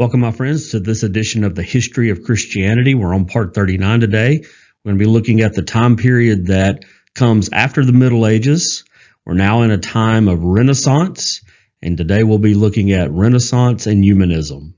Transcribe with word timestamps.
Welcome, 0.00 0.20
my 0.20 0.30
friends, 0.30 0.70
to 0.70 0.80
this 0.80 1.02
edition 1.02 1.44
of 1.44 1.54
the 1.54 1.62
History 1.62 2.08
of 2.08 2.22
Christianity. 2.22 2.94
We're 2.94 3.14
on 3.14 3.26
part 3.26 3.54
39 3.54 4.00
today. 4.00 4.38
We're 4.40 4.92
going 4.92 4.98
to 4.98 5.04
be 5.04 5.10
looking 5.10 5.42
at 5.42 5.52
the 5.52 5.60
time 5.60 5.96
period 5.96 6.46
that 6.46 6.86
comes 7.14 7.50
after 7.52 7.84
the 7.84 7.92
Middle 7.92 8.26
Ages. 8.26 8.84
We're 9.26 9.34
now 9.34 9.60
in 9.60 9.70
a 9.70 9.76
time 9.76 10.28
of 10.28 10.42
Renaissance, 10.42 11.42
and 11.82 11.98
today 11.98 12.24
we'll 12.24 12.38
be 12.38 12.54
looking 12.54 12.92
at 12.92 13.10
Renaissance 13.10 13.86
and 13.86 14.02
humanism. 14.02 14.72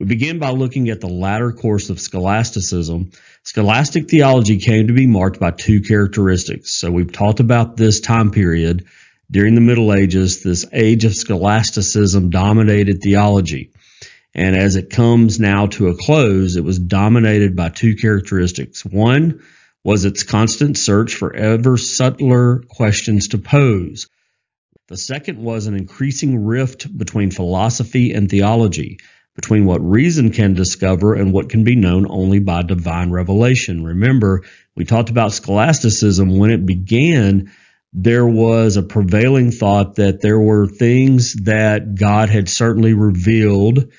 We 0.00 0.06
begin 0.06 0.40
by 0.40 0.50
looking 0.50 0.88
at 0.88 1.00
the 1.00 1.06
latter 1.06 1.52
course 1.52 1.88
of 1.88 2.00
scholasticism. 2.00 3.12
Scholastic 3.44 4.10
theology 4.10 4.58
came 4.58 4.88
to 4.88 4.94
be 4.94 5.06
marked 5.06 5.38
by 5.38 5.52
two 5.52 5.80
characteristics. 5.80 6.74
So 6.74 6.90
we've 6.90 7.12
talked 7.12 7.38
about 7.38 7.76
this 7.76 8.00
time 8.00 8.32
period 8.32 8.86
during 9.30 9.54
the 9.54 9.60
Middle 9.60 9.94
Ages. 9.94 10.42
This 10.42 10.66
age 10.72 11.04
of 11.04 11.14
scholasticism 11.14 12.30
dominated 12.30 12.98
theology. 13.00 13.70
And 14.38 14.54
as 14.54 14.76
it 14.76 14.90
comes 14.90 15.40
now 15.40 15.66
to 15.66 15.88
a 15.88 15.96
close, 15.96 16.54
it 16.54 16.62
was 16.62 16.78
dominated 16.78 17.56
by 17.56 17.70
two 17.70 17.96
characteristics. 17.96 18.84
One 18.84 19.42
was 19.82 20.04
its 20.04 20.22
constant 20.22 20.78
search 20.78 21.16
for 21.16 21.34
ever 21.34 21.76
subtler 21.76 22.62
questions 22.68 23.26
to 23.28 23.38
pose. 23.38 24.08
The 24.86 24.96
second 24.96 25.40
was 25.40 25.66
an 25.66 25.74
increasing 25.74 26.44
rift 26.44 26.96
between 26.96 27.32
philosophy 27.32 28.12
and 28.12 28.30
theology, 28.30 28.98
between 29.34 29.64
what 29.64 29.80
reason 29.80 30.30
can 30.30 30.54
discover 30.54 31.14
and 31.14 31.32
what 31.32 31.50
can 31.50 31.64
be 31.64 31.74
known 31.74 32.06
only 32.08 32.38
by 32.38 32.62
divine 32.62 33.10
revelation. 33.10 33.82
Remember, 33.82 34.44
we 34.76 34.84
talked 34.84 35.10
about 35.10 35.32
scholasticism 35.32 36.38
when 36.38 36.52
it 36.52 36.64
began. 36.64 37.50
There 37.92 38.26
was 38.26 38.76
a 38.76 38.84
prevailing 38.84 39.50
thought 39.50 39.96
that 39.96 40.20
there 40.20 40.38
were 40.38 40.68
things 40.68 41.34
that 41.42 41.96
God 41.96 42.30
had 42.30 42.48
certainly 42.48 42.94
revealed 42.94 43.90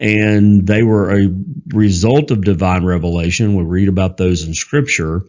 and 0.00 0.66
they 0.66 0.82
were 0.82 1.10
a 1.10 1.28
result 1.74 2.30
of 2.30 2.42
divine 2.42 2.84
revelation. 2.84 3.54
We 3.54 3.64
read 3.64 3.88
about 3.88 4.16
those 4.16 4.44
in 4.44 4.54
scripture. 4.54 5.26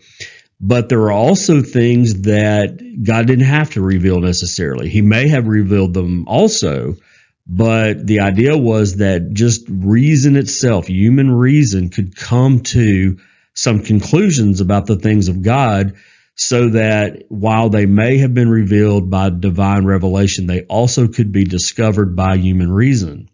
But 0.61 0.89
there 0.89 1.01
are 1.01 1.11
also 1.11 1.61
things 1.61 2.21
that 2.21 2.79
God 3.03 3.27
didn't 3.27 3.45
have 3.45 3.71
to 3.71 3.81
reveal 3.81 4.21
necessarily. 4.21 4.89
He 4.89 5.01
may 5.01 5.27
have 5.27 5.47
revealed 5.47 5.93
them 5.93 6.27
also, 6.27 6.95
but 7.45 8.05
the 8.05 8.21
idea 8.21 8.55
was 8.57 8.97
that 8.97 9.33
just 9.33 9.65
reason 9.67 10.37
itself, 10.37 10.87
human 10.87 11.31
reason, 11.31 11.89
could 11.89 12.15
come 12.15 12.61
to 12.61 13.17
some 13.53 13.81
conclusions 13.83 14.61
about 14.61 14.85
the 14.85 14.95
things 14.95 15.27
of 15.27 15.41
God 15.41 15.95
so 16.35 16.69
that 16.69 17.23
while 17.27 17.69
they 17.69 17.85
may 17.85 18.19
have 18.19 18.33
been 18.33 18.49
revealed 18.49 19.09
by 19.09 19.29
divine 19.29 19.85
revelation, 19.85 20.47
they 20.47 20.61
also 20.61 21.07
could 21.07 21.31
be 21.31 21.43
discovered 21.43 22.15
by 22.15 22.37
human 22.37 22.71
reason. 22.71 23.29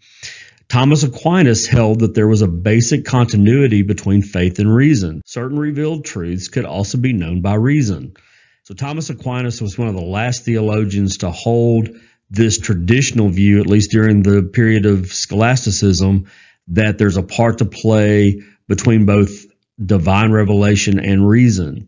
Thomas 0.70 1.04
Aquinas 1.04 1.66
held 1.66 2.02
that 2.02 2.14
there 2.14 2.28
was 2.28 2.42
a 2.42 2.48
basic 2.48 3.06
continuity 3.06 3.84
between 3.84 4.22
faith 4.22 4.60
and 4.60 4.74
reason. 4.74 5.22
Certain 5.26 5.58
revealed 5.58 6.04
truths 6.04 6.50
could 6.50 6.66
also 6.66 6.98
be 6.98 7.14
known 7.14 7.42
by 7.42 7.56
reason. 7.56 8.16
So 8.64 8.74
Thomas 8.74 9.10
Aquinas 9.10 9.62
was 9.62 9.78
one 9.78 9.88
of 9.88 9.96
the 9.96 10.02
last 10.02 10.44
theologians 10.44 11.20
to 11.20 11.32
hold 11.32 11.90
this 12.30 12.58
traditional 12.58 13.30
view, 13.30 13.62
at 13.62 13.68
least 13.68 13.92
during 13.92 14.24
the 14.24 14.44
period 14.44 14.86
of 14.86 15.14
scholasticism, 15.14 16.26
that 16.68 16.98
there's 16.98 17.16
a 17.16 17.24
part 17.24 17.60
to 17.60 17.66
play 17.66 18.42
between 18.68 19.06
both 19.06 19.46
divine 19.84 20.32
revelation 20.32 21.00
and 21.00 21.26
reason. 21.26 21.88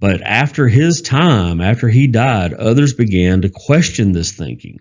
But 0.00 0.22
after 0.22 0.66
his 0.66 1.02
time, 1.02 1.60
after 1.60 1.88
he 1.88 2.08
died, 2.08 2.52
others 2.52 2.94
began 2.94 3.42
to 3.42 3.48
question 3.48 4.10
this 4.10 4.32
thinking. 4.32 4.80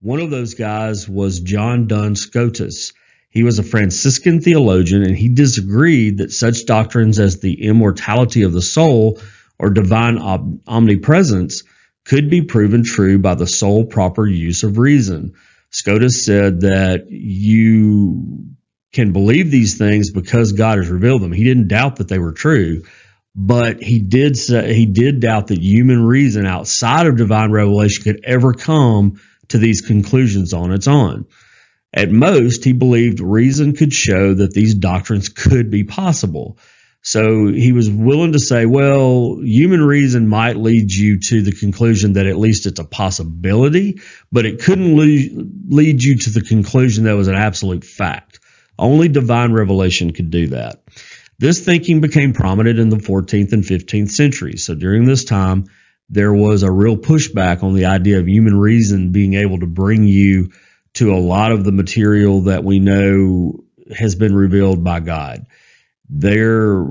One 0.00 0.20
of 0.20 0.30
those 0.30 0.54
guys 0.54 1.08
was 1.08 1.40
John 1.40 1.88
Duns 1.88 2.20
Scotus. 2.20 2.92
He 3.30 3.42
was 3.42 3.58
a 3.58 3.64
Franciscan 3.64 4.40
theologian 4.40 5.02
and 5.02 5.16
he 5.16 5.28
disagreed 5.28 6.18
that 6.18 6.30
such 6.30 6.66
doctrines 6.66 7.18
as 7.18 7.40
the 7.40 7.64
immortality 7.64 8.42
of 8.42 8.52
the 8.52 8.62
soul 8.62 9.20
or 9.58 9.70
divine 9.70 10.18
omnipresence 10.68 11.64
could 12.04 12.30
be 12.30 12.42
proven 12.42 12.84
true 12.84 13.18
by 13.18 13.34
the 13.34 13.46
sole 13.46 13.86
proper 13.86 14.24
use 14.24 14.62
of 14.62 14.78
reason. 14.78 15.34
Scotus 15.70 16.24
said 16.24 16.60
that 16.60 17.10
you 17.10 18.46
can 18.92 19.12
believe 19.12 19.50
these 19.50 19.78
things 19.78 20.12
because 20.12 20.52
God 20.52 20.78
has 20.78 20.88
revealed 20.88 21.22
them. 21.22 21.32
He 21.32 21.44
didn't 21.44 21.68
doubt 21.68 21.96
that 21.96 22.08
they 22.08 22.20
were 22.20 22.32
true, 22.32 22.84
but 23.34 23.82
he 23.82 23.98
did 23.98 24.36
say, 24.36 24.74
he 24.74 24.86
did 24.86 25.20
doubt 25.20 25.48
that 25.48 25.58
human 25.58 26.04
reason 26.06 26.46
outside 26.46 27.06
of 27.08 27.16
divine 27.16 27.50
revelation 27.50 28.04
could 28.04 28.20
ever 28.24 28.54
come 28.54 29.20
to 29.48 29.58
these 29.58 29.80
conclusions 29.80 30.52
on 30.52 30.72
its 30.72 30.88
own. 30.88 31.26
At 31.92 32.10
most, 32.10 32.64
he 32.64 32.72
believed 32.72 33.20
reason 33.20 33.74
could 33.74 33.92
show 33.92 34.34
that 34.34 34.52
these 34.52 34.74
doctrines 34.74 35.28
could 35.28 35.70
be 35.70 35.84
possible. 35.84 36.58
So 37.00 37.46
he 37.46 37.72
was 37.72 37.88
willing 37.88 38.32
to 38.32 38.38
say, 38.38 38.66
well, 38.66 39.38
human 39.40 39.80
reason 39.82 40.28
might 40.28 40.56
lead 40.56 40.92
you 40.92 41.20
to 41.20 41.42
the 41.42 41.52
conclusion 41.52 42.14
that 42.14 42.26
at 42.26 42.36
least 42.36 42.66
it's 42.66 42.80
a 42.80 42.84
possibility, 42.84 44.00
but 44.30 44.44
it 44.44 44.60
couldn't 44.60 44.96
lead 44.96 46.02
you 46.02 46.18
to 46.18 46.30
the 46.30 46.42
conclusion 46.42 47.04
that 47.04 47.16
was 47.16 47.28
an 47.28 47.36
absolute 47.36 47.84
fact. 47.84 48.40
Only 48.78 49.08
divine 49.08 49.52
revelation 49.52 50.12
could 50.12 50.30
do 50.30 50.48
that. 50.48 50.82
This 51.38 51.64
thinking 51.64 52.00
became 52.00 52.32
prominent 52.32 52.80
in 52.80 52.88
the 52.88 52.96
14th 52.96 53.52
and 53.52 53.62
15th 53.62 54.10
centuries. 54.10 54.66
So 54.66 54.74
during 54.74 55.04
this 55.04 55.24
time, 55.24 55.66
there 56.08 56.32
was 56.32 56.62
a 56.62 56.70
real 56.70 56.96
pushback 56.96 57.62
on 57.62 57.74
the 57.74 57.86
idea 57.86 58.18
of 58.18 58.28
human 58.28 58.58
reason 58.58 59.12
being 59.12 59.34
able 59.34 59.60
to 59.60 59.66
bring 59.66 60.04
you 60.04 60.50
to 60.94 61.14
a 61.14 61.18
lot 61.18 61.52
of 61.52 61.64
the 61.64 61.72
material 61.72 62.42
that 62.42 62.64
we 62.64 62.78
know 62.78 63.64
has 63.96 64.14
been 64.14 64.34
revealed 64.34 64.82
by 64.82 65.00
God. 65.00 65.46
Their 66.08 66.84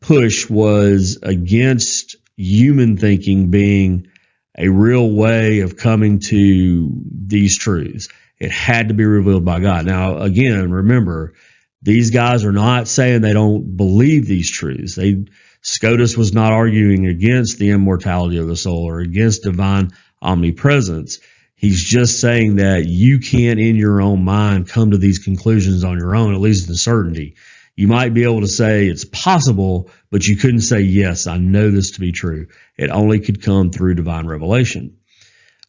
push 0.00 0.48
was 0.48 1.18
against 1.22 2.16
human 2.36 2.96
thinking 2.96 3.50
being 3.50 4.08
a 4.56 4.68
real 4.68 5.10
way 5.10 5.60
of 5.60 5.76
coming 5.76 6.20
to 6.20 6.90
these 7.10 7.56
truths. 7.56 8.08
It 8.38 8.50
had 8.50 8.88
to 8.88 8.94
be 8.94 9.04
revealed 9.04 9.44
by 9.44 9.60
God. 9.60 9.86
Now, 9.86 10.18
again, 10.18 10.70
remember, 10.70 11.34
these 11.82 12.10
guys 12.10 12.44
are 12.44 12.52
not 12.52 12.88
saying 12.88 13.20
they 13.20 13.32
don't 13.32 13.76
believe 13.76 14.26
these 14.26 14.50
truths. 14.50 14.94
They 14.94 15.26
Scotus 15.64 16.14
was 16.14 16.34
not 16.34 16.52
arguing 16.52 17.06
against 17.06 17.58
the 17.58 17.70
immortality 17.70 18.36
of 18.36 18.46
the 18.46 18.54
soul 18.54 18.84
or 18.86 19.00
against 19.00 19.44
divine 19.44 19.92
omnipresence. 20.20 21.20
He's 21.56 21.82
just 21.82 22.20
saying 22.20 22.56
that 22.56 22.84
you 22.86 23.18
can't, 23.18 23.58
in 23.58 23.76
your 23.76 24.02
own 24.02 24.24
mind, 24.24 24.68
come 24.68 24.90
to 24.90 24.98
these 24.98 25.20
conclusions 25.20 25.82
on 25.82 25.96
your 25.96 26.14
own, 26.14 26.34
at 26.34 26.40
least 26.40 26.68
in 26.68 26.74
certainty. 26.74 27.36
You 27.76 27.88
might 27.88 28.12
be 28.12 28.24
able 28.24 28.42
to 28.42 28.46
say 28.46 28.86
it's 28.86 29.06
possible, 29.06 29.90
but 30.10 30.26
you 30.26 30.36
couldn't 30.36 30.60
say, 30.60 30.82
yes, 30.82 31.26
I 31.26 31.38
know 31.38 31.70
this 31.70 31.92
to 31.92 32.00
be 32.00 32.12
true. 32.12 32.48
It 32.76 32.90
only 32.90 33.20
could 33.20 33.42
come 33.42 33.70
through 33.70 33.94
divine 33.94 34.26
revelation. 34.26 34.98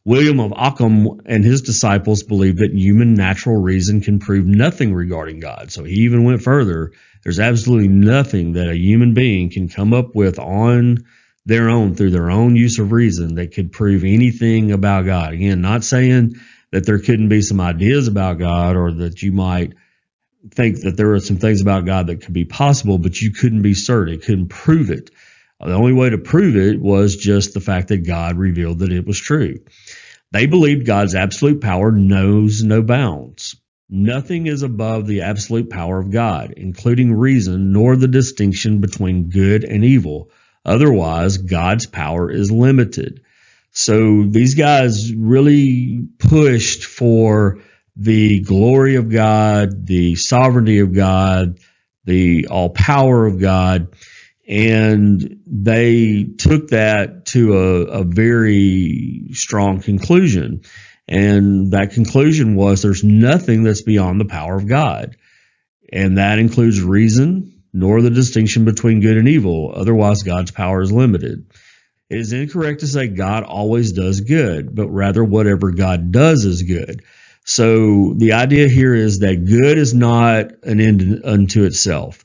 William 0.06 0.40
of 0.40 0.54
Ockham 0.54 1.20
and 1.26 1.44
his 1.44 1.64
disciples 1.64 2.22
believed 2.22 2.60
that 2.60 2.72
human 2.72 3.16
natural 3.16 3.60
reason 3.60 4.02
can 4.02 4.20
prove 4.20 4.46
nothing 4.46 4.94
regarding 4.94 5.40
God. 5.40 5.72
So 5.72 5.84
he 5.84 5.96
even 6.02 6.24
went 6.24 6.44
further 6.44 6.92
there's 7.24 7.40
absolutely 7.40 7.88
nothing 7.88 8.54
that 8.54 8.70
a 8.70 8.78
human 8.78 9.16
being 9.16 9.50
can 9.50 9.68
come 9.68 9.94
up 9.94 10.14
with 10.14 10.38
on 10.38 11.06
their 11.44 11.70
own 11.70 11.96
through 11.96 12.12
their 12.12 12.30
own 12.30 12.56
use 12.56 12.78
of 12.78 12.92
reason 12.92 13.36
that 13.36 13.52
could 13.56 13.72
prove 13.72 14.04
anything 14.04 14.72
about 14.72 15.06
God. 15.06 15.34
Again, 15.34 15.60
not 15.60 15.84
saying 15.84 16.36
that 16.72 16.86
there 16.86 17.00
couldn't 17.00 17.30
be 17.30 17.42
some 17.42 17.60
ideas 17.60 18.08
about 18.08 18.38
God 18.38 18.76
or 18.76 18.92
that 18.92 19.24
you 19.24 19.32
might 19.32 19.74
think 20.52 20.82
that 20.82 20.98
there 20.98 21.14
are 21.14 21.20
some 21.20 21.38
things 21.38 21.62
about 21.62 21.86
God 21.86 22.08
that 22.08 22.22
could 22.22 22.34
be 22.34 22.46
possible, 22.46 23.00
but 23.00 23.20
you 23.20 23.32
couldn't 23.32 23.64
be 23.64 23.74
certain, 23.74 24.14
You 24.14 24.20
couldn't 24.20 24.50
prove 24.50 24.92
it. 24.92 25.10
The 25.60 25.74
only 25.74 25.94
way 25.94 26.10
to 26.10 26.18
prove 26.20 26.56
it 26.56 26.80
was 26.80 27.16
just 27.16 27.54
the 27.54 27.62
fact 27.62 27.88
that 27.88 28.06
God 28.06 28.38
revealed 28.38 28.80
that 28.80 28.92
it 28.92 29.08
was 29.08 29.18
true. 29.18 29.60
They 30.36 30.48
believed 30.48 30.86
God's 30.86 31.16
absolute 31.16 31.62
power 31.62 31.94
knows 31.94 32.62
no 32.62 32.82
bounds. 32.82 33.56
Nothing 33.90 34.48
is 34.48 34.64
above 34.64 35.08
the 35.08 35.22
absolute 35.22 35.70
power 35.70 35.98
of 35.98 36.12
God, 36.12 36.56
including 36.58 37.14
reason, 37.14 37.72
nor 37.72 37.96
the 37.96 38.10
distinction 38.10 38.82
between 38.82 39.30
good 39.30 39.64
and 39.64 39.86
evil. 39.86 40.30
Otherwise, 40.66 41.38
God's 41.38 41.86
power 41.86 42.30
is 42.30 42.52
limited. 42.52 43.22
So 43.72 44.24
these 44.24 44.56
guys 44.56 45.16
really 45.16 46.06
pushed 46.20 46.84
for 46.84 47.62
the 47.96 48.42
glory 48.42 48.96
of 48.96 49.10
God, 49.10 49.88
the 49.88 50.16
sovereignty 50.16 50.80
of 50.80 50.94
God, 50.94 51.60
the 52.04 52.48
all 52.48 52.72
power 52.72 53.26
of 53.26 53.40
God. 53.40 53.96
And 54.48 55.42
they 55.48 56.24
took 56.24 56.70
that 56.70 57.26
to 57.28 57.58
a, 57.58 57.82
a 57.86 58.04
very 58.04 59.30
strong 59.34 59.82
conclusion. 59.82 60.62
And 61.08 61.72
that 61.72 61.92
conclusion 61.92 62.56
was 62.56 62.82
there's 62.82 63.04
nothing 63.04 63.64
that's 63.64 63.82
beyond 63.82 64.20
the 64.20 64.26
power 64.26 64.56
of 64.56 64.68
God. 64.68 65.18
And 65.92 66.18
that 66.18 66.40
includes 66.40 66.82
reason, 66.82 67.62
nor 67.74 68.02
the 68.02 68.10
distinction 68.10 68.66
between 68.66 69.02
good 69.02 69.18
and 69.18 69.28
evil. 69.28 69.72
Otherwise, 69.76 70.24
God's 70.24 70.52
power 70.52 70.82
is 70.82 70.92
limited. 70.92 71.52
It 72.10 72.20
is 72.20 72.34
incorrect 72.34 72.82
to 72.82 72.88
say 72.88 73.08
God 73.08 73.44
always 73.44 73.92
does 73.94 74.22
good, 74.22 74.76
but 74.76 74.90
rather 74.90 75.24
whatever 75.24 75.72
God 75.72 76.12
does 76.12 76.46
is 76.46 76.64
good. 76.64 77.04
So 77.46 78.14
the 78.16 78.34
idea 78.34 78.68
here 78.68 78.96
is 78.96 79.20
that 79.20 79.46
good 79.46 79.78
is 79.78 79.94
not 79.94 80.64
an 80.64 80.82
end 80.82 81.22
unto 81.24 81.64
itself. 81.64 82.25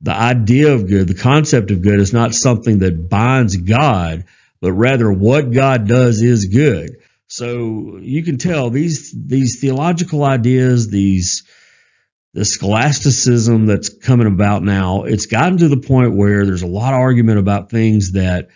The 0.00 0.14
idea 0.14 0.72
of 0.72 0.86
good, 0.86 1.08
the 1.08 1.14
concept 1.14 1.70
of 1.70 1.82
good, 1.82 1.98
is 1.98 2.12
not 2.12 2.34
something 2.34 2.80
that 2.80 3.08
binds 3.08 3.56
God, 3.56 4.24
but 4.60 4.72
rather 4.72 5.10
what 5.12 5.50
God 5.52 5.88
does 5.88 6.22
is 6.22 6.46
good. 6.46 6.98
So 7.26 7.98
you 8.00 8.22
can 8.22 8.38
tell 8.38 8.70
these 8.70 9.12
these 9.14 9.60
theological 9.60 10.24
ideas, 10.24 10.88
these 10.88 11.44
the 12.34 12.44
scholasticism 12.44 13.66
that's 13.66 13.88
coming 13.88 14.26
about 14.26 14.62
now, 14.62 15.04
it's 15.04 15.26
gotten 15.26 15.58
to 15.58 15.68
the 15.68 15.78
point 15.78 16.16
where 16.16 16.46
there's 16.46 16.62
a 16.62 16.66
lot 16.66 16.94
of 16.94 17.00
argument 17.00 17.38
about 17.38 17.70
things 17.70 18.12
that, 18.12 18.48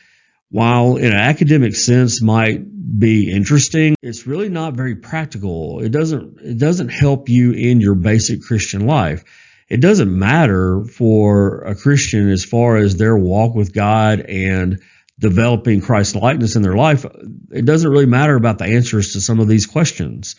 while 0.50 0.96
in 0.96 1.06
an 1.06 1.18
academic 1.18 1.74
sense 1.74 2.22
might 2.22 2.60
be 2.98 3.30
interesting, 3.30 3.94
it's 4.02 4.26
really 4.26 4.48
not 4.48 4.74
very 4.74 4.96
practical. 4.96 5.80
It 5.80 5.90
doesn't 5.90 6.40
it 6.40 6.58
doesn't 6.58 6.88
help 6.88 7.28
you 7.28 7.52
in 7.52 7.80
your 7.80 7.94
basic 7.94 8.42
Christian 8.42 8.86
life. 8.86 9.24
It 9.72 9.80
doesn't 9.80 10.16
matter 10.16 10.84
for 10.84 11.62
a 11.62 11.74
Christian 11.74 12.28
as 12.28 12.44
far 12.44 12.76
as 12.76 12.96
their 12.96 13.16
walk 13.16 13.54
with 13.54 13.72
God 13.72 14.20
and 14.20 14.82
developing 15.19 15.80
Christ 15.80 16.14
likeness 16.14 16.56
in 16.56 16.62
their 16.62 16.76
life. 16.76 17.06
It 17.50 17.64
doesn't 17.64 17.90
really 17.90 18.06
matter 18.06 18.36
about 18.36 18.58
the 18.58 18.66
answers 18.66 19.12
to 19.12 19.20
some 19.20 19.40
of 19.40 19.48
these 19.48 19.66
questions 19.66 20.36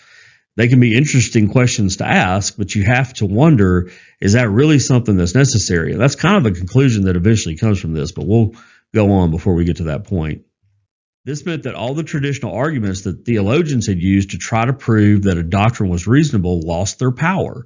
they 0.56 0.68
can 0.68 0.80
be 0.80 0.96
interesting 0.96 1.50
questions 1.50 1.98
to 1.98 2.06
ask, 2.06 2.56
but 2.58 2.76
you 2.76 2.84
have 2.84 3.14
to 3.16 3.26
wonder 3.26 3.90
is 4.22 4.34
that 4.34 4.50
really 4.50 4.80
something 4.80 5.18
that's 5.18 5.36
necessary? 5.36 5.92
And 5.92 6.02
that's 6.02 6.16
kind 6.16 6.38
of 6.38 6.44
the 6.44 6.58
conclusion 6.58 7.06
that 7.06 7.16
eventually 7.16 7.58
comes 7.58 7.80
from 7.80 7.94
this, 7.94 8.12
but 8.12 8.28
we'll 8.28 8.54
go 8.94 9.12
on 9.14 9.32
before 9.32 9.56
we 9.56 9.66
get 9.66 9.78
to 9.78 9.86
that 9.86 10.06
point. 10.06 10.44
This 11.26 11.46
meant 11.46 11.64
that 11.64 11.76
all 11.76 11.94
the 11.94 12.04
traditional 12.04 12.54
arguments 12.54 13.04
that 13.04 13.26
theologians 13.26 13.88
had 13.88 14.00
used 14.00 14.32
to 14.32 14.38
try 14.38 14.66
to 14.66 14.74
prove 14.74 15.24
that 15.24 15.38
a 15.38 15.44
doctrine 15.44 15.90
was 15.90 16.06
reasonable 16.06 16.62
lost 16.62 17.00
their 17.00 17.12
power. 17.12 17.66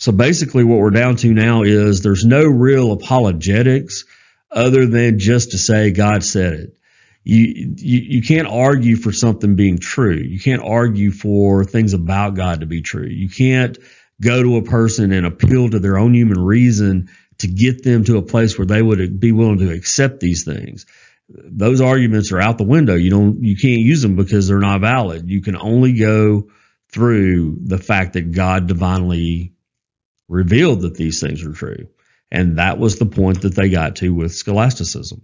So 0.00 0.10
basically, 0.10 0.64
what 0.64 0.78
we're 0.78 0.90
down 0.90 1.14
to 1.16 1.32
now 1.32 1.62
is 1.62 2.02
there's 2.02 2.24
no 2.24 2.42
real 2.42 2.90
apologetics 2.90 4.04
other 4.50 4.86
than 4.86 5.20
just 5.20 5.52
to 5.52 5.58
say 5.58 5.92
God 5.92 6.24
said 6.24 6.54
it 6.54 6.76
you, 7.24 7.74
you 7.76 8.00
you 8.00 8.22
can't 8.22 8.48
argue 8.48 8.96
for 8.96 9.12
something 9.12 9.54
being 9.54 9.78
true. 9.78 10.16
You 10.16 10.40
can't 10.40 10.62
argue 10.62 11.10
for 11.10 11.64
things 11.64 11.92
about 11.92 12.34
God 12.34 12.60
to 12.60 12.66
be 12.66 12.82
true. 12.82 13.06
You 13.06 13.28
can't 13.28 13.76
go 14.20 14.42
to 14.42 14.56
a 14.56 14.62
person 14.62 15.12
and 15.12 15.26
appeal 15.26 15.70
to 15.70 15.78
their 15.78 15.98
own 15.98 16.14
human 16.14 16.42
reason 16.42 17.08
to 17.38 17.46
get 17.46 17.82
them 17.82 18.04
to 18.04 18.18
a 18.18 18.22
place 18.22 18.58
where 18.58 18.66
they 18.66 18.82
would 18.82 19.20
be 19.20 19.32
willing 19.32 19.58
to 19.58 19.72
accept 19.72 20.20
these 20.20 20.44
things. 20.44 20.86
Those 21.28 21.80
arguments 21.80 22.32
are 22.32 22.40
out 22.40 22.58
the 22.58 22.64
window. 22.64 22.94
You 22.94 23.10
don't 23.10 23.42
you 23.42 23.56
can't 23.56 23.80
use 23.80 24.02
them 24.02 24.16
because 24.16 24.48
they're 24.48 24.58
not 24.58 24.80
valid. 24.80 25.30
You 25.30 25.42
can 25.42 25.56
only 25.56 25.92
go 25.92 26.48
through 26.90 27.58
the 27.62 27.78
fact 27.78 28.14
that 28.14 28.32
God 28.32 28.66
divinely 28.66 29.52
revealed 30.30 30.82
that 30.82 30.94
these 30.94 31.20
things 31.20 31.44
are 31.44 31.52
true. 31.52 31.88
And 32.30 32.58
that 32.58 32.78
was 32.78 32.98
the 32.98 33.06
point 33.06 33.42
that 33.42 33.54
they 33.54 33.68
got 33.68 33.96
to 33.96 34.14
with 34.14 34.32
scholasticism. 34.32 35.22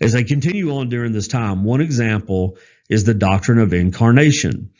As 0.00 0.14
they 0.14 0.24
continue 0.24 0.74
on 0.74 0.88
during 0.88 1.12
this 1.12 1.28
time, 1.28 1.62
one 1.62 1.82
example 1.82 2.56
is 2.88 3.04
the 3.04 3.14
doctrine 3.14 3.58
of 3.58 3.74
incarnation. 3.74 4.70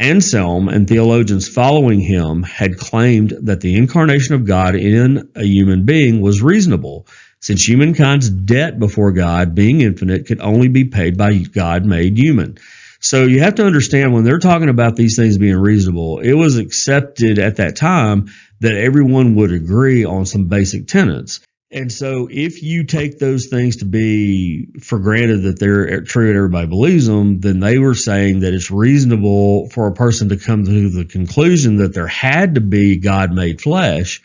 Anselm 0.00 0.68
and 0.68 0.88
theologians 0.88 1.48
following 1.48 2.00
him 2.00 2.42
had 2.42 2.76
claimed 2.76 3.30
that 3.42 3.60
the 3.60 3.76
incarnation 3.76 4.34
of 4.34 4.44
God 4.44 4.74
in 4.74 5.30
a 5.36 5.44
human 5.44 5.84
being 5.84 6.20
was 6.20 6.42
reasonable, 6.42 7.06
since 7.40 7.64
humankind's 7.64 8.28
debt 8.28 8.80
before 8.80 9.12
God, 9.12 9.54
being 9.54 9.80
infinite, 9.80 10.26
could 10.26 10.40
only 10.40 10.68
be 10.68 10.84
paid 10.84 11.16
by 11.16 11.38
God 11.38 11.86
made 11.86 12.18
human. 12.18 12.58
So 13.02 13.24
you 13.24 13.40
have 13.40 13.56
to 13.56 13.66
understand 13.66 14.14
when 14.14 14.22
they're 14.22 14.38
talking 14.38 14.68
about 14.68 14.94
these 14.94 15.16
things 15.16 15.36
being 15.36 15.56
reasonable, 15.56 16.20
it 16.20 16.34
was 16.34 16.56
accepted 16.56 17.40
at 17.40 17.56
that 17.56 17.74
time 17.74 18.30
that 18.60 18.74
everyone 18.74 19.34
would 19.34 19.52
agree 19.52 20.04
on 20.04 20.24
some 20.24 20.46
basic 20.46 20.86
tenets. 20.86 21.40
And 21.72 21.90
so, 21.90 22.28
if 22.30 22.62
you 22.62 22.84
take 22.84 23.18
those 23.18 23.46
things 23.46 23.76
to 23.76 23.86
be 23.86 24.66
for 24.80 24.98
granted 24.98 25.44
that 25.44 25.58
they're 25.58 25.88
eh, 25.88 26.00
true 26.04 26.28
and 26.28 26.36
everybody 26.36 26.66
believes 26.66 27.06
them, 27.06 27.40
then 27.40 27.60
they 27.60 27.78
were 27.78 27.94
saying 27.94 28.40
that 28.40 28.52
it's 28.52 28.70
reasonable 28.70 29.70
for 29.70 29.86
a 29.86 29.94
person 29.94 30.28
to 30.28 30.36
come 30.36 30.66
to 30.66 30.90
the 30.90 31.06
conclusion 31.06 31.76
that 31.76 31.94
there 31.94 32.06
had 32.06 32.56
to 32.56 32.60
be 32.60 32.98
God 32.98 33.32
made 33.32 33.62
flesh 33.62 34.22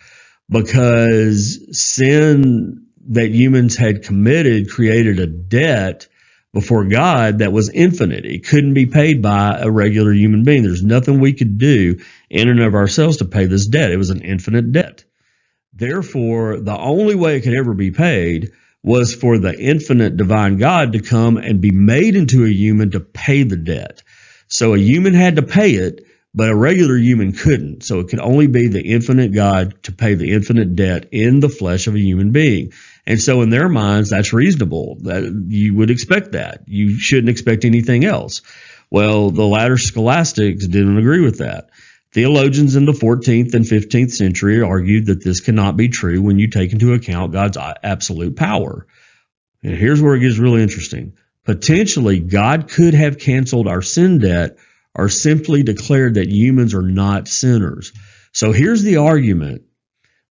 because 0.50 1.66
sin 1.72 2.86
that 3.10 3.30
humans 3.30 3.78
had 3.78 4.04
committed 4.04 4.70
created 4.70 5.20
a 5.20 5.28
debt 5.28 6.08
before 6.54 6.86
God 6.86 7.40
that 7.40 7.52
was 7.52 7.70
infinite. 7.70 8.26
It 8.26 8.48
couldn't 8.48 8.74
be 8.74 8.86
paid 8.86 9.22
by 9.22 9.60
a 9.60 9.70
regular 9.70 10.14
human 10.14 10.44
being. 10.44 10.64
There's 10.64 10.84
nothing 10.84 11.20
we 11.20 11.34
could 11.34 11.58
do 11.58 12.00
in 12.30 12.50
and 12.50 12.60
of 12.62 12.74
ourselves 12.74 13.18
to 13.18 13.26
pay 13.26 13.46
this 13.46 13.68
debt. 13.68 13.92
It 13.92 13.98
was 13.98 14.10
an 14.10 14.22
infinite 14.22 14.72
debt. 14.72 15.04
Therefore, 15.74 16.60
the 16.60 16.78
only 16.78 17.16
way 17.16 17.38
it 17.38 17.42
could 17.42 17.54
ever 17.54 17.74
be 17.74 17.92
paid 17.92 18.52
was 18.84 19.14
for 19.14 19.38
the 19.38 19.58
infinite 19.60 20.18
divine 20.18 20.58
God 20.58 20.94
to 20.94 21.02
come 21.02 21.38
and 21.38 21.62
be 21.62 21.72
made 21.72 22.16
into 22.16 22.46
a 22.46 22.50
human 22.50 22.92
to 22.92 23.00
pay 23.00 23.44
the 23.44 23.58
debt. 23.58 24.02
So 24.48 24.74
a 24.74 24.80
human 24.80 25.14
had 25.14 25.36
to 25.36 25.44
pay 25.44 25.72
it, 25.72 26.06
but 26.34 26.50
a 26.50 26.56
regular 26.56 26.98
human 26.98 27.34
couldn't. 27.34 27.84
So 27.84 28.00
it 28.00 28.08
could 28.08 28.20
only 28.20 28.48
be 28.48 28.68
the 28.68 28.82
infinite 28.82 29.34
God 29.34 29.84
to 29.84 29.92
pay 29.92 30.16
the 30.16 30.32
infinite 30.32 30.76
debt 30.76 31.10
in 31.12 31.40
the 31.42 31.50
flesh 31.50 31.88
of 31.88 31.96
a 31.96 32.00
human 32.00 32.32
being. 32.32 32.72
And 33.08 33.22
so 33.22 33.42
in 33.42 33.50
their 33.50 33.70
minds, 33.70 34.10
that's 34.10 34.34
reasonable. 34.34 34.98
That 35.04 35.46
you 35.48 35.74
would 35.76 35.90
expect 35.90 36.34
that. 36.34 36.64
You 36.68 37.00
shouldn't 37.00 37.30
expect 37.30 37.64
anything 37.64 38.04
else. 38.04 38.42
Well, 38.92 39.32
the 39.32 39.46
latter 39.46 39.78
scholastics 39.78 40.68
didn't 40.68 40.98
agree 40.98 41.22
with 41.22 41.40
that. 41.40 41.70
Theologians 42.12 42.76
in 42.76 42.86
the 42.86 42.92
14th 42.92 43.54
and 43.54 43.64
15th 43.64 44.12
century 44.12 44.62
argued 44.62 45.06
that 45.06 45.24
this 45.24 45.40
cannot 45.40 45.78
be 45.78 45.88
true 45.88 46.22
when 46.22 46.38
you 46.38 46.50
take 46.50 46.74
into 46.74 46.94
account 46.94 47.32
God's 47.32 47.56
uh, 47.56 47.76
absolute 47.82 48.36
power. 48.36 48.88
And 49.64 49.76
here's 49.76 50.02
where 50.02 50.16
it 50.16 50.20
gets 50.20 50.38
really 50.38 50.62
interesting. 50.62 51.14
Potentially, 51.46 52.20
God 52.20 52.70
could 52.70 52.94
have 52.94 53.20
canceled 53.20 53.70
our 53.70 53.82
sin 53.82 54.20
debt 54.20 54.58
or 54.94 55.08
simply 55.08 55.64
declared 55.64 56.16
that 56.16 56.30
humans 56.30 56.74
are 56.74 56.82
not 56.82 57.30
sinners. 57.30 57.94
So 58.34 58.52
here's 58.52 58.84
the 58.84 58.98
argument. 58.98 59.64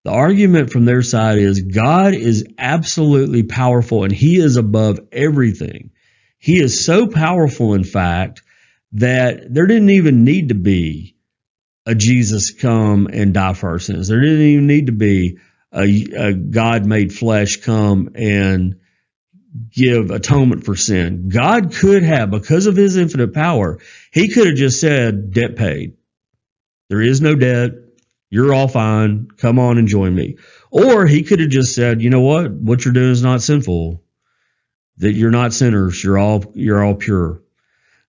The 0.07 0.13
argument 0.13 0.71
from 0.71 0.85
their 0.85 1.03
side 1.03 1.39
is 1.39 1.63
God 1.63 2.15
is 2.15 2.47
absolutely 2.59 3.43
powerful 3.43 4.05
and 4.05 4.13
he 4.13 4.37
is 4.37 4.55
above 4.55 5.01
everything. 5.11 5.91
He 6.39 6.63
is 6.63 6.85
so 6.85 7.09
powerful, 7.09 7.75
in 7.75 7.83
fact, 7.83 8.43
that 8.93 9.53
there 9.53 9.67
didn't 9.67 9.91
even 9.91 10.23
need 10.23 10.51
to 10.51 10.55
be 10.55 11.17
a 11.87 11.97
Jesus 11.97 12.53
come 12.53 13.09
and 13.13 13.35
die 13.35 13.55
for 13.55 13.71
our 13.71 13.81
sins. 13.81 14.07
There 14.07 14.21
didn't 14.21 14.43
even 14.43 14.69
need 14.69 14.87
to 14.87 14.93
be 14.93 15.39
a, 15.73 16.05
a 16.17 16.35
God 16.35 16.87
made 16.87 17.13
flesh 17.13 17.57
come 17.63 18.11
and 18.15 18.77
give 19.73 20.13
atonement 20.13 20.65
for 20.65 20.77
sin. 20.77 21.31
God 21.31 21.75
could 21.75 22.05
have, 22.05 22.31
because 22.31 22.69
of 22.69 22.77
his 22.77 22.97
infinite 22.97 23.35
power, 23.35 23.81
he 24.13 24.29
could 24.29 24.47
have 24.47 24.57
just 24.57 24.81
said, 24.81 25.33
debt 25.33 25.57
paid. 25.57 25.97
There 26.91 27.03
is 27.03 27.21
no 27.21 27.35
debt. 27.35 27.73
You're 28.31 28.53
all 28.53 28.69
fine. 28.69 29.29
Come 29.37 29.59
on 29.59 29.79
and 29.79 29.89
join 29.89 30.15
me. 30.15 30.37
Or 30.71 31.07
he 31.07 31.23
could 31.23 31.41
have 31.41 31.49
just 31.49 31.75
said, 31.75 32.03
you 32.03 32.11
know 32.11 32.21
what? 32.21 32.51
What 32.51 32.85
you're 32.85 32.95
doing 32.95 33.11
is 33.11 33.23
not 33.23 33.43
sinful. 33.43 34.03
That 34.99 35.13
you're 35.13 35.31
not 35.31 35.53
sinners. 35.53 36.03
You're 36.03 36.19
all, 36.19 36.45
you're 36.55 36.83
all 36.83 36.95
pure 36.95 37.43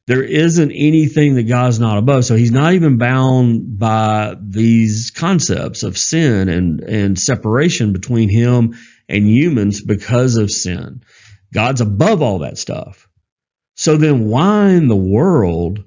there 0.08 0.24
isn't 0.24 0.72
anything 0.72 1.36
that 1.36 1.50
God's 1.50 1.80
not 1.80 1.98
above. 1.98 2.26
So 2.26 2.36
he's 2.36 2.52
not 2.52 2.74
even 2.74 2.98
bound 2.98 3.78
by 3.78 4.36
these 4.42 5.12
concepts 5.12 5.84
of 5.84 5.98
sin 5.98 6.48
and, 6.48 6.80
and 6.80 7.20
separation 7.20 7.92
between 7.92 8.30
him 8.30 8.76
and 9.10 9.28
humans 9.28 9.82
because 9.82 10.38
of 10.38 10.50
sin. 10.50 11.04
God's 11.54 11.82
above 11.82 12.22
all 12.22 12.40
that 12.40 12.58
stuff. 12.58 13.10
So 13.76 13.98
then 13.98 14.26
why 14.28 14.70
in 14.70 14.88
the 14.88 14.96
world 14.96 15.84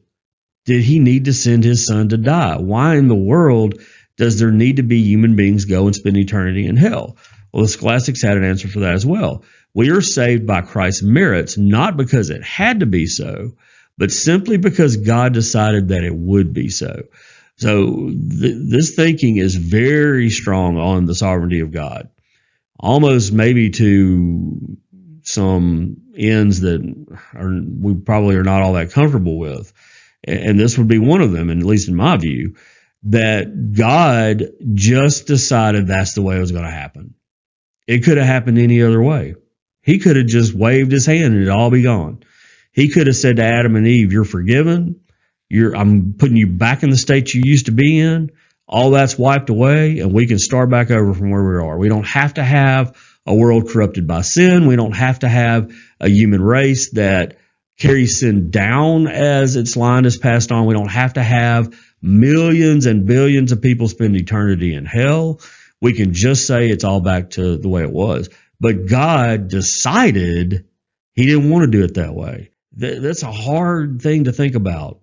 did 0.67 0.83
he 0.83 0.99
need 0.99 1.25
to 1.25 1.33
send 1.33 1.65
his 1.65 1.87
son 1.87 2.11
to 2.11 2.19
die? 2.19 2.59
Why 2.59 2.97
in 2.97 3.09
the 3.09 3.15
world 3.15 3.81
does 4.21 4.39
there 4.39 4.51
need 4.51 4.77
to 4.77 4.83
be 4.83 5.01
human 5.01 5.35
beings 5.35 5.65
go 5.65 5.87
and 5.87 5.97
spend 5.97 6.19
eternity 6.19 6.67
in 6.67 6.77
hell? 6.77 7.17
Well, 7.53 7.63
the 7.63 7.69
scholastics 7.71 8.21
had 8.21 8.37
an 8.37 8.45
answer 8.45 8.69
for 8.69 8.81
that 8.81 8.93
as 8.93 9.07
well. 9.07 9.45
We 9.73 9.89
are 9.93 10.03
saved 10.03 10.47
by 10.47 10.61
Christ's 10.61 11.03
merits, 11.03 11.57
not 11.57 11.97
because 11.97 12.29
it 12.29 12.45
had 12.45 12.81
to 12.81 12.87
be 12.87 13.07
so, 13.07 13.53
but 13.97 14.11
simply 14.11 14.59
because 14.59 14.99
God 14.99 15.33
decided 15.33 15.89
that 15.89 16.05
it 16.05 16.15
would 16.15 16.53
be 16.53 16.69
so. 16.69 17.05
So 17.57 18.11
th- 18.11 18.57
this 18.69 18.95
thinking 18.95 19.39
is 19.39 19.55
very 19.57 20.29
strong 20.29 20.77
on 20.77 21.07
the 21.07 21.15
sovereignty 21.15 21.61
of 21.61 21.73
God, 21.73 22.11
almost 22.79 23.33
maybe 23.33 23.71
to 23.71 24.77
some 25.23 25.97
ends 26.15 26.61
that 26.61 26.83
are, 27.35 27.51
we 27.81 27.95
probably 27.95 28.37
are 28.37 28.45
not 28.45 28.61
all 28.61 28.75
that 28.75 28.93
comfortable 28.93 29.39
with. 29.39 29.73
And 30.25 30.61
this 30.61 30.77
would 30.77 30.89
be 30.89 30.99
one 30.99 31.23
of 31.23 31.33
them, 31.33 31.49
and 31.49 31.63
at 31.63 31.67
least 31.67 31.89
in 31.89 31.95
my 31.95 32.19
view, 32.19 32.57
that 33.05 33.73
God 33.73 34.45
just 34.75 35.27
decided 35.27 35.87
that's 35.87 36.15
the 36.15 36.23
way 36.23 36.37
it 36.37 36.41
was 36.41 36.53
going 36.53 36.65
to 36.65 36.71
happen. 36.71 37.15
It 37.87 38.05
could 38.05 38.19
have 38.19 38.27
happened 38.27 38.59
any 38.59 38.83
other 38.83 39.03
way. 39.03 39.35
He 39.83 39.99
could 39.99 40.17
have 40.17 40.27
just 40.27 40.55
waved 40.55 40.93
his 40.93 41.07
hand 41.07 41.35
and 41.35 41.37
it'd 41.37 41.49
all 41.49 41.71
be 41.71 41.83
gone. 41.83 42.23
He 42.73 42.89
could 42.89 43.07
have 43.07 43.17
said 43.17 43.37
to 43.37 43.45
Adam 43.45 43.77
and 43.77 43.87
Eve, 43.87 44.13
You're 44.13 44.25
forgiven. 44.25 45.01
You're, 45.49 45.75
I'm 45.75 46.15
putting 46.17 46.37
you 46.37 46.47
back 46.47 46.83
in 46.83 46.91
the 46.91 46.97
state 46.97 47.35
you 47.35 47.43
used 47.45 47.67
to 47.67 47.73
be 47.73 47.99
in. 47.99 48.31
All 48.69 48.91
that's 48.91 49.19
wiped 49.19 49.51
away, 49.51 49.99
and 49.99 50.13
we 50.13 50.27
can 50.27 50.39
start 50.39 50.71
back 50.71 50.93
over 50.93 51.13
from 51.13 51.31
where 51.31 51.43
we 51.43 51.57
are. 51.57 51.77
We 51.77 51.89
don't 51.89 52.07
have 52.07 52.35
to 52.35 52.45
have 52.45 52.97
a 53.27 53.35
world 53.35 53.69
corrupted 53.69 54.07
by 54.07 54.21
sin. 54.21 54.69
We 54.69 54.77
don't 54.77 54.95
have 54.95 55.19
to 55.21 55.29
have 55.29 55.75
a 55.99 56.09
human 56.09 56.41
race 56.41 56.91
that 56.91 57.39
carries 57.81 58.21
sin 58.21 58.51
down 58.51 59.09
as 59.09 59.57
its 59.57 59.77
line 59.77 60.05
is 60.05 60.19
passed 60.19 60.53
on. 60.53 60.67
We 60.67 60.75
don't 60.75 60.91
have 60.91 61.15
to 61.15 61.23
have 61.23 61.75
millions 62.03 62.87
and 62.87 63.07
billions 63.07 63.53
of 63.53 63.63
people 63.63 63.89
spend 63.89 64.17
eternity 64.17 64.75
in 64.75 64.85
hell. 64.85 65.41
We 65.81 65.93
can 65.93 66.13
just 66.13 66.47
say 66.47 66.69
it's 66.69 66.85
all 66.85 67.01
back 67.01 67.31
to 67.31 67.57
the 67.57 67.69
way 67.69 67.83
it 67.83 67.93
was. 67.93 68.29
But 68.61 68.87
God 68.87 69.49
decided 69.49 70.67
he 71.15 71.27
didn't 71.27 71.51
want 71.51 71.65
to 71.65 71.79
do 71.79 71.85
it 71.85 71.95
that 71.95 72.15
way. 72.15 72.51
That's 72.73 73.23
a 73.23 73.33
hard 73.33 74.01
thing 74.03 74.25
to 74.25 74.33
think 74.33 74.55
about. 74.55 75.01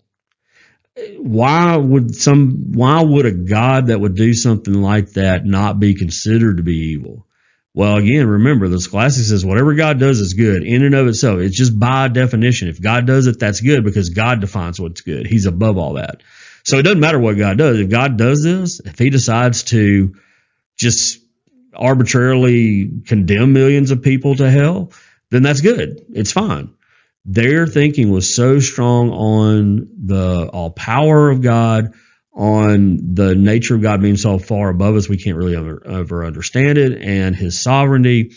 Why 1.18 1.78
would 1.78 2.16
some 2.16 2.72
why 2.72 3.04
would 3.04 3.26
a 3.26 3.32
God 3.32 3.88
that 3.88 4.00
would 4.00 4.16
do 4.16 4.34
something 4.34 4.74
like 4.74 5.12
that 5.12 5.46
not 5.46 5.80
be 5.80 5.94
considered 5.94 6.58
to 6.58 6.64
be 6.64 6.94
evil? 6.94 7.28
Well, 7.76 7.98
again, 7.98 8.26
remember 8.26 8.68
the 8.68 8.82
Scholastic 8.82 9.26
says 9.26 9.46
whatever 9.46 9.76
God 9.76 10.00
does 10.00 10.20
is 10.20 10.34
good 10.34 10.64
in 10.64 10.84
and 10.84 10.96
of 10.96 11.08
itself. 11.08 11.40
It's 11.40 11.56
just 11.56 11.78
by 11.78 12.08
definition. 12.08 12.70
If 12.70 12.82
God 12.82 13.06
does 13.06 13.28
it, 13.28 13.40
that's 13.40 13.62
good 13.62 13.84
because 13.84 14.10
God 14.10 14.42
defines 14.42 14.80
what's 14.80 15.02
good. 15.02 15.28
He's 15.28 15.46
above 15.46 15.78
all 15.78 15.94
that. 15.94 16.24
So 16.68 16.78
it 16.78 16.84
doesn't 16.84 17.00
matter 17.00 17.18
what 17.18 17.38
God 17.38 17.58
does. 17.58 17.80
If 17.80 17.90
God 17.90 18.18
does 18.18 18.44
this, 18.44 18.82
if 18.82 19.00
He 19.00 19.10
decides 19.10 19.64
to 19.66 20.16
just 20.76 21.20
arbitrarily 21.74 23.04
condemn 23.06 23.54
millions 23.54 23.92
of 23.92 24.02
people 24.02 24.36
to 24.36 24.52
hell, 24.52 24.92
then 25.32 25.44
that's 25.44 25.62
good. 25.62 26.06
It's 26.14 26.34
fine. 26.34 26.74
Their 27.24 27.68
thinking 27.68 28.12
was 28.12 28.36
so 28.36 28.60
strong 28.60 29.12
on 29.12 29.88
the 29.98 30.50
all 30.52 30.72
power 30.72 31.30
of 31.30 31.42
God, 31.42 31.94
on 32.34 33.14
the 33.14 33.34
nature 33.34 33.76
of 33.76 33.82
God 33.82 34.02
being 34.02 34.18
so 34.18 34.38
far 34.38 34.68
above 34.68 34.98
us, 34.98 35.08
we 35.08 35.16
can't 35.16 35.38
really 35.38 35.56
ever, 35.56 35.82
ever 35.88 36.26
understand 36.26 36.78
it, 36.78 37.02
and 37.02 37.34
His 37.34 37.64
sovereignty, 37.64 38.34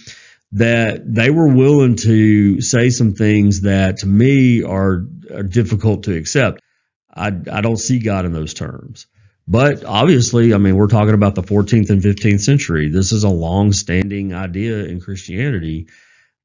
that 0.52 1.02
they 1.04 1.30
were 1.30 1.48
willing 1.48 1.96
to 1.96 2.60
say 2.60 2.90
some 2.90 3.12
things 3.12 3.62
that 3.62 3.98
to 3.98 4.06
me 4.06 4.62
are, 4.62 5.04
are 5.34 5.42
difficult 5.42 6.04
to 6.04 6.16
accept. 6.16 6.60
I, 7.14 7.28
I 7.28 7.60
don't 7.60 7.76
see 7.76 7.98
God 7.98 8.24
in 8.24 8.32
those 8.32 8.54
terms. 8.54 9.06
But 9.48 9.84
obviously, 9.84 10.54
I 10.54 10.58
mean, 10.58 10.76
we're 10.76 10.86
talking 10.86 11.14
about 11.14 11.34
the 11.34 11.42
14th 11.42 11.90
and 11.90 12.02
15th 12.02 12.40
century. 12.40 12.88
This 12.88 13.10
is 13.10 13.24
a 13.24 13.28
long 13.28 13.72
standing 13.72 14.32
idea 14.32 14.84
in 14.84 15.00
Christianity. 15.00 15.88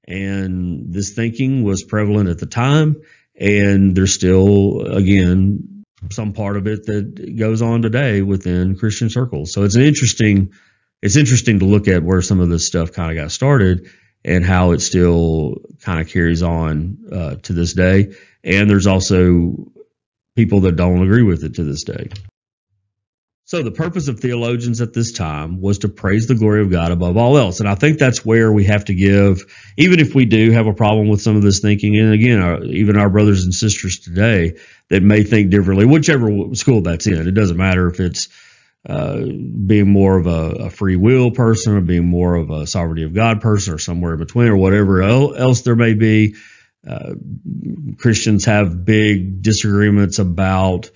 And 0.07 0.91
this 0.91 1.11
thinking 1.11 1.63
was 1.63 1.83
prevalent 1.83 2.29
at 2.29 2.39
the 2.39 2.45
time. 2.47 2.95
And 3.39 3.95
there's 3.95 4.13
still, 4.13 4.81
again, 4.81 5.83
some 6.09 6.33
part 6.33 6.57
of 6.57 6.67
it 6.67 6.85
that 6.85 7.35
goes 7.37 7.61
on 7.61 7.81
today 7.81 8.21
within 8.21 8.75
Christian 8.75 9.09
circles. 9.09 9.53
So 9.53 9.63
it's 9.63 9.75
an 9.75 9.83
interesting, 9.83 10.53
it's 11.01 11.15
interesting 11.15 11.59
to 11.59 11.65
look 11.65 11.87
at 11.87 12.03
where 12.03 12.21
some 12.21 12.39
of 12.39 12.49
this 12.49 12.65
stuff 12.65 12.91
kind 12.91 13.11
of 13.11 13.23
got 13.23 13.31
started 13.31 13.87
and 14.23 14.43
how 14.43 14.71
it 14.71 14.81
still 14.81 15.61
kind 15.81 15.99
of 16.01 16.07
carries 16.07 16.41
on 16.41 16.97
uh, 17.11 17.35
to 17.43 17.53
this 17.53 17.73
day. 17.73 18.15
And 18.43 18.69
there's 18.69 18.87
also 18.87 19.71
people 20.35 20.61
that 20.61 20.75
don't 20.75 21.01
agree 21.01 21.23
with 21.23 21.43
it 21.43 21.55
to 21.55 21.63
this 21.63 21.83
day. 21.83 22.09
So 23.47 23.61
the 23.61 23.71
purpose 23.71 24.07
of 24.07 24.19
theologians 24.19 24.81
at 24.81 24.91
this 24.91 25.11
time 25.11 25.61
was 25.61 25.77
to 25.79 25.87
praise 25.87 26.25
the 26.25 26.33
glory 26.33 26.63
of 26.63 26.71
God 26.71 26.91
above 26.91 27.15
all 27.15 27.37
else. 27.37 27.59
And 27.59 27.69
I 27.69 27.75
think 27.75 27.99
that's 27.99 28.25
where 28.25 28.51
we 28.51 28.63
have 28.63 28.85
to 28.85 28.95
give, 28.95 29.43
even 29.77 29.99
if 29.99 30.15
we 30.15 30.25
do 30.25 30.49
have 30.49 30.65
a 30.65 30.73
problem 30.73 31.09
with 31.09 31.21
some 31.21 31.35
of 31.35 31.43
this 31.43 31.59
thinking, 31.59 31.95
and 31.95 32.11
again, 32.11 32.41
our, 32.41 32.63
even 32.63 32.97
our 32.97 33.09
brothers 33.09 33.43
and 33.43 33.53
sisters 33.53 33.99
today 33.99 34.57
that 34.89 35.03
may 35.03 35.21
think 35.21 35.51
differently, 35.51 35.85
whichever 35.85 36.55
school 36.55 36.81
that's 36.81 37.05
in, 37.05 37.27
it 37.27 37.35
doesn't 37.35 37.57
matter 37.57 37.87
if 37.87 37.99
it's 37.99 38.29
uh, 38.89 39.17
being 39.19 39.89
more 39.89 40.17
of 40.17 40.25
a, 40.25 40.65
a, 40.65 40.69
free 40.71 40.95
will 40.95 41.29
person 41.29 41.75
or 41.75 41.81
being 41.81 42.05
more 42.05 42.33
of 42.33 42.49
a 42.49 42.65
sovereignty 42.65 43.03
of 43.03 43.13
God 43.13 43.41
person 43.41 43.73
or 43.73 43.79
somewhere 43.79 44.13
in 44.13 44.19
between 44.19 44.47
or 44.47 44.57
whatever 44.57 45.01
else 45.03 45.61
there 45.61 45.75
may 45.75 45.93
be. 45.93 46.35
Uh, 46.87 47.15
Christians 47.97 48.45
have 48.45 48.85
big 48.85 49.41
disagreements 49.41 50.19
about 50.19 50.91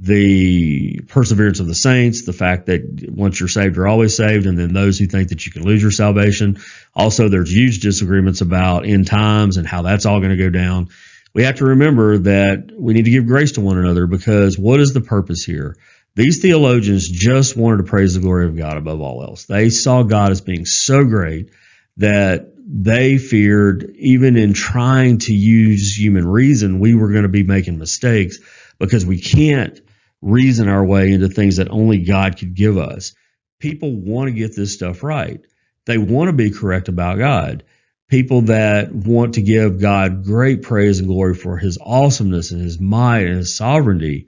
the 0.00 1.00
perseverance 1.08 1.58
of 1.58 1.66
the 1.66 1.74
saints, 1.74 2.24
the 2.24 2.32
fact 2.32 2.66
that 2.66 3.10
once 3.10 3.40
you're 3.40 3.48
saved, 3.48 3.76
you're 3.76 3.88
always 3.88 4.16
saved, 4.16 4.46
and 4.46 4.56
then 4.56 4.72
those 4.72 4.98
who 4.98 5.06
think 5.06 5.30
that 5.30 5.44
you 5.44 5.50
can 5.50 5.64
lose 5.64 5.82
your 5.82 5.90
salvation. 5.90 6.58
Also, 6.94 7.28
there's 7.28 7.52
huge 7.52 7.80
disagreements 7.80 8.40
about 8.40 8.86
end 8.86 9.08
times 9.08 9.56
and 9.56 9.66
how 9.66 9.82
that's 9.82 10.06
all 10.06 10.20
going 10.20 10.30
to 10.30 10.36
go 10.36 10.50
down. 10.50 10.88
We 11.34 11.44
have 11.44 11.56
to 11.56 11.66
remember 11.66 12.18
that 12.18 12.70
we 12.76 12.94
need 12.94 13.04
to 13.06 13.10
give 13.10 13.26
grace 13.26 13.52
to 13.52 13.60
one 13.60 13.78
another 13.78 14.06
because 14.06 14.58
what 14.58 14.80
is 14.80 14.92
the 14.92 15.00
purpose 15.00 15.44
here? 15.44 15.76
These 16.14 16.40
theologians 16.42 17.08
just 17.08 17.56
wanted 17.56 17.78
to 17.78 17.90
praise 17.90 18.14
the 18.14 18.20
glory 18.20 18.46
of 18.46 18.56
God 18.56 18.76
above 18.76 19.00
all 19.00 19.22
else. 19.22 19.44
They 19.44 19.70
saw 19.70 20.02
God 20.02 20.30
as 20.30 20.40
being 20.40 20.64
so 20.64 21.04
great 21.04 21.50
that 21.96 22.52
they 22.70 23.16
feared, 23.16 23.94
even 23.96 24.36
in 24.36 24.52
trying 24.52 25.18
to 25.20 25.32
use 25.32 25.98
human 25.98 26.28
reason, 26.28 26.80
we 26.80 26.94
were 26.94 27.10
going 27.10 27.22
to 27.22 27.28
be 27.30 27.42
making 27.42 27.78
mistakes 27.78 28.38
because 28.78 29.06
we 29.06 29.18
can't 29.18 29.80
reason 30.20 30.68
our 30.68 30.84
way 30.84 31.10
into 31.10 31.28
things 31.28 31.56
that 31.56 31.70
only 31.70 32.04
God 32.04 32.36
could 32.38 32.54
give 32.54 32.76
us. 32.76 33.14
People 33.58 33.96
want 33.96 34.28
to 34.28 34.34
get 34.34 34.54
this 34.54 34.74
stuff 34.74 35.02
right. 35.02 35.40
They 35.86 35.96
want 35.96 36.28
to 36.28 36.34
be 36.34 36.50
correct 36.50 36.88
about 36.88 37.16
God. 37.16 37.64
People 38.10 38.42
that 38.42 38.94
want 38.94 39.34
to 39.34 39.42
give 39.42 39.80
God 39.80 40.24
great 40.24 40.62
praise 40.62 40.98
and 40.98 41.08
glory 41.08 41.34
for 41.34 41.56
his 41.56 41.78
awesomeness 41.80 42.52
and 42.52 42.60
his 42.60 42.78
might 42.78 43.26
and 43.26 43.38
his 43.38 43.56
sovereignty. 43.56 44.26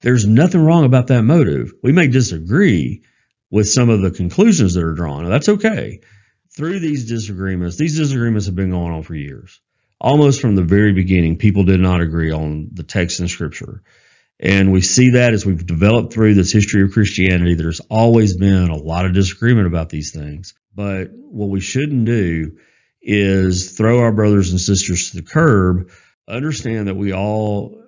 There's 0.00 0.26
nothing 0.26 0.64
wrong 0.64 0.84
about 0.84 1.06
that 1.08 1.22
motive. 1.22 1.72
We 1.84 1.92
may 1.92 2.08
disagree 2.08 3.02
with 3.48 3.68
some 3.68 3.90
of 3.90 4.00
the 4.00 4.10
conclusions 4.10 4.74
that 4.74 4.82
are 4.82 4.94
drawn. 4.94 5.28
That's 5.30 5.48
okay. 5.48 6.00
Through 6.56 6.80
these 6.80 7.06
disagreements, 7.06 7.76
these 7.76 7.98
disagreements 7.98 8.46
have 8.46 8.56
been 8.56 8.70
going 8.70 8.92
on 8.92 9.02
for 9.02 9.14
years. 9.14 9.60
Almost 10.00 10.40
from 10.40 10.54
the 10.54 10.62
very 10.62 10.92
beginning, 10.92 11.36
people 11.36 11.64
did 11.64 11.80
not 11.80 12.00
agree 12.00 12.32
on 12.32 12.70
the 12.72 12.82
text 12.82 13.20
in 13.20 13.28
Scripture. 13.28 13.82
And 14.40 14.72
we 14.72 14.80
see 14.80 15.10
that 15.10 15.34
as 15.34 15.44
we've 15.46 15.66
developed 15.66 16.12
through 16.12 16.34
this 16.34 16.52
history 16.52 16.82
of 16.82 16.92
Christianity, 16.92 17.54
there's 17.54 17.80
always 17.80 18.36
been 18.36 18.68
a 18.68 18.76
lot 18.76 19.04
of 19.06 19.14
disagreement 19.14 19.66
about 19.66 19.90
these 19.90 20.12
things. 20.12 20.54
But 20.74 21.10
what 21.12 21.48
we 21.48 21.60
shouldn't 21.60 22.04
do 22.06 22.58
is 23.02 23.72
throw 23.72 24.00
our 24.00 24.12
brothers 24.12 24.50
and 24.50 24.60
sisters 24.60 25.10
to 25.10 25.16
the 25.16 25.22
curb. 25.22 25.90
Understand 26.28 26.88
that 26.88 26.96
we 26.96 27.12
all, 27.12 27.82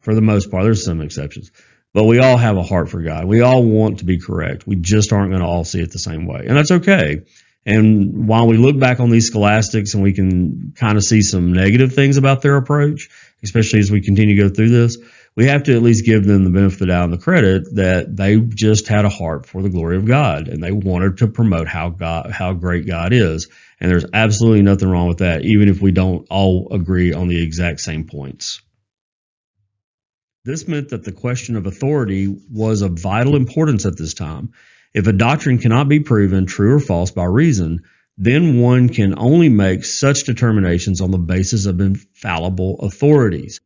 for 0.00 0.14
the 0.14 0.20
most 0.20 0.50
part, 0.50 0.64
there's 0.64 0.84
some 0.84 1.00
exceptions, 1.00 1.50
but 1.92 2.04
we 2.04 2.18
all 2.18 2.36
have 2.36 2.56
a 2.56 2.62
heart 2.62 2.88
for 2.88 3.02
God. 3.02 3.24
We 3.24 3.40
all 3.40 3.64
want 3.64 3.98
to 3.98 4.04
be 4.04 4.18
correct. 4.18 4.66
We 4.66 4.76
just 4.76 5.12
aren't 5.12 5.30
going 5.30 5.42
to 5.42 5.48
all 5.48 5.64
see 5.64 5.80
it 5.80 5.92
the 5.92 5.98
same 5.98 6.26
way. 6.26 6.44
And 6.46 6.56
that's 6.56 6.72
okay. 6.72 7.22
And 7.66 8.28
while 8.28 8.46
we 8.46 8.56
look 8.56 8.78
back 8.78 9.00
on 9.00 9.10
these 9.10 9.26
scholastics 9.26 9.94
and 9.94 10.02
we 10.02 10.12
can 10.12 10.74
kind 10.76 10.98
of 10.98 11.04
see 11.04 11.22
some 11.22 11.52
negative 11.52 11.94
things 11.94 12.16
about 12.16 12.42
their 12.42 12.56
approach, 12.56 13.08
especially 13.42 13.80
as 13.80 13.90
we 13.90 14.02
continue 14.02 14.36
to 14.36 14.48
go 14.48 14.54
through 14.54 14.68
this, 14.68 14.98
we 15.36 15.46
have 15.46 15.64
to 15.64 15.74
at 15.74 15.82
least 15.82 16.04
give 16.04 16.24
them 16.24 16.44
the 16.44 16.50
benefit 16.50 16.74
of 16.74 16.78
the 16.80 16.86
doubt 16.86 17.04
and 17.04 17.12
the 17.12 17.18
credit 17.18 17.74
that 17.74 18.14
they 18.16 18.38
just 18.38 18.86
had 18.86 19.04
a 19.04 19.08
heart 19.08 19.46
for 19.46 19.62
the 19.62 19.68
glory 19.68 19.96
of 19.96 20.06
God 20.06 20.48
and 20.48 20.62
they 20.62 20.72
wanted 20.72 21.18
to 21.18 21.26
promote 21.26 21.66
how 21.66 21.88
God, 21.88 22.30
how 22.30 22.52
great 22.52 22.86
God 22.86 23.12
is. 23.12 23.48
And 23.80 23.90
there's 23.90 24.06
absolutely 24.12 24.62
nothing 24.62 24.88
wrong 24.88 25.08
with 25.08 25.18
that, 25.18 25.42
even 25.42 25.68
if 25.68 25.80
we 25.80 25.90
don't 25.90 26.26
all 26.30 26.68
agree 26.72 27.12
on 27.12 27.28
the 27.28 27.42
exact 27.42 27.80
same 27.80 28.04
points. 28.04 28.60
This 30.44 30.68
meant 30.68 30.90
that 30.90 31.04
the 31.04 31.12
question 31.12 31.56
of 31.56 31.66
authority 31.66 32.28
was 32.52 32.82
of 32.82 32.98
vital 32.98 33.34
importance 33.34 33.86
at 33.86 33.96
this 33.96 34.14
time. 34.14 34.52
If 34.94 35.08
a 35.08 35.12
doctrine 35.12 35.58
cannot 35.58 35.88
be 35.88 36.00
proven 36.00 36.46
true 36.46 36.76
or 36.76 36.80
false 36.80 37.10
by 37.10 37.24
reason, 37.24 37.82
then 38.16 38.60
one 38.60 38.88
can 38.88 39.18
only 39.18 39.48
make 39.48 39.84
such 39.84 40.24
determinations 40.24 41.00
on 41.00 41.10
the 41.10 41.18
basis 41.18 41.66
of 41.66 41.80
infallible 41.80 42.78
authorities. 42.80 43.60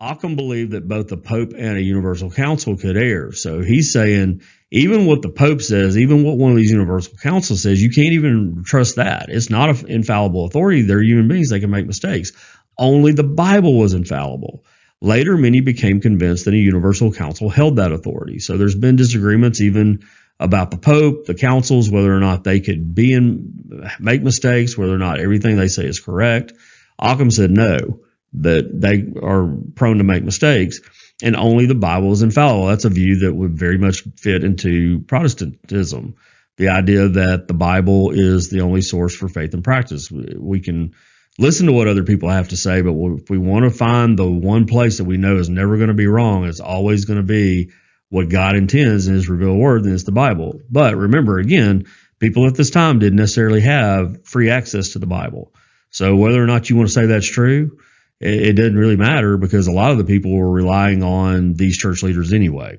Occam 0.00 0.36
believed 0.36 0.72
that 0.72 0.88
both 0.88 1.08
the 1.08 1.16
Pope 1.16 1.52
and 1.56 1.76
a 1.76 1.82
Universal 1.82 2.30
Council 2.30 2.76
could 2.76 2.96
err. 2.96 3.32
So 3.32 3.60
he's 3.60 3.92
saying 3.92 4.40
even 4.70 5.06
what 5.06 5.22
the 5.22 5.28
Pope 5.28 5.62
says, 5.62 5.96
even 5.96 6.24
what 6.24 6.36
one 6.36 6.50
of 6.50 6.56
these 6.56 6.70
Universal 6.70 7.18
Councils 7.18 7.62
says, 7.62 7.82
you 7.82 7.90
can't 7.90 8.12
even 8.12 8.64
trust 8.64 8.96
that. 8.96 9.26
It's 9.28 9.50
not 9.50 9.70
an 9.70 9.88
infallible 9.88 10.46
authority. 10.46 10.82
They're 10.82 11.02
human 11.02 11.28
beings. 11.28 11.50
They 11.50 11.60
can 11.60 11.70
make 11.70 11.86
mistakes. 11.86 12.32
Only 12.76 13.12
the 13.12 13.22
Bible 13.22 13.78
was 13.78 13.94
infallible. 13.94 14.64
Later, 15.00 15.36
many 15.36 15.60
became 15.60 16.00
convinced 16.00 16.46
that 16.46 16.54
a 16.54 16.58
Universal 16.58 17.12
Council 17.12 17.50
held 17.50 17.76
that 17.76 17.92
authority. 17.92 18.38
So 18.38 18.56
there's 18.56 18.74
been 18.74 18.96
disagreements 18.96 19.60
even 19.60 20.04
about 20.40 20.70
the 20.70 20.78
Pope, 20.78 21.26
the 21.26 21.34
councils, 21.34 21.90
whether 21.90 22.14
or 22.14 22.20
not 22.20 22.44
they 22.44 22.60
could 22.60 22.94
be 22.94 23.12
in, 23.12 23.88
make 24.00 24.22
mistakes, 24.22 24.76
whether 24.76 24.94
or 24.94 24.98
not 24.98 25.20
everything 25.20 25.56
they 25.56 25.68
say 25.68 25.86
is 25.86 26.00
correct. 26.00 26.52
Occam 26.98 27.30
said 27.30 27.50
no 27.50 28.00
that 28.34 28.80
they 28.80 29.04
are 29.22 29.56
prone 29.74 29.98
to 29.98 30.04
make 30.04 30.24
mistakes 30.24 30.80
and 31.22 31.36
only 31.36 31.66
the 31.66 31.74
Bible 31.74 32.12
is 32.12 32.22
infallible. 32.22 32.66
That's 32.66 32.84
a 32.84 32.90
view 32.90 33.20
that 33.20 33.32
would 33.32 33.56
very 33.56 33.78
much 33.78 34.02
fit 34.16 34.42
into 34.42 35.00
Protestantism. 35.00 36.16
The 36.56 36.68
idea 36.68 37.08
that 37.08 37.48
the 37.48 37.54
Bible 37.54 38.10
is 38.10 38.50
the 38.50 38.60
only 38.60 38.82
source 38.82 39.14
for 39.14 39.28
faith 39.28 39.54
and 39.54 39.64
practice. 39.64 40.10
We 40.10 40.60
can 40.60 40.94
listen 41.38 41.66
to 41.66 41.72
what 41.72 41.88
other 41.88 42.04
people 42.04 42.28
have 42.28 42.48
to 42.48 42.56
say, 42.56 42.82
but 42.82 42.94
if 42.94 43.30
we 43.30 43.38
want 43.38 43.64
to 43.64 43.70
find 43.70 44.18
the 44.18 44.30
one 44.30 44.66
place 44.66 44.98
that 44.98 45.04
we 45.04 45.16
know 45.16 45.36
is 45.36 45.48
never 45.48 45.76
going 45.76 45.88
to 45.88 45.94
be 45.94 46.06
wrong, 46.06 46.44
it's 46.44 46.60
always 46.60 47.04
going 47.04 47.18
to 47.18 47.24
be 47.24 47.70
what 48.14 48.28
God 48.28 48.54
intends 48.54 49.08
in 49.08 49.14
His 49.14 49.28
revealed 49.28 49.58
word, 49.58 49.82
then 49.82 49.92
it's 49.92 50.04
the 50.04 50.12
Bible. 50.12 50.60
But 50.70 50.96
remember, 50.96 51.40
again, 51.40 51.86
people 52.20 52.46
at 52.46 52.54
this 52.54 52.70
time 52.70 53.00
didn't 53.00 53.18
necessarily 53.18 53.62
have 53.62 54.24
free 54.24 54.50
access 54.50 54.90
to 54.90 55.00
the 55.00 55.06
Bible. 55.08 55.52
So 55.90 56.14
whether 56.14 56.40
or 56.40 56.46
not 56.46 56.70
you 56.70 56.76
want 56.76 56.88
to 56.88 56.94
say 56.94 57.06
that's 57.06 57.26
true, 57.26 57.76
it, 58.20 58.34
it 58.34 58.52
doesn't 58.52 58.78
really 58.78 58.94
matter 58.94 59.36
because 59.36 59.66
a 59.66 59.72
lot 59.72 59.90
of 59.90 59.98
the 59.98 60.04
people 60.04 60.32
were 60.32 60.48
relying 60.48 61.02
on 61.02 61.54
these 61.54 61.76
church 61.76 62.04
leaders 62.04 62.32
anyway. 62.32 62.78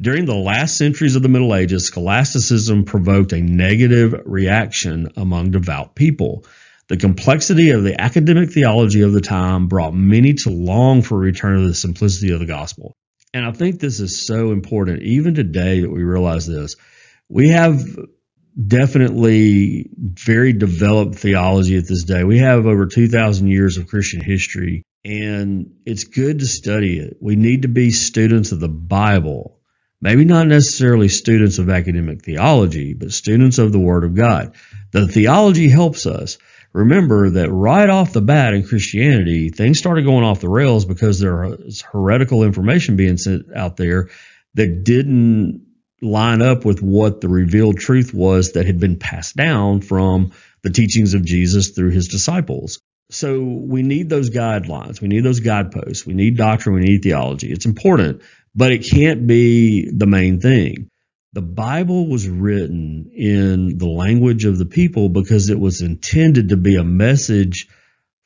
During 0.00 0.24
the 0.24 0.34
last 0.34 0.76
centuries 0.76 1.14
of 1.14 1.22
the 1.22 1.28
Middle 1.28 1.54
Ages, 1.54 1.86
scholasticism 1.86 2.86
provoked 2.86 3.32
a 3.32 3.40
negative 3.40 4.22
reaction 4.24 5.12
among 5.16 5.52
devout 5.52 5.94
people. 5.94 6.44
The 6.88 6.96
complexity 6.96 7.70
of 7.70 7.84
the 7.84 8.00
academic 8.00 8.50
theology 8.50 9.02
of 9.02 9.12
the 9.12 9.20
time 9.20 9.68
brought 9.68 9.94
many 9.94 10.34
to 10.34 10.50
long 10.50 11.02
for 11.02 11.14
a 11.14 11.20
return 11.20 11.62
to 11.62 11.68
the 11.68 11.74
simplicity 11.74 12.32
of 12.32 12.40
the 12.40 12.46
gospel. 12.46 12.96
And 13.32 13.46
I 13.46 13.52
think 13.52 13.78
this 13.78 14.00
is 14.00 14.26
so 14.26 14.50
important, 14.50 15.02
even 15.02 15.34
today, 15.34 15.80
that 15.80 15.90
we 15.90 16.02
realize 16.02 16.46
this. 16.46 16.76
We 17.28 17.50
have 17.50 17.80
definitely 18.66 19.90
very 19.96 20.52
developed 20.52 21.14
theology 21.14 21.76
at 21.76 21.86
this 21.86 22.04
day. 22.04 22.24
We 22.24 22.38
have 22.38 22.66
over 22.66 22.86
2,000 22.86 23.46
years 23.46 23.76
of 23.78 23.86
Christian 23.86 24.20
history, 24.20 24.82
and 25.04 25.74
it's 25.86 26.04
good 26.04 26.40
to 26.40 26.46
study 26.46 26.98
it. 26.98 27.18
We 27.20 27.36
need 27.36 27.62
to 27.62 27.68
be 27.68 27.92
students 27.92 28.50
of 28.50 28.58
the 28.58 28.68
Bible, 28.68 29.60
maybe 30.00 30.24
not 30.24 30.48
necessarily 30.48 31.08
students 31.08 31.58
of 31.58 31.70
academic 31.70 32.22
theology, 32.22 32.94
but 32.94 33.12
students 33.12 33.58
of 33.58 33.70
the 33.70 33.78
Word 33.78 34.04
of 34.04 34.16
God. 34.16 34.56
The 34.90 35.06
theology 35.06 35.68
helps 35.68 36.04
us 36.04 36.36
remember 36.72 37.30
that 37.30 37.50
right 37.50 37.88
off 37.88 38.12
the 38.12 38.20
bat 38.20 38.54
in 38.54 38.66
Christianity, 38.66 39.50
things 39.50 39.78
started 39.78 40.04
going 40.04 40.24
off 40.24 40.40
the 40.40 40.48
rails 40.48 40.84
because 40.84 41.18
there 41.18 41.36
was 41.36 41.82
heretical 41.82 42.42
information 42.42 42.96
being 42.96 43.16
sent 43.16 43.54
out 43.54 43.76
there 43.76 44.08
that 44.54 44.84
didn't 44.84 45.66
line 46.02 46.42
up 46.42 46.64
with 46.64 46.80
what 46.80 47.20
the 47.20 47.28
revealed 47.28 47.78
truth 47.78 48.14
was 48.14 48.52
that 48.52 48.66
had 48.66 48.80
been 48.80 48.98
passed 48.98 49.36
down 49.36 49.80
from 49.80 50.32
the 50.62 50.70
teachings 50.70 51.14
of 51.14 51.24
Jesus 51.24 51.70
through 51.70 51.90
his 51.90 52.08
disciples. 52.08 52.80
So 53.10 53.42
we 53.42 53.82
need 53.82 54.08
those 54.08 54.30
guidelines. 54.30 55.00
We 55.00 55.08
need 55.08 55.24
those 55.24 55.40
guideposts. 55.40 56.06
We 56.06 56.14
need 56.14 56.36
doctrine. 56.36 56.76
We 56.76 56.82
need 56.82 57.02
theology. 57.02 57.50
It's 57.50 57.66
important, 57.66 58.22
but 58.54 58.72
it 58.72 58.88
can't 58.88 59.26
be 59.26 59.90
the 59.90 60.06
main 60.06 60.40
thing. 60.40 60.88
The 61.32 61.42
Bible 61.42 62.08
was 62.08 62.28
written 62.28 63.12
in 63.14 63.78
the 63.78 63.86
language 63.86 64.44
of 64.44 64.58
the 64.58 64.66
people 64.66 65.08
because 65.08 65.48
it 65.48 65.60
was 65.60 65.80
intended 65.80 66.48
to 66.48 66.56
be 66.56 66.74
a 66.74 66.82
message 66.82 67.68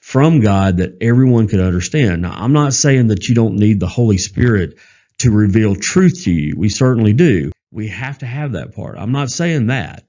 from 0.00 0.40
God 0.40 0.78
that 0.78 0.96
everyone 1.02 1.46
could 1.46 1.61
understand. 1.61 2.23
Now, 2.23 2.32
I'm 2.34 2.54
not 2.54 2.73
saying 2.73 3.08
that 3.08 3.28
you 3.28 3.34
don't 3.34 3.56
need 3.56 3.78
the 3.78 3.87
Holy 3.87 4.16
Spirit 4.16 4.78
to 5.18 5.30
reveal 5.30 5.76
truth 5.76 6.25
to 6.25 6.32
you. 6.32 6.54
We 6.56 6.70
certainly 6.70 7.12
do. 7.12 7.52
We 7.70 7.88
have 7.88 8.18
to 8.20 8.26
have 8.26 8.52
that 8.52 8.75
part. 8.75 8.96
I'm 8.99 9.12
not 9.12 9.30
saying 9.30 9.66
that. 9.66 10.04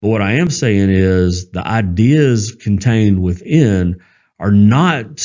But 0.00 0.10
what 0.10 0.22
I 0.22 0.34
am 0.34 0.50
saying 0.50 0.90
is 0.90 1.50
the 1.50 1.66
ideas 1.66 2.52
contained 2.52 3.20
within 3.20 4.02
are 4.38 4.52
not 4.52 5.16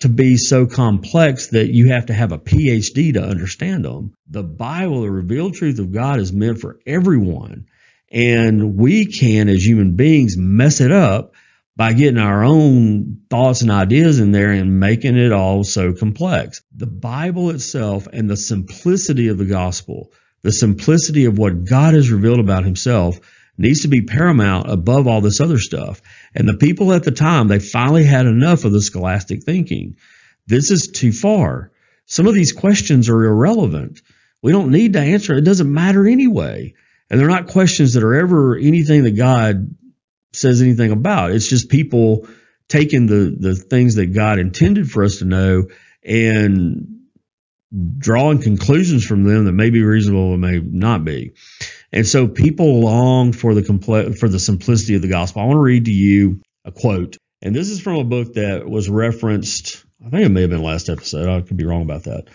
to 0.00 0.08
be 0.08 0.36
so 0.36 0.66
complex 0.66 1.48
that 1.48 1.72
you 1.72 1.88
have 1.88 2.06
to 2.06 2.14
have 2.14 2.32
a 2.32 2.38
PhD 2.38 3.14
to 3.14 3.22
understand 3.22 3.84
them. 3.84 4.14
The 4.28 4.44
Bible, 4.44 5.02
the 5.02 5.10
revealed 5.10 5.54
truth 5.54 5.78
of 5.78 5.92
God, 5.92 6.20
is 6.20 6.32
meant 6.32 6.60
for 6.60 6.78
everyone. 6.86 7.66
And 8.12 8.76
we 8.76 9.06
can, 9.06 9.48
as 9.48 9.64
human 9.64 9.96
beings, 9.96 10.36
mess 10.36 10.80
it 10.80 10.92
up 10.92 11.34
by 11.76 11.92
getting 11.92 12.18
our 12.18 12.44
own 12.44 13.22
thoughts 13.30 13.62
and 13.62 13.70
ideas 13.70 14.20
in 14.20 14.32
there 14.32 14.50
and 14.50 14.80
making 14.80 15.16
it 15.16 15.32
all 15.32 15.64
so 15.64 15.92
complex. 15.92 16.62
The 16.76 16.86
Bible 16.86 17.50
itself 17.50 18.06
and 18.12 18.28
the 18.28 18.36
simplicity 18.36 19.28
of 19.28 19.38
the 19.38 19.46
gospel, 19.46 20.12
the 20.42 20.52
simplicity 20.52 21.24
of 21.24 21.38
what 21.38 21.64
God 21.64 21.94
has 21.94 22.10
revealed 22.10 22.40
about 22.40 22.64
himself, 22.64 23.18
needs 23.56 23.82
to 23.82 23.88
be 23.88 24.02
paramount 24.02 24.70
above 24.70 25.06
all 25.06 25.20
this 25.20 25.40
other 25.40 25.58
stuff. 25.58 26.00
And 26.34 26.48
the 26.48 26.56
people 26.56 26.92
at 26.92 27.02
the 27.02 27.10
time, 27.10 27.48
they 27.48 27.58
finally 27.58 28.04
had 28.04 28.26
enough 28.26 28.64
of 28.64 28.72
the 28.72 28.80
scholastic 28.80 29.42
thinking. 29.42 29.96
This 30.46 30.70
is 30.70 30.88
too 30.88 31.12
far. 31.12 31.72
Some 32.06 32.26
of 32.26 32.34
these 32.34 32.52
questions 32.52 33.08
are 33.08 33.24
irrelevant. 33.24 34.00
We 34.42 34.52
don't 34.52 34.70
need 34.70 34.94
to 34.94 35.00
answer. 35.00 35.34
It 35.34 35.44
doesn't 35.44 35.72
matter 35.72 36.06
anyway. 36.06 36.74
And 37.08 37.18
they're 37.18 37.28
not 37.28 37.48
questions 37.48 37.94
that 37.94 38.04
are 38.04 38.14
ever 38.14 38.56
anything 38.56 39.04
that 39.04 39.16
God 39.16 39.74
says 40.32 40.62
anything 40.62 40.92
about. 40.92 41.32
It's 41.32 41.48
just 41.48 41.68
people 41.68 42.28
taking 42.68 43.06
the, 43.06 43.36
the 43.38 43.54
things 43.56 43.96
that 43.96 44.14
God 44.14 44.38
intended 44.38 44.90
for 44.90 45.02
us 45.02 45.18
to 45.18 45.24
know 45.24 45.64
and 46.04 47.00
drawing 47.98 48.40
conclusions 48.40 49.04
from 49.04 49.24
them 49.24 49.44
that 49.44 49.52
may 49.52 49.70
be 49.70 49.82
reasonable 49.82 50.32
and 50.32 50.40
may 50.40 50.58
not 50.58 51.04
be. 51.04 51.32
And 51.92 52.06
so 52.06 52.28
people 52.28 52.80
long 52.80 53.32
for 53.32 53.54
the 53.54 53.62
compl- 53.62 54.16
for 54.16 54.28
the 54.28 54.38
simplicity 54.38 54.94
of 54.94 55.02
the 55.02 55.08
gospel. 55.08 55.42
I 55.42 55.46
want 55.46 55.56
to 55.56 55.62
read 55.62 55.86
to 55.86 55.92
you 55.92 56.40
a 56.64 56.72
quote, 56.72 57.16
and 57.42 57.54
this 57.54 57.68
is 57.68 57.80
from 57.80 57.96
a 57.96 58.04
book 58.04 58.34
that 58.34 58.68
was 58.68 58.88
referenced. 58.88 59.84
I 60.04 60.10
think 60.10 60.26
it 60.26 60.30
may 60.30 60.42
have 60.42 60.50
been 60.50 60.62
last 60.62 60.88
episode. 60.88 61.28
I 61.28 61.40
could 61.40 61.56
be 61.56 61.64
wrong 61.64 61.82
about 61.82 62.04
that. 62.04 62.28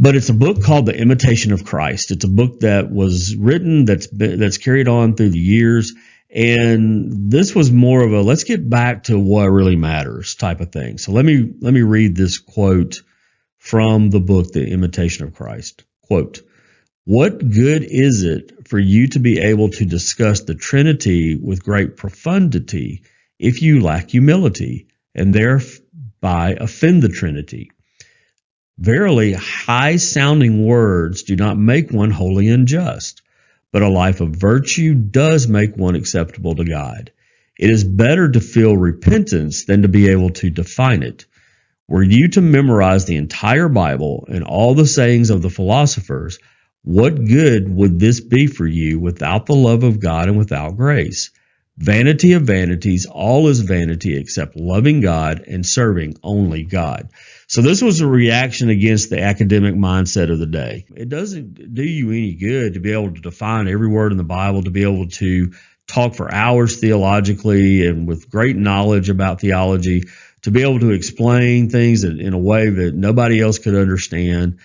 But 0.00 0.14
it's 0.14 0.28
a 0.28 0.34
book 0.34 0.62
called 0.62 0.86
The 0.86 0.96
Imitation 0.96 1.52
of 1.52 1.64
Christ. 1.64 2.12
It's 2.12 2.24
a 2.24 2.28
book 2.28 2.60
that 2.60 2.90
was 2.90 3.34
written 3.34 3.84
that's 3.84 4.06
been, 4.06 4.38
that's 4.38 4.58
carried 4.58 4.86
on 4.86 5.14
through 5.14 5.30
the 5.30 5.38
years, 5.38 5.92
and 6.30 7.30
this 7.30 7.54
was 7.54 7.70
more 7.72 8.02
of 8.02 8.12
a 8.12 8.20
let's 8.20 8.44
get 8.44 8.68
back 8.68 9.04
to 9.04 9.18
what 9.18 9.46
really 9.46 9.76
matters 9.76 10.34
type 10.34 10.60
of 10.60 10.72
thing. 10.72 10.98
So 10.98 11.12
let 11.12 11.24
me 11.24 11.52
let 11.60 11.72
me 11.72 11.82
read 11.82 12.16
this 12.16 12.38
quote 12.38 13.02
from 13.58 14.10
the 14.10 14.20
book 14.20 14.52
The 14.52 14.68
Imitation 14.68 15.26
of 15.26 15.34
Christ. 15.34 15.84
Quote 16.02 16.40
what 17.08 17.38
good 17.38 17.84
is 17.84 18.22
it 18.22 18.68
for 18.68 18.78
you 18.78 19.08
to 19.08 19.18
be 19.18 19.38
able 19.38 19.70
to 19.70 19.86
discuss 19.86 20.42
the 20.42 20.54
Trinity 20.54 21.36
with 21.36 21.64
great 21.64 21.96
profundity 21.96 23.02
if 23.38 23.62
you 23.62 23.80
lack 23.80 24.10
humility 24.10 24.88
and 25.14 25.34
thereby 25.34 26.54
offend 26.60 27.02
the 27.02 27.08
Trinity? 27.08 27.70
Verily, 28.76 29.32
high 29.32 29.96
sounding 29.96 30.66
words 30.66 31.22
do 31.22 31.34
not 31.34 31.56
make 31.56 31.90
one 31.90 32.10
holy 32.10 32.50
and 32.50 32.68
just, 32.68 33.22
but 33.72 33.80
a 33.80 33.88
life 33.88 34.20
of 34.20 34.36
virtue 34.36 34.92
does 34.92 35.48
make 35.48 35.78
one 35.78 35.94
acceptable 35.94 36.56
to 36.56 36.64
God. 36.66 37.10
It 37.58 37.70
is 37.70 37.84
better 37.84 38.30
to 38.30 38.40
feel 38.40 38.76
repentance 38.76 39.64
than 39.64 39.80
to 39.80 39.88
be 39.88 40.10
able 40.10 40.28
to 40.28 40.50
define 40.50 41.02
it. 41.02 41.24
Were 41.88 42.02
you 42.02 42.28
to 42.28 42.42
memorize 42.42 43.06
the 43.06 43.16
entire 43.16 43.70
Bible 43.70 44.28
and 44.30 44.44
all 44.44 44.74
the 44.74 44.86
sayings 44.86 45.30
of 45.30 45.40
the 45.40 45.48
philosophers, 45.48 46.38
what 46.88 47.22
good 47.22 47.68
would 47.68 48.00
this 48.00 48.18
be 48.18 48.46
for 48.46 48.66
you 48.66 48.98
without 48.98 49.44
the 49.44 49.54
love 49.54 49.82
of 49.82 50.00
God 50.00 50.30
and 50.30 50.38
without 50.38 50.78
grace? 50.78 51.30
Vanity 51.76 52.32
of 52.32 52.44
vanities, 52.44 53.04
all 53.04 53.48
is 53.48 53.60
vanity 53.60 54.16
except 54.16 54.56
loving 54.56 55.02
God 55.02 55.44
and 55.46 55.66
serving 55.66 56.16
only 56.22 56.62
God. 56.62 57.10
So 57.46 57.60
this 57.60 57.82
was 57.82 58.00
a 58.00 58.06
reaction 58.06 58.70
against 58.70 59.10
the 59.10 59.20
academic 59.20 59.74
mindset 59.74 60.32
of 60.32 60.38
the 60.38 60.46
day. 60.46 60.86
It 60.96 61.10
doesn't 61.10 61.74
do 61.74 61.82
you 61.82 62.10
any 62.10 62.32
good 62.32 62.72
to 62.72 62.80
be 62.80 62.92
able 62.92 63.12
to 63.12 63.20
define 63.20 63.68
every 63.68 63.88
word 63.88 64.12
in 64.12 64.16
the 64.16 64.24
Bible, 64.24 64.62
to 64.62 64.70
be 64.70 64.84
able 64.84 65.08
to 65.08 65.52
talk 65.88 66.14
for 66.14 66.32
hours 66.32 66.78
theologically 66.78 67.86
and 67.86 68.08
with 68.08 68.30
great 68.30 68.56
knowledge 68.56 69.10
about 69.10 69.42
theology, 69.42 70.04
to 70.40 70.50
be 70.50 70.62
able 70.62 70.80
to 70.80 70.92
explain 70.92 71.68
things 71.68 72.04
in 72.04 72.32
a 72.32 72.38
way 72.38 72.70
that 72.70 72.94
nobody 72.94 73.42
else 73.42 73.58
could 73.58 73.74
understand 73.74 74.58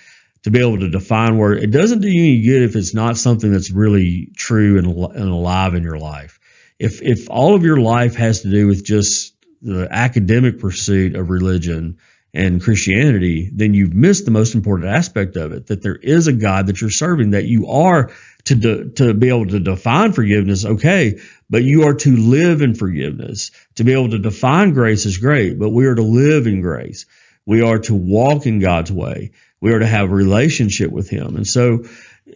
to 0.44 0.52
be 0.52 0.60
able 0.60 0.80
to 0.80 0.90
define 0.90 1.38
where 1.38 1.54
it 1.54 1.72
doesn't 1.72 2.02
do 2.02 2.08
you 2.08 2.22
any 2.22 2.42
good 2.42 2.64
if 2.64 2.76
it's 2.76 2.94
not 2.94 3.18
something 3.18 3.52
that's 3.52 3.72
really 3.72 4.30
true 4.36 4.78
and, 4.78 4.88
and 4.88 5.30
alive 5.30 5.74
in 5.74 5.84
your 5.84 5.98
life. 5.98 6.40
If 6.80 7.02
if 7.02 7.30
all 7.30 7.56
of 7.56 7.64
your 7.64 7.80
life 7.80 8.16
has 8.16 8.42
to 8.42 8.52
do 8.52 8.68
with 8.68 8.84
just 8.84 9.34
the 9.62 9.88
academic 9.90 10.60
pursuit 10.60 11.16
of 11.16 11.30
religion 11.30 11.98
and 12.34 12.62
Christianity, 12.62 13.50
then 13.54 13.74
you've 13.74 13.94
missed 13.94 14.26
the 14.26 14.32
most 14.32 14.56
important 14.56 14.90
aspect 14.90 15.38
of 15.38 15.52
it. 15.52 15.68
That 15.68 15.82
there 15.82 15.96
is 15.96 16.28
a 16.28 16.34
God 16.34 16.68
that 16.68 16.82
you're 16.82 16.90
serving. 16.90 17.32
That 17.32 17.46
you 17.46 17.68
are 17.68 18.12
to 18.46 18.56
de, 18.56 18.90
to 18.90 19.14
be 19.14 19.30
able 19.30 19.48
to 19.48 19.60
define 19.60 20.12
forgiveness, 20.12 20.66
okay, 20.66 21.20
but 21.50 21.64
you 21.64 21.84
are 21.84 21.94
to 21.94 22.16
live 22.18 22.62
in 22.62 22.76
forgiveness. 22.76 23.52
To 23.76 23.84
be 23.84 23.94
able 23.94 24.10
to 24.10 24.20
define 24.20 24.74
grace 24.74 25.06
is 25.06 25.18
great, 25.18 25.58
but 25.58 25.70
we 25.70 25.86
are 25.86 25.96
to 25.96 26.02
live 26.02 26.48
in 26.48 26.62
grace. 26.62 27.06
We 27.46 27.62
are 27.62 27.80
to 27.80 27.94
walk 27.94 28.46
in 28.46 28.60
God's 28.60 28.92
way. 28.92 29.32
We 29.64 29.72
are 29.72 29.80
to 29.80 29.88
have 29.88 30.12
a 30.12 30.14
relationship 30.14 30.92
with 30.92 31.10
Him. 31.10 31.38
And 31.38 31.48
so 31.48 31.86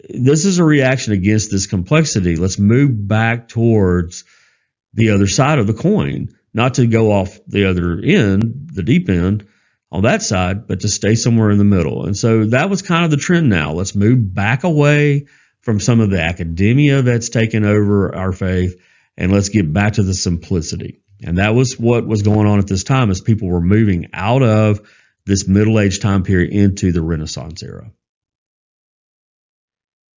this 0.09 0.45
is 0.45 0.59
a 0.59 0.63
reaction 0.63 1.11
against 1.11 1.51
this 1.51 1.67
complexity. 1.67 2.37
Let's 2.37 2.57
move 2.57 3.05
back 3.05 3.49
towards 3.49 4.23
the 4.93 5.09
other 5.09 5.27
side 5.27 5.59
of 5.59 5.67
the 5.67 5.73
coin, 5.73 6.29
not 6.53 6.75
to 6.75 6.87
go 6.87 7.11
off 7.11 7.37
the 7.45 7.65
other 7.65 7.99
end, 8.01 8.69
the 8.71 8.81
deep 8.81 9.09
end 9.09 9.45
on 9.91 10.03
that 10.03 10.21
side, 10.21 10.67
but 10.67 10.79
to 10.79 10.87
stay 10.87 11.15
somewhere 11.15 11.51
in 11.51 11.57
the 11.57 11.65
middle. 11.65 12.05
And 12.05 12.15
so 12.15 12.45
that 12.45 12.69
was 12.69 12.81
kind 12.81 13.03
of 13.03 13.11
the 13.11 13.17
trend 13.17 13.49
now. 13.49 13.73
Let's 13.73 13.93
move 13.93 14.33
back 14.33 14.63
away 14.63 15.25
from 15.59 15.81
some 15.81 15.99
of 15.99 16.09
the 16.09 16.21
academia 16.21 17.01
that's 17.01 17.27
taken 17.27 17.65
over 17.65 18.15
our 18.15 18.31
faith 18.31 18.81
and 19.17 19.33
let's 19.33 19.49
get 19.49 19.73
back 19.73 19.93
to 19.93 20.03
the 20.03 20.13
simplicity. 20.13 21.01
And 21.21 21.39
that 21.39 21.53
was 21.53 21.77
what 21.77 22.07
was 22.07 22.21
going 22.21 22.47
on 22.47 22.59
at 22.59 22.67
this 22.67 22.85
time 22.85 23.11
as 23.11 23.19
people 23.19 23.49
were 23.49 23.59
moving 23.59 24.11
out 24.13 24.43
of 24.43 24.79
this 25.27 25.47
Middle 25.47 25.79
Age 25.79 25.99
time 25.99 26.23
period 26.23 26.51
into 26.51 26.91
the 26.91 27.01
Renaissance 27.01 27.61
era. 27.61 27.91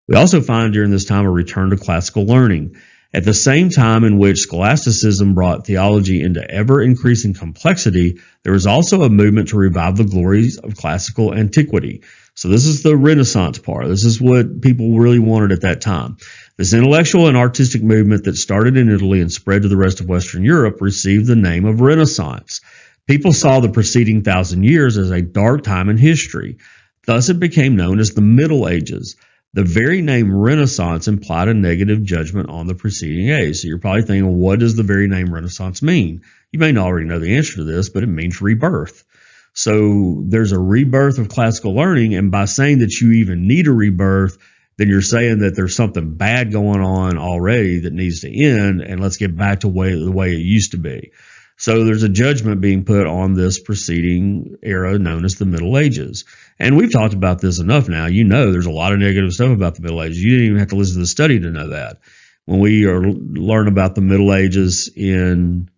We 0.06 0.14
also 0.14 0.40
find 0.40 0.72
during 0.72 0.90
this 0.90 1.04
time 1.04 1.26
a 1.26 1.30
return 1.30 1.70
to 1.70 1.76
classical 1.76 2.24
learning. 2.24 2.76
At 3.12 3.24
the 3.24 3.34
same 3.34 3.70
time 3.70 4.04
in 4.04 4.18
which 4.18 4.40
scholasticism 4.40 5.34
brought 5.34 5.66
theology 5.66 6.20
into 6.22 6.48
ever 6.48 6.82
increasing 6.82 7.32
complexity, 7.32 8.20
there 8.42 8.52
was 8.52 8.66
also 8.66 9.02
a 9.02 9.08
movement 9.08 9.48
to 9.48 9.56
revive 9.56 9.96
the 9.96 10.04
glories 10.04 10.58
of 10.58 10.76
classical 10.76 11.34
antiquity. 11.34 12.02
So 12.34 12.48
this 12.48 12.66
is 12.66 12.82
the 12.82 12.96
Renaissance 12.96 13.58
part. 13.58 13.88
This 13.88 14.04
is 14.04 14.20
what 14.20 14.60
people 14.60 14.98
really 14.98 15.18
wanted 15.18 15.52
at 15.52 15.62
that 15.62 15.80
time. 15.80 16.18
This 16.58 16.74
intellectual 16.74 17.28
and 17.28 17.36
artistic 17.36 17.82
movement 17.82 18.24
that 18.24 18.36
started 18.36 18.76
in 18.76 18.90
Italy 18.90 19.20
and 19.20 19.32
spread 19.32 19.62
to 19.62 19.68
the 19.68 19.76
rest 19.76 20.00
of 20.00 20.08
Western 20.08 20.44
Europe 20.44 20.80
received 20.80 21.26
the 21.26 21.34
name 21.34 21.64
of 21.64 21.80
Renaissance. 21.80 22.60
People 23.08 23.32
saw 23.32 23.60
the 23.60 23.70
preceding 23.70 24.22
thousand 24.22 24.64
years 24.64 24.98
as 24.98 25.10
a 25.10 25.22
dark 25.22 25.62
time 25.62 25.88
in 25.88 25.96
history. 25.96 26.58
Thus 27.06 27.30
it 27.30 27.40
became 27.40 27.74
known 27.74 28.00
as 28.00 28.10
the 28.10 28.20
Middle 28.20 28.68
Ages. 28.68 29.16
The 29.54 29.64
very 29.64 30.02
name 30.02 30.36
Renaissance 30.36 31.08
implied 31.08 31.48
a 31.48 31.54
negative 31.54 32.02
judgment 32.02 32.50
on 32.50 32.66
the 32.66 32.74
preceding 32.74 33.30
age. 33.30 33.56
So 33.56 33.68
you're 33.68 33.78
probably 33.78 34.02
thinking, 34.02 34.36
what 34.36 34.58
does 34.58 34.76
the 34.76 34.82
very 34.82 35.08
name 35.08 35.32
Renaissance 35.32 35.80
mean? 35.80 36.20
You 36.52 36.58
may 36.58 36.70
not 36.70 36.84
already 36.84 37.06
know 37.06 37.18
the 37.18 37.36
answer 37.36 37.56
to 37.56 37.64
this, 37.64 37.88
but 37.88 38.02
it 38.02 38.08
means 38.08 38.42
rebirth. 38.42 39.06
So 39.54 40.22
there's 40.26 40.52
a 40.52 40.58
rebirth 40.58 41.16
of 41.16 41.30
classical 41.30 41.74
learning. 41.74 42.14
And 42.14 42.30
by 42.30 42.44
saying 42.44 42.80
that 42.80 43.00
you 43.00 43.12
even 43.12 43.48
need 43.48 43.68
a 43.68 43.72
rebirth, 43.72 44.36
then 44.76 44.88
you're 44.88 45.00
saying 45.00 45.38
that 45.38 45.56
there's 45.56 45.74
something 45.74 46.14
bad 46.14 46.52
going 46.52 46.82
on 46.82 47.16
already 47.16 47.80
that 47.80 47.92
needs 47.94 48.20
to 48.20 48.30
end. 48.30 48.82
And 48.82 49.00
let's 49.00 49.16
get 49.16 49.34
back 49.34 49.60
to 49.60 49.68
way, 49.68 49.98
the 49.98 50.12
way 50.12 50.32
it 50.32 50.40
used 50.40 50.72
to 50.72 50.76
be. 50.76 51.10
So 51.58 51.84
there's 51.84 52.04
a 52.04 52.08
judgment 52.08 52.60
being 52.60 52.84
put 52.84 53.08
on 53.08 53.34
this 53.34 53.58
preceding 53.58 54.56
era 54.62 54.96
known 54.96 55.24
as 55.24 55.34
the 55.34 55.44
Middle 55.44 55.76
Ages. 55.76 56.24
And 56.56 56.76
we've 56.76 56.92
talked 56.92 57.14
about 57.14 57.40
this 57.40 57.58
enough 57.58 57.88
now. 57.88 58.06
You 58.06 58.22
know, 58.22 58.52
there's 58.52 58.66
a 58.66 58.70
lot 58.70 58.92
of 58.92 59.00
negative 59.00 59.32
stuff 59.32 59.50
about 59.50 59.74
the 59.74 59.82
Middle 59.82 60.00
Ages. 60.00 60.22
You 60.22 60.30
didn't 60.30 60.46
even 60.46 60.58
have 60.60 60.68
to 60.68 60.76
listen 60.76 60.94
to 60.94 61.00
the 61.00 61.06
study 61.06 61.40
to 61.40 61.50
know 61.50 61.70
that. 61.70 61.98
When 62.44 62.60
we 62.60 62.86
are 62.86 63.02
learn 63.02 63.66
about 63.66 63.96
the 63.96 64.00
Middle 64.00 64.32
Ages 64.32 64.88
in 64.94 65.68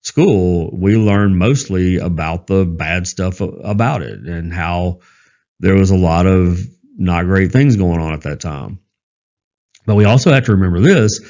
school, 0.00 0.70
we 0.72 0.96
learn 0.96 1.36
mostly 1.36 1.98
about 1.98 2.46
the 2.46 2.64
bad 2.64 3.06
stuff 3.06 3.42
about 3.42 4.00
it 4.00 4.20
and 4.20 4.54
how 4.54 5.00
there 5.60 5.74
was 5.74 5.90
a 5.90 5.96
lot 5.96 6.26
of 6.26 6.58
not 6.96 7.26
great 7.26 7.52
things 7.52 7.76
going 7.76 8.00
on 8.00 8.14
at 8.14 8.22
that 8.22 8.40
time. 8.40 8.78
But 9.84 9.96
we 9.96 10.06
also 10.06 10.32
have 10.32 10.46
to 10.46 10.52
remember 10.52 10.80
this 10.80 11.20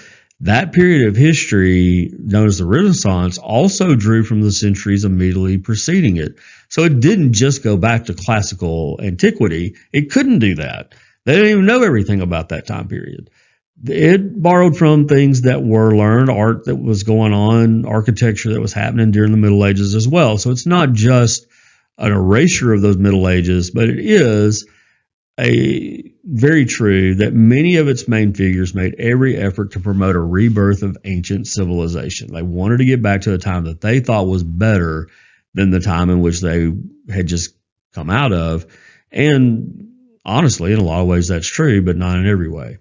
that 0.40 0.72
period 0.72 1.09
of 1.09 1.16
history, 1.16 2.12
known 2.18 2.46
as 2.46 2.59
the 2.59 2.66
Renaissance, 2.66 3.38
also 3.38 3.94
drew 3.94 4.22
from 4.22 4.42
the 4.42 4.53
centuries 4.53 5.05
immediately 5.05 5.59
preceding 5.59 6.18
it. 6.18 6.37
So 6.68 6.83
it 6.83 7.01
didn't 7.01 7.33
just 7.33 7.62
go 7.62 7.77
back 7.77 8.05
to 8.07 8.14
classical 8.14 9.01
antiquity. 9.03 9.77
It 9.92 10.11
couldn't 10.11 10.40
do 10.40 10.57
that. 10.57 10.94
They 11.25 11.37
didn't 11.37 11.51
even 11.51 11.66
know 11.66 11.83
everything 11.83 12.20
about 12.20 12.51
that 12.51 12.66
time 12.66 12.88
period. 12.88 13.31
It 13.85 14.40
borrowed 14.40 14.77
from 14.77 15.07
things 15.07 15.42
that 15.42 15.62
were 15.62 15.96
learned, 15.96 16.31
art 16.31 16.64
that 16.66 16.77
was 16.77 17.03
going 17.03 17.33
on, 17.33 17.85
architecture 17.85 18.53
that 18.53 18.61
was 18.61 18.72
happening 18.72 19.11
during 19.11 19.33
the 19.33 19.38
Middle 19.38 19.64
Ages 19.64 19.94
as 19.94 20.09
well. 20.09 20.38
So 20.38 20.51
it's 20.51 20.66
not 20.66 20.92
just 20.92 21.46
an 21.99 22.12
erasure 22.12 22.72
of 22.72 22.83
those 22.83 22.96
Middle 22.96 23.29
Ages, 23.29 23.70
but 23.70 23.88
it 23.88 23.99
is 23.99 24.66
a 25.38 26.12
very 26.25 26.64
true 26.64 27.16
that 27.16 27.35
many 27.35 27.77
of 27.77 27.88
its 27.88 28.09
main 28.09 28.33
figures 28.33 28.75
made 28.75 28.94
every 28.99 29.37
effort 29.37 29.72
to 29.72 29.81
promote 29.81 30.16
a 30.16 30.20
rebirth 30.20 30.83
of 30.83 30.96
ancient 31.05 31.46
civilization. 31.46 32.33
They 32.33 32.42
wanted 32.42 32.79
to 32.79 32.85
get 32.85 33.03
back 33.03 33.22
to 33.22 33.35
a 33.35 33.38
time 33.38 33.64
that 33.64 33.81
they 33.81 34.01
thought 34.01 34.27
was 34.27 34.42
better 34.42 35.09
than 35.55 35.70
the 35.70 35.81
time 35.81 36.11
in 36.11 36.20
which 36.20 36.40
they 36.40 36.72
had 37.11 37.27
just 37.27 37.55
come 37.92 38.11
out 38.11 38.33
of. 38.33 38.66
And 39.12 39.88
honestly, 40.25 40.72
in 40.72 40.79
a 40.79 40.85
lot 40.85 41.03
of 41.03 41.07
ways, 41.07 41.29
that's 41.29 41.46
true, 41.46 41.83
but 41.83 41.96
not 41.96 42.18
in 42.18 42.27
every 42.27 42.49
way. 42.49 42.79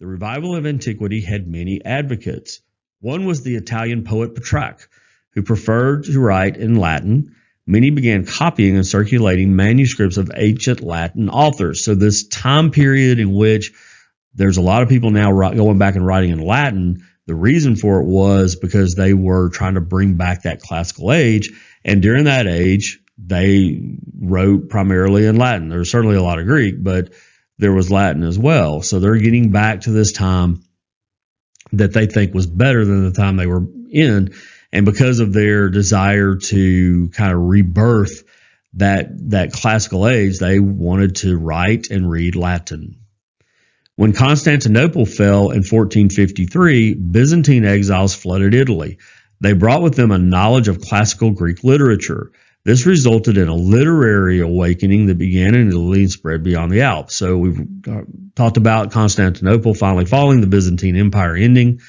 The 0.00 0.06
revival 0.06 0.56
of 0.56 0.66
antiquity 0.66 1.20
had 1.20 1.46
many 1.46 1.84
advocates. 1.84 2.60
One 3.00 3.26
was 3.26 3.42
the 3.42 3.56
Italian 3.56 4.04
poet 4.04 4.34
Petrarch, 4.34 4.88
who 5.34 5.42
preferred 5.42 6.04
to 6.04 6.18
write 6.18 6.56
in 6.56 6.76
Latin 6.76 7.36
many 7.70 7.90
began 7.90 8.26
copying 8.26 8.76
and 8.76 8.86
circulating 8.86 9.56
manuscripts 9.56 10.16
of 10.16 10.30
ancient 10.34 10.80
Latin 10.80 11.30
authors. 11.30 11.84
So, 11.84 11.94
this 11.94 12.26
time 12.28 12.70
period 12.70 13.18
in 13.18 13.32
which 13.32 13.72
there's 14.34 14.56
a 14.56 14.62
lot 14.62 14.82
of 14.82 14.88
people 14.88 15.10
now 15.10 15.32
going 15.32 15.78
back 15.78 15.96
and 15.96 16.06
writing 16.06 16.30
in 16.30 16.44
Latin, 16.44 17.06
the 17.26 17.34
reason 17.34 17.76
for 17.76 18.00
it 18.00 18.06
was 18.06 18.56
because 18.56 18.94
they 18.94 19.14
were 19.14 19.50
trying 19.50 19.74
to 19.74 19.80
bring 19.80 20.14
back 20.14 20.42
that 20.42 20.60
classical 20.60 21.12
age. 21.12 21.50
And 21.84 22.02
during 22.02 22.24
that 22.24 22.46
age, 22.46 23.00
they 23.18 23.80
wrote 24.18 24.68
primarily 24.68 25.26
in 25.26 25.36
Latin. 25.36 25.68
There 25.68 25.78
was 25.78 25.90
certainly 25.90 26.16
a 26.16 26.22
lot 26.22 26.38
of 26.38 26.46
Greek, 26.46 26.82
but 26.82 27.12
there 27.58 27.72
was 27.72 27.90
Latin 27.90 28.22
as 28.22 28.38
well. 28.38 28.82
So 28.82 28.98
they're 28.98 29.16
getting 29.16 29.50
back 29.50 29.82
to 29.82 29.90
this 29.90 30.12
time 30.12 30.62
that 31.72 31.92
they 31.92 32.06
think 32.06 32.34
was 32.34 32.46
better 32.46 32.84
than 32.84 33.04
the 33.04 33.12
time 33.12 33.36
they 33.36 33.46
were 33.46 33.64
in. 33.90 34.32
And 34.72 34.86
because 34.86 35.20
of 35.20 35.32
their 35.32 35.68
desire 35.68 36.36
to 36.36 37.08
kind 37.08 37.32
of 37.32 37.40
rebirth 37.40 38.22
that, 38.74 39.30
that 39.30 39.52
classical 39.52 40.06
age, 40.06 40.38
they 40.38 40.60
wanted 40.60 41.16
to 41.16 41.36
write 41.36 41.90
and 41.90 42.08
read 42.08 42.36
Latin. 42.36 43.00
When 43.96 44.12
Constantinople 44.12 45.04
fell 45.04 45.50
in 45.50 45.58
1453, 45.58 46.94
Byzantine 46.94 47.64
exiles 47.64 48.14
flooded 48.14 48.54
Italy. 48.54 48.98
They 49.40 49.52
brought 49.52 49.82
with 49.82 49.94
them 49.94 50.10
a 50.10 50.18
knowledge 50.18 50.68
of 50.68 50.80
classical 50.80 51.32
Greek 51.32 51.64
literature. 51.64 52.32
This 52.64 52.86
resulted 52.86 53.38
in 53.38 53.48
a 53.48 53.54
literary 53.54 54.40
awakening 54.40 55.06
that 55.06 55.18
began 55.18 55.54
in 55.54 55.68
Italy 55.68 56.00
and 56.00 56.10
spread 56.10 56.42
beyond 56.42 56.70
the 56.70 56.82
Alps. 56.82 57.16
So 57.16 57.38
we've 57.38 57.60
uh, 57.88 58.02
talked 58.34 58.58
about 58.58 58.92
Constantinople 58.92 59.74
finally 59.74 60.04
falling, 60.04 60.40
the 60.40 60.46
Byzantine 60.46 60.96
Empire 60.96 61.36
ending. 61.36 61.80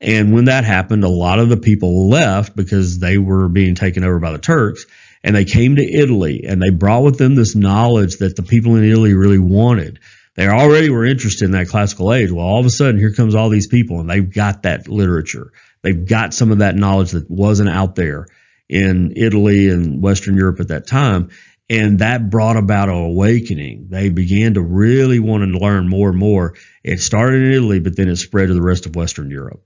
And 0.00 0.32
when 0.32 0.46
that 0.46 0.64
happened, 0.64 1.04
a 1.04 1.08
lot 1.08 1.38
of 1.38 1.48
the 1.48 1.58
people 1.58 2.08
left 2.08 2.56
because 2.56 2.98
they 2.98 3.18
were 3.18 3.48
being 3.48 3.74
taken 3.74 4.02
over 4.02 4.18
by 4.18 4.32
the 4.32 4.38
Turks 4.38 4.86
and 5.22 5.36
they 5.36 5.44
came 5.44 5.76
to 5.76 5.84
Italy 5.84 6.44
and 6.46 6.60
they 6.60 6.70
brought 6.70 7.02
with 7.02 7.18
them 7.18 7.34
this 7.34 7.54
knowledge 7.54 8.16
that 8.18 8.36
the 8.36 8.42
people 8.42 8.76
in 8.76 8.84
Italy 8.84 9.12
really 9.12 9.38
wanted. 9.38 9.98
They 10.36 10.48
already 10.48 10.88
were 10.88 11.04
interested 11.04 11.44
in 11.44 11.50
that 11.50 11.68
classical 11.68 12.14
age. 12.14 12.30
Well, 12.30 12.46
all 12.46 12.60
of 12.60 12.66
a 12.66 12.70
sudden, 12.70 12.98
here 12.98 13.12
comes 13.12 13.34
all 13.34 13.50
these 13.50 13.66
people 13.66 14.00
and 14.00 14.08
they've 14.08 14.32
got 14.32 14.62
that 14.62 14.88
literature. 14.88 15.52
They've 15.82 16.06
got 16.06 16.32
some 16.32 16.50
of 16.50 16.58
that 16.58 16.76
knowledge 16.76 17.10
that 17.10 17.30
wasn't 17.30 17.68
out 17.68 17.94
there 17.94 18.26
in 18.68 19.12
Italy 19.16 19.68
and 19.68 20.02
Western 20.02 20.36
Europe 20.36 20.60
at 20.60 20.68
that 20.68 20.86
time. 20.86 21.28
And 21.68 21.98
that 21.98 22.30
brought 22.30 22.56
about 22.56 22.88
an 22.88 22.96
awakening. 22.96 23.88
They 23.90 24.08
began 24.08 24.54
to 24.54 24.62
really 24.62 25.20
want 25.20 25.44
to 25.44 25.58
learn 25.58 25.88
more 25.88 26.08
and 26.08 26.18
more. 26.18 26.54
It 26.82 27.00
started 27.00 27.42
in 27.42 27.52
Italy, 27.52 27.80
but 27.80 27.96
then 27.96 28.08
it 28.08 28.16
spread 28.16 28.48
to 28.48 28.54
the 28.54 28.62
rest 28.62 28.86
of 28.86 28.96
Western 28.96 29.30
Europe. 29.30 29.62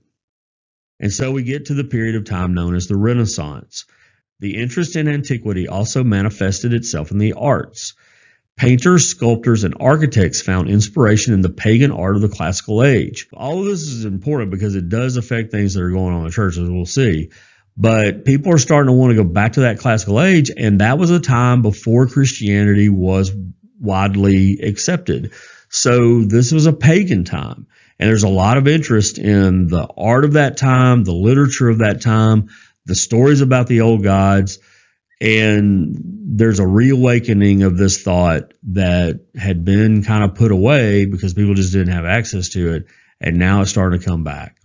And 0.99 1.11
so 1.11 1.31
we 1.31 1.43
get 1.43 1.65
to 1.65 1.73
the 1.73 1.83
period 1.83 2.15
of 2.15 2.25
time 2.25 2.53
known 2.53 2.75
as 2.75 2.87
the 2.87 2.97
Renaissance. 2.97 3.85
The 4.39 4.57
interest 4.57 4.95
in 4.95 5.07
antiquity 5.07 5.67
also 5.67 6.03
manifested 6.03 6.73
itself 6.73 7.11
in 7.11 7.17
the 7.17 7.33
arts. 7.33 7.93
Painters, 8.57 9.07
sculptors, 9.09 9.65
and 9.65 9.75
architects 9.81 10.41
found 10.41 10.69
inspiration 10.69 11.33
in 11.33 11.41
the 11.41 11.49
pagan 11.49 11.91
art 11.91 12.15
of 12.15 12.21
the 12.21 12.29
classical 12.29 12.83
age. 12.83 13.27
All 13.33 13.59
of 13.59 13.65
this 13.65 13.81
is 13.81 14.05
important 14.05 14.51
because 14.51 14.75
it 14.75 14.87
does 14.87 15.17
affect 15.17 15.51
things 15.51 15.73
that 15.73 15.83
are 15.83 15.89
going 15.89 16.13
on 16.13 16.19
in 16.19 16.25
the 16.25 16.31
church, 16.31 16.57
as 16.57 16.69
we'll 16.69 16.85
see. 16.85 17.31
But 17.75 18.23
people 18.23 18.53
are 18.53 18.57
starting 18.57 18.87
to 18.87 18.97
want 18.97 19.11
to 19.11 19.21
go 19.21 19.29
back 19.29 19.53
to 19.53 19.61
that 19.61 19.79
classical 19.79 20.21
age, 20.21 20.49
and 20.55 20.79
that 20.79 20.97
was 20.97 21.11
a 21.11 21.19
time 21.19 21.61
before 21.61 22.07
Christianity 22.07 22.87
was 22.87 23.33
widely 23.77 24.59
accepted. 24.61 25.33
So 25.67 26.23
this 26.23 26.53
was 26.53 26.65
a 26.65 26.73
pagan 26.73 27.25
time. 27.25 27.67
And 27.99 28.09
there's 28.09 28.23
a 28.23 28.29
lot 28.29 28.57
of 28.57 28.67
interest 28.67 29.17
in 29.17 29.67
the 29.67 29.87
art 29.97 30.25
of 30.25 30.33
that 30.33 30.57
time, 30.57 31.03
the 31.03 31.13
literature 31.13 31.69
of 31.69 31.79
that 31.79 32.01
time, 32.01 32.49
the 32.85 32.95
stories 32.95 33.41
about 33.41 33.67
the 33.67 33.81
old 33.81 34.03
gods. 34.03 34.59
And 35.21 35.97
there's 36.37 36.59
a 36.59 36.67
reawakening 36.67 37.63
of 37.63 37.77
this 37.77 38.01
thought 38.03 38.53
that 38.63 39.21
had 39.35 39.63
been 39.63 40.03
kind 40.03 40.23
of 40.23 40.35
put 40.35 40.51
away 40.51 41.05
because 41.05 41.33
people 41.33 41.53
just 41.53 41.71
didn't 41.71 41.93
have 41.93 42.05
access 42.05 42.49
to 42.49 42.73
it. 42.73 42.87
And 43.21 43.37
now 43.37 43.61
it's 43.61 43.71
starting 43.71 43.99
to 43.99 44.05
come 44.05 44.25
back. 44.25 44.57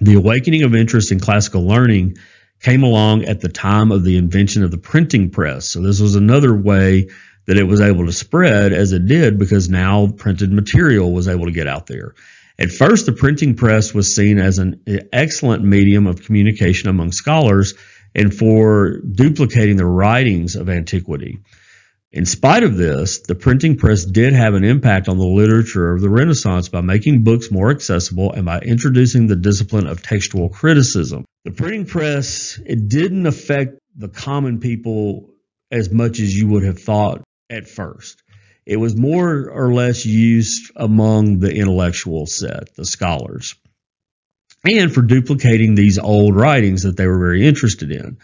The 0.00 0.14
awakening 0.14 0.64
of 0.64 0.74
interest 0.74 1.12
in 1.12 1.20
classical 1.20 1.62
learning 1.62 2.16
came 2.60 2.82
along 2.82 3.24
at 3.24 3.40
the 3.40 3.48
time 3.48 3.92
of 3.92 4.02
the 4.02 4.16
invention 4.16 4.64
of 4.64 4.70
the 4.70 4.78
printing 4.78 5.30
press. 5.30 5.66
So 5.66 5.80
this 5.80 6.00
was 6.00 6.16
another 6.16 6.54
way 6.54 7.08
that 7.50 7.58
it 7.58 7.64
was 7.64 7.80
able 7.80 8.06
to 8.06 8.12
spread 8.12 8.72
as 8.72 8.92
it 8.92 9.08
did 9.08 9.36
because 9.36 9.68
now 9.68 10.06
printed 10.06 10.52
material 10.52 11.12
was 11.12 11.26
able 11.26 11.46
to 11.46 11.50
get 11.50 11.66
out 11.66 11.88
there. 11.88 12.14
At 12.56 12.70
first, 12.70 13.06
the 13.06 13.12
printing 13.12 13.56
press 13.56 13.92
was 13.92 14.14
seen 14.14 14.38
as 14.38 14.60
an 14.60 14.84
excellent 15.12 15.64
medium 15.64 16.06
of 16.06 16.22
communication 16.22 16.88
among 16.88 17.10
scholars 17.10 17.74
and 18.14 18.32
for 18.32 19.00
duplicating 19.00 19.76
the 19.76 19.84
writings 19.84 20.54
of 20.54 20.68
antiquity. 20.68 21.40
In 22.12 22.24
spite 22.24 22.62
of 22.62 22.76
this, 22.76 23.22
the 23.22 23.34
printing 23.34 23.76
press 23.76 24.04
did 24.04 24.32
have 24.32 24.54
an 24.54 24.62
impact 24.62 25.08
on 25.08 25.18
the 25.18 25.26
literature 25.26 25.90
of 25.90 26.00
the 26.00 26.08
Renaissance 26.08 26.68
by 26.68 26.82
making 26.82 27.24
books 27.24 27.50
more 27.50 27.72
accessible 27.72 28.32
and 28.32 28.44
by 28.44 28.60
introducing 28.60 29.26
the 29.26 29.34
discipline 29.34 29.88
of 29.88 30.02
textual 30.02 30.50
criticism. 30.50 31.24
The 31.44 31.50
printing 31.50 31.86
press, 31.86 32.60
it 32.64 32.88
didn't 32.88 33.26
affect 33.26 33.80
the 33.96 34.08
common 34.08 34.60
people 34.60 35.30
as 35.72 35.90
much 35.90 36.20
as 36.20 36.32
you 36.32 36.46
would 36.46 36.62
have 36.62 36.78
thought 36.78 37.24
at 37.50 37.68
first. 37.68 38.22
It 38.64 38.76
was 38.76 38.96
more 38.96 39.50
or 39.50 39.72
less 39.72 40.06
used 40.06 40.70
among 40.76 41.40
the 41.40 41.52
intellectual 41.52 42.26
set, 42.26 42.74
the 42.76 42.84
scholars, 42.84 43.56
and 44.64 44.92
for 44.92 45.02
duplicating 45.02 45.74
these 45.74 45.98
old 45.98 46.36
writings 46.36 46.82
that 46.82 46.96
they 46.96 47.06
were 47.06 47.18
very 47.18 47.46
interested 47.46 47.90
in. 47.90 48.18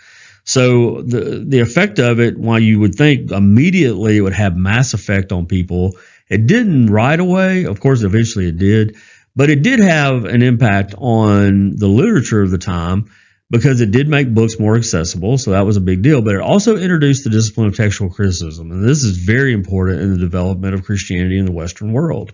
So 0.45 1.03
the 1.03 1.45
the 1.47 1.61
effect 1.61 1.99
of 1.99 2.21
it, 2.21 2.39
while 2.39 2.61
you 2.61 2.79
would 2.79 2.95
think 2.95 3.33
immediately 3.33 4.19
it 4.19 4.21
would 4.21 4.35
have 4.35 4.57
mass 4.57 4.95
effect 4.95 5.33
on 5.33 5.47
people, 5.47 5.97
it 6.29 6.47
didn't 6.47 6.87
right 6.87 7.19
away. 7.19 7.65
Of 7.65 7.81
course, 7.81 8.03
eventually 8.03 8.49
it 8.49 8.59
did, 8.59 8.97
but 9.35 9.51
it 9.51 9.63
did 9.63 9.81
have 9.81 10.25
an 10.25 10.43
impact 10.43 10.95
on 10.97 11.75
the 11.77 11.89
literature 11.89 12.43
of 12.43 12.51
the 12.51 12.59
time 12.59 13.07
because 13.51 13.81
it 13.81 13.91
did 13.91 14.09
make 14.09 14.35
books 14.35 14.59
more 14.59 14.77
accessible. 14.77 15.39
So 15.39 15.53
that 15.53 15.67
was 15.67 15.77
a 15.77 15.81
big 15.81 16.03
deal. 16.03 16.23
But 16.23 16.35
it 16.35 16.41
also 16.41 16.77
introduced 16.77 17.25
the 17.25 17.31
discipline 17.31 17.69
of 17.69 17.77
textual 17.77 18.11
criticism. 18.11 18.71
And 18.71 18.87
this 18.87 19.05
is 19.05 19.19
very 19.19 19.53
important 19.53 20.01
in 20.01 20.13
the 20.13 20.19
development 20.19 20.75
of 20.75 20.85
Christianity 20.85 21.39
in 21.39 21.47
the 21.47 21.53
Western 21.53 21.93
world. 21.93 22.33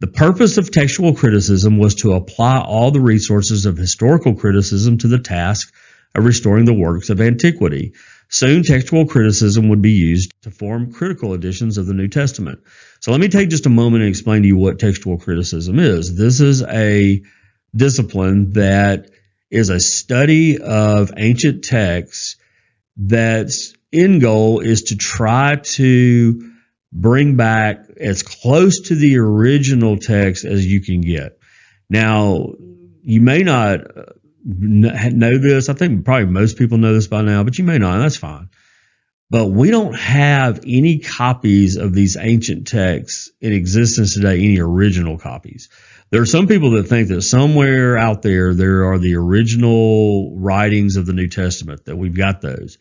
The 0.00 0.08
purpose 0.08 0.58
of 0.58 0.70
textual 0.70 1.14
criticism 1.14 1.78
was 1.78 1.94
to 1.96 2.14
apply 2.14 2.60
all 2.60 2.90
the 2.90 3.00
resources 3.00 3.66
of 3.66 3.76
historical 3.76 4.34
criticism 4.34 4.98
to 4.98 5.08
the 5.08 5.20
task 5.20 5.72
of 6.14 6.24
restoring 6.24 6.64
the 6.64 6.74
works 6.74 7.08
of 7.08 7.20
antiquity. 7.20 7.94
Soon, 8.28 8.64
textual 8.64 9.06
criticism 9.06 9.68
would 9.68 9.82
be 9.82 9.92
used 9.92 10.32
to 10.42 10.50
form 10.50 10.92
critical 10.92 11.34
editions 11.34 11.78
of 11.78 11.86
the 11.86 11.94
New 11.94 12.08
Testament. 12.08 12.60
So 12.98 13.12
let 13.12 13.20
me 13.20 13.28
take 13.28 13.50
just 13.50 13.66
a 13.66 13.70
moment 13.70 14.02
and 14.02 14.08
explain 14.08 14.42
to 14.42 14.48
you 14.48 14.56
what 14.56 14.78
textual 14.80 15.18
criticism 15.18 15.78
is. 15.78 16.16
This 16.16 16.40
is 16.40 16.62
a 16.62 17.22
discipline 17.76 18.54
that 18.54 19.10
is 19.52 19.68
a 19.68 19.78
study 19.78 20.58
of 20.58 21.12
ancient 21.16 21.62
texts 21.62 22.36
that's 22.96 23.74
end 23.92 24.22
goal 24.22 24.60
is 24.60 24.84
to 24.84 24.96
try 24.96 25.56
to 25.56 26.52
bring 26.90 27.36
back 27.36 27.84
as 28.00 28.22
close 28.22 28.88
to 28.88 28.94
the 28.94 29.18
original 29.18 29.98
text 29.98 30.46
as 30.46 30.66
you 30.66 30.80
can 30.80 31.02
get. 31.02 31.38
Now, 31.90 32.54
you 33.02 33.20
may 33.20 33.42
not 33.42 33.80
uh, 33.96 34.04
know 34.44 35.36
this. 35.36 35.68
I 35.68 35.74
think 35.74 36.06
probably 36.06 36.26
most 36.26 36.56
people 36.56 36.78
know 36.78 36.94
this 36.94 37.06
by 37.06 37.20
now, 37.20 37.44
but 37.44 37.58
you 37.58 37.64
may 37.64 37.76
not. 37.76 37.98
That's 37.98 38.16
fine. 38.16 38.48
But 39.28 39.46
we 39.48 39.70
don't 39.70 39.94
have 39.94 40.60
any 40.66 40.98
copies 40.98 41.76
of 41.76 41.92
these 41.92 42.16
ancient 42.16 42.68
texts 42.68 43.30
in 43.40 43.52
existence 43.52 44.14
today, 44.14 44.38
any 44.38 44.60
original 44.60 45.18
copies. 45.18 45.68
There 46.12 46.20
are 46.20 46.26
some 46.26 46.46
people 46.46 46.72
that 46.72 46.88
think 46.88 47.08
that 47.08 47.22
somewhere 47.22 47.96
out 47.96 48.20
there 48.20 48.52
there 48.52 48.92
are 48.92 48.98
the 48.98 49.14
original 49.16 50.36
writings 50.36 50.96
of 50.96 51.06
the 51.06 51.14
New 51.14 51.26
Testament, 51.26 51.86
that 51.86 51.96
we've 51.96 52.14
got 52.14 52.42
those. 52.42 52.76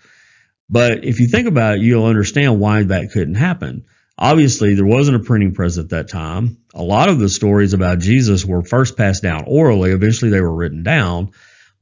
But 0.69 1.05
if 1.05 1.21
you 1.21 1.27
think 1.27 1.47
about 1.47 1.75
it, 1.77 1.81
you'll 1.81 2.05
understand 2.05 2.59
why 2.59 2.83
that 2.83 3.11
couldn't 3.13 3.35
happen. 3.35 3.85
Obviously, 4.17 4.75
there 4.75 4.85
wasn't 4.85 5.15
a 5.15 5.23
printing 5.23 5.53
press 5.53 5.77
at 5.77 5.91
that 5.91 6.09
time. 6.09 6.57
A 6.73 6.83
lot 6.83 7.07
of 7.07 7.19
the 7.19 7.29
stories 7.29 7.71
about 7.71 7.99
Jesus 7.99 8.45
were 8.45 8.63
first 8.63 8.97
passed 8.97 9.23
down 9.23 9.45
orally, 9.47 9.91
eventually, 9.91 10.29
they 10.29 10.41
were 10.41 10.53
written 10.53 10.83
down, 10.83 11.31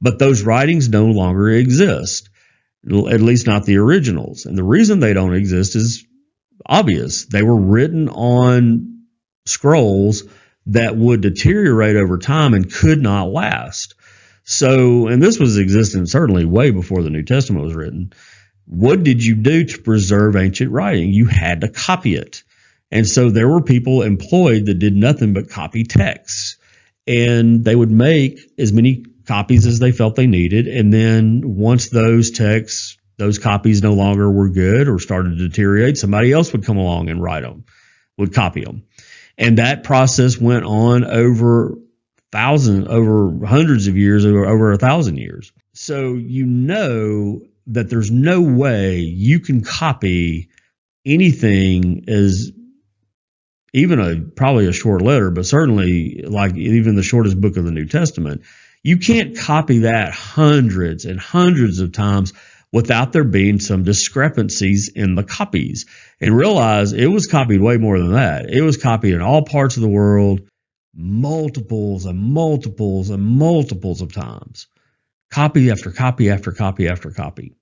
but 0.00 0.20
those 0.20 0.44
writings 0.44 0.88
no 0.88 1.06
longer 1.06 1.50
exist, 1.50 2.30
at 2.86 3.20
least 3.20 3.48
not 3.48 3.64
the 3.64 3.78
originals. 3.78 4.46
And 4.46 4.56
the 4.56 4.62
reason 4.62 5.00
they 5.00 5.14
don't 5.14 5.34
exist 5.34 5.74
is 5.74 6.06
obvious. 6.64 7.26
They 7.26 7.42
were 7.42 7.60
written 7.60 8.08
on 8.08 9.06
scrolls 9.46 10.22
that 10.70 10.96
would 10.96 11.20
deteriorate 11.20 11.96
over 11.96 12.18
time 12.18 12.54
and 12.54 12.72
could 12.72 13.02
not 13.02 13.30
last. 13.30 13.94
So, 14.44 15.08
and 15.08 15.22
this 15.22 15.38
was 15.38 15.58
existent 15.58 16.08
certainly 16.08 16.44
way 16.44 16.70
before 16.70 17.02
the 17.02 17.10
New 17.10 17.22
Testament 17.22 17.64
was 17.64 17.74
written. 17.74 18.12
What 18.66 19.02
did 19.02 19.24
you 19.24 19.34
do 19.34 19.64
to 19.64 19.78
preserve 19.82 20.36
ancient 20.36 20.70
writing? 20.70 21.12
You 21.12 21.26
had 21.26 21.62
to 21.62 21.68
copy 21.68 22.14
it. 22.14 22.44
And 22.90 23.06
so 23.06 23.30
there 23.30 23.48
were 23.48 23.62
people 23.62 24.02
employed 24.02 24.66
that 24.66 24.78
did 24.78 24.94
nothing 24.94 25.32
but 25.32 25.50
copy 25.50 25.84
texts. 25.84 26.56
And 27.06 27.64
they 27.64 27.74
would 27.74 27.90
make 27.90 28.38
as 28.58 28.72
many 28.72 29.04
copies 29.26 29.66
as 29.66 29.78
they 29.78 29.92
felt 29.92 30.16
they 30.16 30.26
needed. 30.26 30.68
And 30.68 30.92
then 30.92 31.56
once 31.56 31.88
those 31.88 32.30
texts, 32.30 32.96
those 33.16 33.38
copies 33.38 33.82
no 33.82 33.94
longer 33.94 34.30
were 34.30 34.48
good 34.48 34.88
or 34.88 34.98
started 34.98 35.38
to 35.38 35.48
deteriorate, 35.48 35.98
somebody 35.98 36.32
else 36.32 36.52
would 36.52 36.64
come 36.64 36.78
along 36.78 37.10
and 37.10 37.22
write 37.22 37.42
them, 37.42 37.64
would 38.18 38.32
copy 38.32 38.64
them. 38.64 38.84
And 39.40 39.56
that 39.56 39.84
process 39.84 40.38
went 40.38 40.66
on 40.66 41.04
over 41.04 41.74
thousands, 42.30 42.86
over 42.88 43.46
hundreds 43.46 43.88
of 43.88 43.96
years, 43.96 44.26
over, 44.26 44.44
over 44.44 44.72
a 44.72 44.76
thousand 44.76 45.16
years. 45.16 45.50
So 45.72 46.12
you 46.12 46.44
know 46.44 47.40
that 47.68 47.88
there's 47.88 48.10
no 48.10 48.42
way 48.42 48.98
you 48.98 49.40
can 49.40 49.62
copy 49.62 50.50
anything 51.06 52.04
as 52.06 52.52
even 53.72 53.98
a 53.98 54.20
probably 54.20 54.66
a 54.66 54.72
short 54.72 55.00
letter, 55.00 55.30
but 55.30 55.46
certainly 55.46 56.22
like 56.26 56.54
even 56.56 56.96
the 56.96 57.02
shortest 57.02 57.40
book 57.40 57.56
of 57.56 57.64
the 57.64 57.70
New 57.70 57.86
Testament, 57.86 58.42
you 58.82 58.98
can't 58.98 59.38
copy 59.38 59.80
that 59.80 60.12
hundreds 60.12 61.06
and 61.06 61.18
hundreds 61.18 61.80
of 61.80 61.92
times 61.92 62.34
without 62.72 63.12
there 63.12 63.24
being 63.24 63.58
some 63.58 63.82
discrepancies 63.82 64.88
in 64.88 65.14
the 65.14 65.24
copies. 65.24 65.86
And 66.20 66.36
realize 66.36 66.92
it 66.92 67.06
was 67.06 67.26
copied 67.26 67.60
way 67.60 67.76
more 67.76 67.98
than 67.98 68.12
that. 68.12 68.50
It 68.50 68.62
was 68.62 68.76
copied 68.76 69.14
in 69.14 69.22
all 69.22 69.44
parts 69.44 69.76
of 69.76 69.82
the 69.82 69.88
world, 69.88 70.48
multiples 70.94 72.06
and 72.06 72.18
multiples 72.18 73.10
and 73.10 73.22
multiples 73.22 74.02
of 74.02 74.12
times. 74.12 74.68
Copy 75.30 75.70
after 75.70 75.90
copy 75.90 76.30
after 76.30 76.52
copy 76.52 76.88
after 76.88 77.10
copy. 77.10 77.54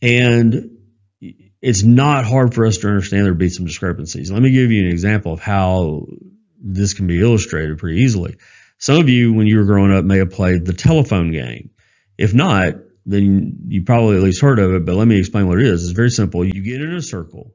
And 0.00 0.78
it's 1.62 1.82
not 1.82 2.24
hard 2.24 2.54
for 2.54 2.66
us 2.66 2.78
to 2.78 2.88
understand 2.88 3.24
there'd 3.24 3.38
be 3.38 3.48
some 3.48 3.66
discrepancies. 3.66 4.30
Let 4.30 4.42
me 4.42 4.50
give 4.50 4.72
you 4.72 4.82
an 4.82 4.90
example 4.90 5.32
of 5.32 5.40
how 5.40 6.06
this 6.58 6.94
can 6.94 7.06
be 7.06 7.20
illustrated 7.20 7.78
pretty 7.78 8.00
easily. 8.00 8.36
Some 8.78 8.98
of 8.98 9.08
you, 9.08 9.32
when 9.32 9.46
you 9.46 9.58
were 9.58 9.64
growing 9.64 9.92
up, 9.92 10.04
may 10.04 10.18
have 10.18 10.32
played 10.32 10.66
the 10.66 10.72
telephone 10.72 11.30
game. 11.30 11.70
If 12.18 12.34
not, 12.34 12.74
then 13.04 13.64
you 13.68 13.82
probably 13.82 14.16
at 14.16 14.22
least 14.22 14.40
heard 14.40 14.58
of 14.58 14.72
it, 14.72 14.84
but 14.84 14.94
let 14.94 15.08
me 15.08 15.18
explain 15.18 15.48
what 15.48 15.58
it 15.58 15.66
is. 15.66 15.84
It's 15.84 15.92
very 15.92 16.10
simple. 16.10 16.44
You 16.44 16.62
get 16.62 16.80
in 16.80 16.94
a 16.94 17.02
circle 17.02 17.54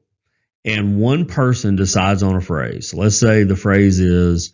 and 0.64 0.98
one 0.98 1.26
person 1.26 1.76
decides 1.76 2.22
on 2.22 2.36
a 2.36 2.40
phrase. 2.40 2.92
Let's 2.92 3.18
say 3.18 3.44
the 3.44 3.56
phrase 3.56 4.00
is, 4.00 4.52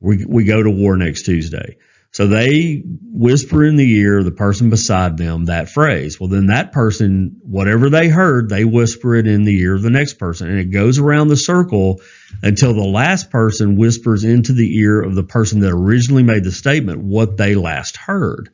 we, 0.00 0.24
we 0.26 0.44
go 0.44 0.62
to 0.62 0.70
war 0.70 0.96
next 0.96 1.22
Tuesday. 1.22 1.76
So 2.10 2.26
they 2.26 2.82
whisper 2.84 3.64
in 3.64 3.76
the 3.76 3.90
ear 3.90 4.18
of 4.18 4.26
the 4.26 4.32
person 4.32 4.68
beside 4.68 5.16
them 5.16 5.46
that 5.46 5.70
phrase. 5.70 6.20
Well, 6.20 6.28
then 6.28 6.48
that 6.48 6.72
person, 6.72 7.40
whatever 7.42 7.88
they 7.88 8.08
heard, 8.08 8.50
they 8.50 8.66
whisper 8.66 9.14
it 9.14 9.26
in 9.26 9.44
the 9.44 9.58
ear 9.60 9.74
of 9.74 9.82
the 9.82 9.88
next 9.88 10.14
person. 10.14 10.48
And 10.48 10.58
it 10.58 10.70
goes 10.72 10.98
around 10.98 11.28
the 11.28 11.36
circle 11.36 12.02
until 12.42 12.74
the 12.74 12.80
last 12.84 13.30
person 13.30 13.76
whispers 13.76 14.24
into 14.24 14.52
the 14.52 14.78
ear 14.78 15.00
of 15.00 15.14
the 15.14 15.22
person 15.22 15.60
that 15.60 15.70
originally 15.70 16.22
made 16.22 16.44
the 16.44 16.52
statement 16.52 17.00
what 17.00 17.38
they 17.38 17.54
last 17.54 17.96
heard 17.96 18.50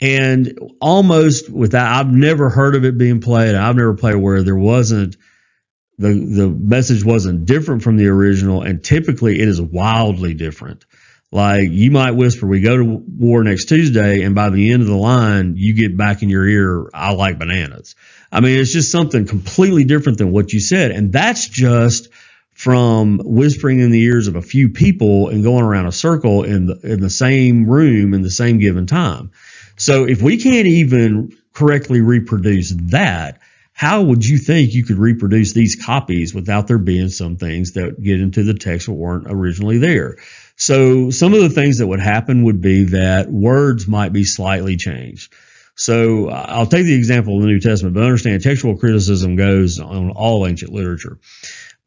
and 0.00 0.58
almost 0.80 1.50
without 1.50 2.00
I've 2.00 2.12
never 2.12 2.48
heard 2.48 2.74
of 2.74 2.84
it 2.84 2.96
being 2.96 3.20
played. 3.20 3.54
I've 3.54 3.76
never 3.76 3.94
played 3.94 4.16
where 4.16 4.42
there 4.42 4.56
wasn't 4.56 5.16
the 5.98 6.08
the 6.14 6.48
message 6.48 7.04
wasn't 7.04 7.44
different 7.44 7.82
from 7.82 7.96
the 7.96 8.08
original, 8.08 8.62
and 8.62 8.82
typically 8.82 9.40
it 9.40 9.48
is 9.48 9.60
wildly 9.60 10.34
different. 10.34 10.86
Like 11.30 11.68
you 11.70 11.90
might 11.90 12.12
whisper, 12.12 12.46
"We 12.46 12.60
go 12.60 12.76
to 12.78 12.84
war 12.84 13.44
next 13.44 13.66
Tuesday," 13.66 14.22
and 14.22 14.34
by 14.34 14.50
the 14.50 14.72
end 14.72 14.82
of 14.82 14.88
the 14.88 14.96
line, 14.96 15.54
you 15.56 15.74
get 15.74 15.96
back 15.96 16.22
in 16.22 16.30
your 16.30 16.46
ear, 16.46 16.88
"I 16.94 17.12
like 17.12 17.38
bananas." 17.38 17.94
I 18.32 18.40
mean, 18.40 18.58
it's 18.58 18.72
just 18.72 18.90
something 18.90 19.26
completely 19.26 19.84
different 19.84 20.18
than 20.18 20.32
what 20.32 20.52
you 20.52 20.60
said, 20.60 20.90
and 20.90 21.12
that's 21.12 21.46
just 21.48 22.08
from 22.54 23.20
whispering 23.24 23.80
in 23.80 23.90
the 23.90 24.02
ears 24.02 24.26
of 24.26 24.36
a 24.36 24.42
few 24.42 24.70
people 24.70 25.28
and 25.28 25.42
going 25.42 25.64
around 25.64 25.86
a 25.86 25.92
circle 25.92 26.42
in 26.42 26.66
the 26.66 26.78
in 26.82 27.00
the 27.00 27.10
same 27.10 27.66
room 27.66 28.14
in 28.14 28.22
the 28.22 28.30
same 28.30 28.58
given 28.58 28.86
time. 28.86 29.30
So 29.80 30.04
if 30.04 30.20
we 30.20 30.36
can't 30.36 30.66
even 30.66 31.34
correctly 31.54 32.02
reproduce 32.02 32.70
that, 32.90 33.40
how 33.72 34.02
would 34.02 34.26
you 34.26 34.36
think 34.36 34.74
you 34.74 34.84
could 34.84 34.98
reproduce 34.98 35.54
these 35.54 35.74
copies 35.74 36.34
without 36.34 36.66
there 36.66 36.76
being 36.76 37.08
some 37.08 37.36
things 37.36 37.72
that 37.72 37.98
get 38.00 38.20
into 38.20 38.42
the 38.42 38.52
text 38.52 38.88
that 38.88 38.92
weren't 38.92 39.26
originally 39.26 39.78
there? 39.78 40.18
So 40.56 41.08
some 41.08 41.32
of 41.32 41.40
the 41.40 41.48
things 41.48 41.78
that 41.78 41.86
would 41.86 42.00
happen 42.00 42.42
would 42.44 42.60
be 42.60 42.84
that 42.90 43.30
words 43.30 43.88
might 43.88 44.12
be 44.12 44.24
slightly 44.24 44.76
changed. 44.76 45.32
So 45.76 46.28
I'll 46.28 46.66
take 46.66 46.84
the 46.84 46.94
example 46.94 47.36
of 47.36 47.40
the 47.40 47.48
New 47.48 47.60
Testament, 47.60 47.94
but 47.94 48.02
understand 48.02 48.42
textual 48.42 48.76
criticism 48.76 49.36
goes 49.36 49.80
on 49.80 50.10
all 50.10 50.46
ancient 50.46 50.74
literature. 50.74 51.18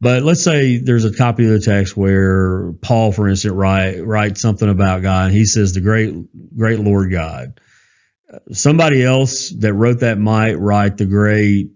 But 0.00 0.24
let's 0.24 0.42
say 0.42 0.78
there's 0.78 1.04
a 1.04 1.14
copy 1.14 1.44
of 1.44 1.52
the 1.52 1.60
text 1.60 1.96
where 1.96 2.72
Paul, 2.72 3.12
for 3.12 3.28
instance, 3.28 3.54
write, 3.54 4.04
writes 4.04 4.40
something 4.40 4.68
about 4.68 5.02
God, 5.02 5.26
and 5.26 5.34
he 5.34 5.44
says, 5.44 5.74
"The 5.74 5.80
great, 5.80 6.12
great 6.56 6.80
Lord 6.80 7.12
God." 7.12 7.60
Somebody 8.52 9.02
else 9.02 9.50
that 9.50 9.72
wrote 9.74 10.00
that 10.00 10.18
might 10.18 10.54
write 10.54 10.96
the 10.96 11.06
great 11.06 11.70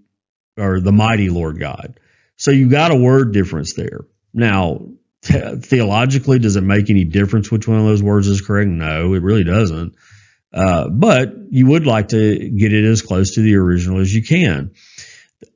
or 0.56 0.80
the 0.80 0.92
mighty 0.92 1.30
Lord 1.30 1.58
God. 1.58 2.00
So 2.36 2.50
you 2.50 2.68
got 2.68 2.90
a 2.90 2.96
word 2.96 3.32
difference 3.32 3.74
there. 3.74 4.00
Now, 4.32 4.86
theologically, 5.22 6.38
does 6.38 6.56
it 6.56 6.62
make 6.62 6.90
any 6.90 7.04
difference 7.04 7.50
which 7.50 7.66
one 7.66 7.78
of 7.78 7.84
those 7.84 8.02
words 8.02 8.28
is 8.28 8.40
correct? 8.40 8.68
No, 8.68 9.14
it 9.14 9.22
really 9.22 9.44
doesn't. 9.44 9.94
Uh, 10.52 10.88
but 10.88 11.34
you 11.50 11.66
would 11.66 11.86
like 11.86 12.08
to 12.08 12.48
get 12.50 12.72
it 12.72 12.84
as 12.84 13.02
close 13.02 13.34
to 13.34 13.42
the 13.42 13.56
original 13.56 14.00
as 14.00 14.14
you 14.14 14.22
can. 14.22 14.72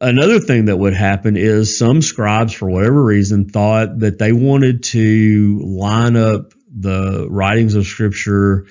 Another 0.00 0.38
thing 0.38 0.66
that 0.66 0.76
would 0.76 0.94
happen 0.94 1.36
is 1.36 1.78
some 1.78 2.02
scribes, 2.02 2.52
for 2.52 2.68
whatever 2.68 3.02
reason, 3.02 3.48
thought 3.48 4.00
that 4.00 4.18
they 4.18 4.32
wanted 4.32 4.84
to 4.84 5.60
line 5.64 6.16
up 6.16 6.52
the 6.74 7.26
writings 7.28 7.74
of 7.74 7.86
Scripture 7.86 8.66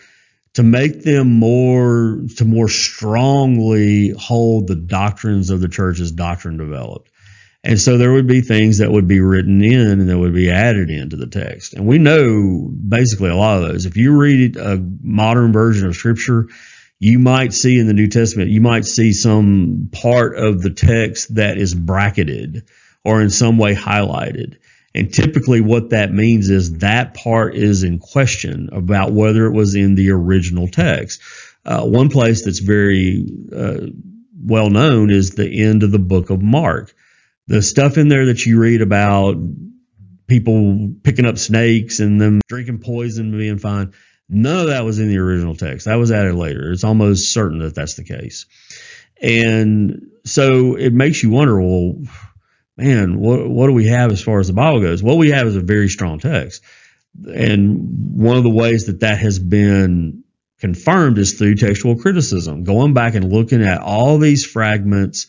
to 0.54 0.64
make 0.64 1.04
them 1.04 1.32
more 1.32 2.22
to 2.38 2.46
more 2.46 2.68
strongly 2.68 4.10
hold 4.10 4.68
the 4.68 4.76
doctrines 4.76 5.50
of 5.50 5.62
the 5.62 5.70
church 5.70 6.00
as 6.00 6.12
doctrine 6.12 6.58
developed. 6.58 7.10
And 7.64 7.80
so 7.80 7.98
there 7.98 8.12
would 8.12 8.28
be 8.28 8.42
things 8.42 8.80
that 8.80 8.92
would 8.92 9.08
be 9.08 9.20
written 9.20 9.64
in 9.64 10.00
and 10.00 10.10
that 10.10 10.18
would 10.18 10.34
be 10.34 10.50
added 10.50 10.90
into 10.90 11.16
the 11.16 11.28
text. 11.28 11.74
And 11.74 11.86
we 11.86 12.00
know 12.00 12.68
basically 12.68 13.30
a 13.30 13.36
lot 13.36 13.62
of 13.62 13.70
those. 13.70 13.86
If 13.86 13.98
you 13.98 14.18
read 14.18 14.58
a 14.58 14.84
modern 15.04 15.54
version 15.54 15.88
of 15.88 15.96
scripture, 15.96 16.48
you 17.00 17.20
might 17.20 17.54
see 17.54 17.80
in 17.80 17.86
the 17.88 17.94
New 17.94 18.08
Testament, 18.08 18.50
you 18.50 18.62
might 18.62 18.86
see 18.86 19.14
some 19.14 19.90
part 19.92 20.38
of 20.38 20.62
the 20.62 20.72
text 20.72 21.36
that 21.36 21.58
is 21.58 21.76
bracketed 21.76 22.68
or 23.04 23.22
in 23.22 23.30
some 23.30 23.58
way 23.58 23.76
highlighted. 23.76 24.58
And 24.94 25.14
typically, 25.14 25.62
what 25.62 25.92
that 25.92 26.12
means 26.12 26.50
is 26.50 26.80
that 26.80 27.14
part 27.14 27.56
is 27.56 27.84
in 27.84 28.00
question 28.00 28.70
about 28.74 29.14
whether 29.14 29.46
it 29.46 29.54
was 29.54 29.76
in 29.76 29.96
the 29.96 30.12
original 30.12 30.68
text. 30.68 31.22
Uh, 31.66 31.86
one 31.86 32.10
place 32.10 32.44
that's 32.44 32.60
very 32.60 33.26
uh, 33.56 33.88
well 34.38 34.70
known 34.70 35.10
is 35.10 35.32
the 35.32 35.64
end 35.64 35.84
of 35.84 35.92
the 35.92 36.00
book 36.00 36.30
of 36.30 36.42
Mark 36.42 36.94
the 37.52 37.62
stuff 37.62 37.98
in 37.98 38.08
there 38.08 38.28
that 38.28 38.46
you 38.46 38.60
read 38.60 38.82
about 38.82 39.36
people 40.28 40.94
picking 41.04 41.26
up 41.26 41.38
snakes 41.38 42.00
and 42.00 42.22
them 42.22 42.40
drinking 42.48 42.80
poison 42.80 43.28
and 43.28 43.38
being 43.38 43.58
fine, 43.58 43.92
none 44.30 44.62
of 44.62 44.68
that 44.68 44.86
was 44.86 45.00
in 45.00 45.10
the 45.10 45.18
original 45.18 45.54
text. 45.54 45.86
That 45.86 45.96
was 45.96 46.14
added 46.14 46.36
later. 46.36 46.72
It's 46.72 46.86
almost 46.86 47.34
certain 47.34 47.60
that 47.60 47.76
that's 47.76 47.96
the 47.96 48.06
case. 48.06 48.46
And 49.22 50.12
so 50.26 50.76
it 50.76 50.94
makes 50.94 51.22
you 51.22 51.30
wonder, 51.30 51.62
well, 51.62 51.96
man, 52.78 53.20
what, 53.20 53.50
what 53.50 53.68
do 53.68 53.74
we 53.74 53.88
have 53.88 54.12
as 54.12 54.24
far 54.24 54.40
as 54.40 54.48
the 54.48 54.54
Bible 54.54 54.82
goes? 54.82 55.04
What 55.04 55.18
we 55.18 55.30
have 55.32 55.48
is 55.48 55.56
a 55.56 55.62
very 55.62 55.90
strong 55.90 56.20
text. 56.20 56.64
And 57.26 58.16
one 58.16 58.38
of 58.38 58.44
the 58.44 58.50
ways 58.50 58.86
that 58.86 59.02
that 59.02 59.20
has 59.20 59.38
been 59.38 60.24
confirmed 60.60 61.18
is 61.18 61.34
through 61.34 61.56
textual 61.56 61.98
criticism, 61.98 62.64
going 62.64 62.94
back 62.94 63.16
and 63.16 63.32
looking 63.32 63.64
at 63.64 63.82
all 63.82 64.18
these 64.18 64.46
fragments 64.46 65.28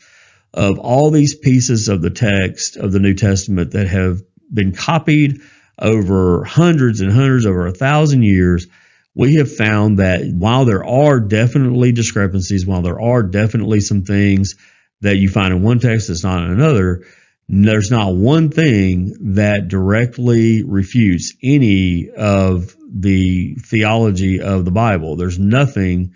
of 0.55 0.79
all 0.79 1.11
these 1.11 1.35
pieces 1.35 1.89
of 1.89 2.03
the 2.03 2.11
text 2.11 2.77
of 2.77 2.93
the 2.93 3.01
New 3.01 3.15
Testament 3.15 3.73
that 3.73 3.89
have 3.89 4.21
been 4.53 4.73
copied 4.73 5.41
over 5.79 6.45
hundreds 6.45 7.01
and 7.01 7.11
hundreds, 7.11 7.47
over 7.47 7.67
a 7.67 7.73
thousand 7.73 8.23
years, 8.23 8.67
we 9.15 9.37
have 9.37 9.55
found 9.55 9.99
that 9.99 10.23
while 10.33 10.65
there 10.65 10.85
are 10.85 11.21
definitely 11.21 11.93
discrepancies, 11.93 12.67
while 12.67 12.83
there 12.83 13.01
are 13.01 13.23
definitely 13.23 13.81
some 13.81 14.03
things 14.03 14.55
that 15.01 15.17
you 15.17 15.29
find 15.29 15.53
in 15.53 15.63
one 15.63 15.79
text 15.79 16.09
that's 16.09 16.23
not 16.23 16.45
in 16.45 16.51
another, 16.51 17.05
there's 17.53 17.91
not 17.91 18.15
one 18.15 18.51
thing 18.51 19.35
that 19.35 19.69
directly 19.69 20.63
refutes 20.63 21.35
any 21.43 22.09
of 22.09 22.75
the 22.89 23.57
theology 23.57 24.41
of 24.41 24.65
the 24.65 24.71
Bible. 24.71 25.17
There's 25.17 25.39
nothing 25.39 26.15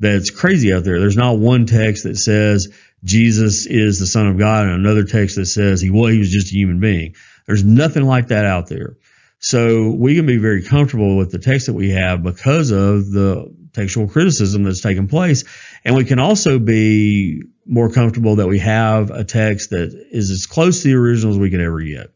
that's 0.00 0.30
crazy 0.30 0.72
out 0.72 0.84
there. 0.84 0.98
There's 0.98 1.16
not 1.16 1.38
one 1.38 1.66
text 1.66 2.04
that 2.04 2.16
says 2.16 2.68
Jesus 3.04 3.66
is 3.66 3.98
the 3.98 4.06
Son 4.06 4.28
of 4.28 4.38
God, 4.38 4.64
and 4.64 4.74
another 4.74 5.04
text 5.04 5.36
that 5.36 5.46
says 5.46 5.82
he 5.82 5.90
well, 5.90 6.06
he 6.06 6.18
was 6.18 6.30
just 6.30 6.52
a 6.52 6.56
human 6.56 6.80
being. 6.80 7.14
There's 7.46 7.64
nothing 7.64 8.04
like 8.04 8.28
that 8.28 8.46
out 8.46 8.68
there. 8.68 8.96
So 9.40 9.90
we 9.90 10.16
can 10.16 10.26
be 10.26 10.38
very 10.38 10.62
comfortable 10.62 11.16
with 11.16 11.30
the 11.30 11.38
text 11.38 11.66
that 11.66 11.74
we 11.74 11.90
have 11.90 12.22
because 12.22 12.70
of 12.70 13.10
the 13.10 13.54
textual 13.78 14.08
criticism 14.08 14.64
that's 14.64 14.80
taken 14.80 15.08
place. 15.08 15.44
And 15.84 15.96
we 15.96 16.04
can 16.04 16.18
also 16.18 16.58
be 16.58 17.42
more 17.64 17.90
comfortable 17.90 18.36
that 18.36 18.48
we 18.48 18.58
have 18.58 19.10
a 19.10 19.24
text 19.24 19.70
that 19.70 19.92
is 20.10 20.30
as 20.30 20.46
close 20.46 20.82
to 20.82 20.88
the 20.88 20.94
original 20.94 21.32
as 21.32 21.38
we 21.38 21.50
could 21.50 21.60
ever 21.60 21.80
get. 21.80 22.12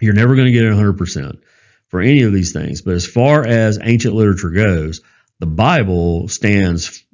You're 0.00 0.14
never 0.14 0.34
going 0.34 0.46
to 0.46 0.52
get 0.52 0.64
it 0.64 0.72
100% 0.72 1.40
for 1.88 2.00
any 2.00 2.22
of 2.22 2.32
these 2.32 2.52
things. 2.52 2.82
But 2.82 2.94
as 2.94 3.06
far 3.06 3.46
as 3.46 3.78
ancient 3.82 4.14
literature 4.14 4.50
goes, 4.50 5.02
the 5.38 5.46
Bible 5.46 6.28
stands 6.28 7.04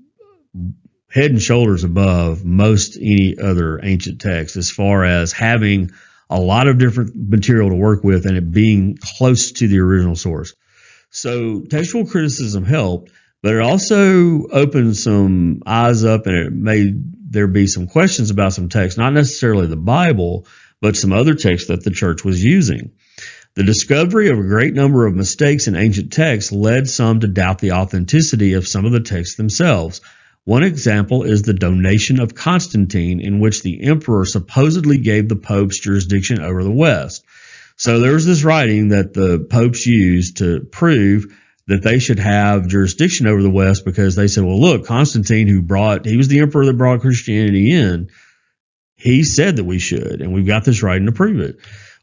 head 1.11 1.31
and 1.31 1.43
shoulders 1.43 1.85
above 1.85 2.45
most 2.45 2.97
any 2.97 3.39
other 3.39 3.81
ancient 3.83 4.21
text 4.21 4.57
as 4.57 4.71
far 4.71 5.05
as 5.05 5.33
having 5.33 5.91
a 6.29 6.41
lot 6.41 6.69
of 6.69 6.79
different 6.79 7.13
material 7.15 7.71
to 7.71 7.77
work 7.77 8.03
with 8.03 8.27
and 8.27 8.37
it 8.37 8.51
being 8.51 8.99
close 9.01 9.53
to 9.53 9.69
the 9.69 9.79
original 9.79 10.17
source. 10.17 10.55
So 11.11 11.63
textual 11.63 12.07
criticism 12.07 12.65
helped, 12.65 13.11
but 13.43 13.55
it 13.55 13.63
also 13.63 14.47
opened 14.49 14.97
some 14.97 15.63
eyes 15.67 16.05
up 16.05 16.27
and 16.27 16.37
it 16.37 16.53
made 16.53 17.33
there 17.33 17.47
be 17.47 17.67
some 17.67 17.87
questions 17.87 18.31
about 18.31 18.53
some 18.53 18.69
text, 18.69 18.99
not 18.99 19.13
necessarily 19.13 19.67
the 19.67 19.77
Bible, 19.77 20.47
but 20.81 20.97
some 20.97 21.13
other 21.13 21.35
texts 21.35 21.69
that 21.69 21.85
the 21.85 21.91
church 21.91 22.25
was 22.25 22.43
using. 22.43 22.93
The 23.55 23.65
discovery 23.65 24.29
of 24.29 24.39
a 24.39 24.43
great 24.47 24.75
number 24.75 25.07
of 25.07 25.15
mistakes 25.15 25.67
in 25.67 25.77
ancient 25.77 26.13
texts 26.13 26.53
led 26.53 26.89
some 26.89 27.21
to 27.21 27.29
doubt 27.29 27.59
the 27.59 27.73
authenticity 27.73 28.53
of 28.53 28.69
some 28.69 28.85
of 28.85 28.93
the 28.93 29.01
texts 29.01 29.37
themselves. 29.37 30.01
One 30.45 30.63
example 30.63 31.25
is 31.25 31.43
the 31.43 31.55
donation 31.55 32.21
of 32.21 32.35
Constantine, 32.35 33.21
in 33.21 33.41
which 33.41 33.63
the 33.63 33.83
emperor 33.83 34.25
supposedly 34.25 34.99
gave 34.99 35.29
the 35.29 35.37
popes 35.37 35.79
jurisdiction 35.79 36.41
over 36.41 36.63
the 36.63 36.71
West. 36.71 37.25
So 37.77 38.01
there 38.01 38.13
was 38.13 38.27
this 38.27 38.45
writing 38.45 38.89
that 38.89 39.13
the 39.13 39.41
popes 39.51 39.87
used 39.87 40.37
to 40.37 40.61
prove 40.61 41.27
that 41.67 41.83
they 41.83 41.99
should 41.99 42.19
have 42.19 42.69
jurisdiction 42.69 43.27
over 43.27 43.43
the 43.43 43.51
West 43.51 43.85
because 43.85 44.15
they 44.15 44.29
said, 44.29 44.45
well, 44.45 44.61
look, 44.61 44.87
Constantine, 44.87 45.49
who 45.49 45.63
brought, 45.63 46.05
he 46.05 46.17
was 46.17 46.29
the 46.29 46.41
emperor 46.41 46.67
that 46.67 46.79
brought 46.79 47.01
Christianity 47.01 47.73
in, 47.73 48.11
he 48.95 49.25
said 49.25 49.57
that 49.57 49.65
we 49.65 49.79
should, 49.79 50.23
and 50.23 50.33
we've 50.33 50.47
got 50.47 50.65
this 50.65 50.83
writing 50.83 51.07
to 51.07 51.13
prove 51.13 51.41
it. 51.41 51.57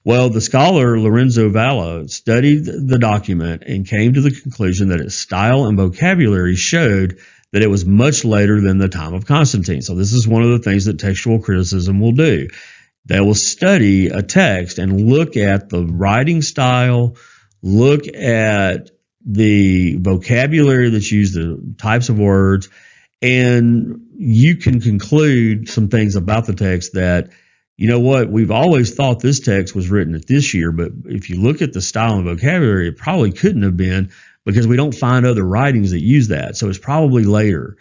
Well, 0.06 0.30
the 0.30 0.42
scholar 0.42 1.00
Lorenzo 1.00 1.50
Valla 1.50 2.10
studied 2.10 2.66
the 2.66 3.00
document 3.00 3.64
and 3.66 3.88
came 3.88 4.14
to 4.14 4.22
the 4.22 4.32
conclusion 4.32 4.90
that 4.90 5.00
its 5.00 5.16
style 5.16 5.66
and 5.66 5.78
vocabulary 5.78 6.56
showed 6.56 7.20
that 7.54 7.62
it 7.62 7.70
was 7.70 7.86
much 7.86 8.26
later 8.26 8.60
than 8.60 8.80
the 8.80 8.90
time 8.90 9.14
of 9.14 9.26
Constantine. 9.26 9.82
So 9.82 9.96
this 9.96 10.12
is 10.12 10.28
one 10.28 10.44
of 10.44 10.50
the 10.50 10.60
things 10.60 10.86
that 10.86 11.00
textual 11.00 11.40
criticism 11.40 12.02
will 12.02 12.12
do. 12.12 12.50
They 13.06 13.22
will 13.22 13.36
study 13.36 14.08
a 14.08 14.22
text 14.22 14.78
and 14.78 15.08
look 15.08 15.38
at 15.38 15.70
the 15.70 15.86
writing 15.86 16.42
style, 16.42 17.16
look 17.62 18.08
at 18.08 18.90
the 19.26 19.98
vocabulary 19.98 20.90
that's 20.90 21.12
used, 21.12 21.36
the 21.36 21.76
types 21.78 22.10
of 22.10 22.20
words, 22.20 22.70
and 23.22 24.02
you 24.18 24.58
can 24.58 24.82
conclude 24.82 25.70
some 25.70 25.88
things 25.88 26.16
about 26.16 26.46
the 26.46 26.54
text 26.54 26.94
that, 26.94 27.30
you 27.78 27.88
know 27.88 28.02
what, 28.02 28.30
we've 28.30 28.52
always 28.52 28.94
thought 28.94 29.22
this 29.22 29.40
text 29.40 29.74
was 29.74 29.90
written 29.90 30.14
at 30.16 30.28
this 30.28 30.54
year, 30.54 30.72
but 30.72 30.92
if 31.06 31.30
you 31.30 31.42
look 31.42 31.62
at 31.62 31.74
the 31.74 31.82
style 31.82 32.16
and 32.16 32.26
vocabulary, 32.26 32.90
it 32.90 32.98
probably 32.98 33.32
couldn't 33.32 33.64
have 33.64 33.78
been 33.78 34.12
because 34.46 34.68
we 34.68 34.76
don't 34.76 34.94
find 34.94 35.26
other 35.26 35.44
writings 35.44 35.92
that 35.92 36.02
use 36.02 36.28
that. 36.28 36.58
So 36.58 36.68
it's 36.68 36.78
probably 36.78 37.24
later. 37.24 37.78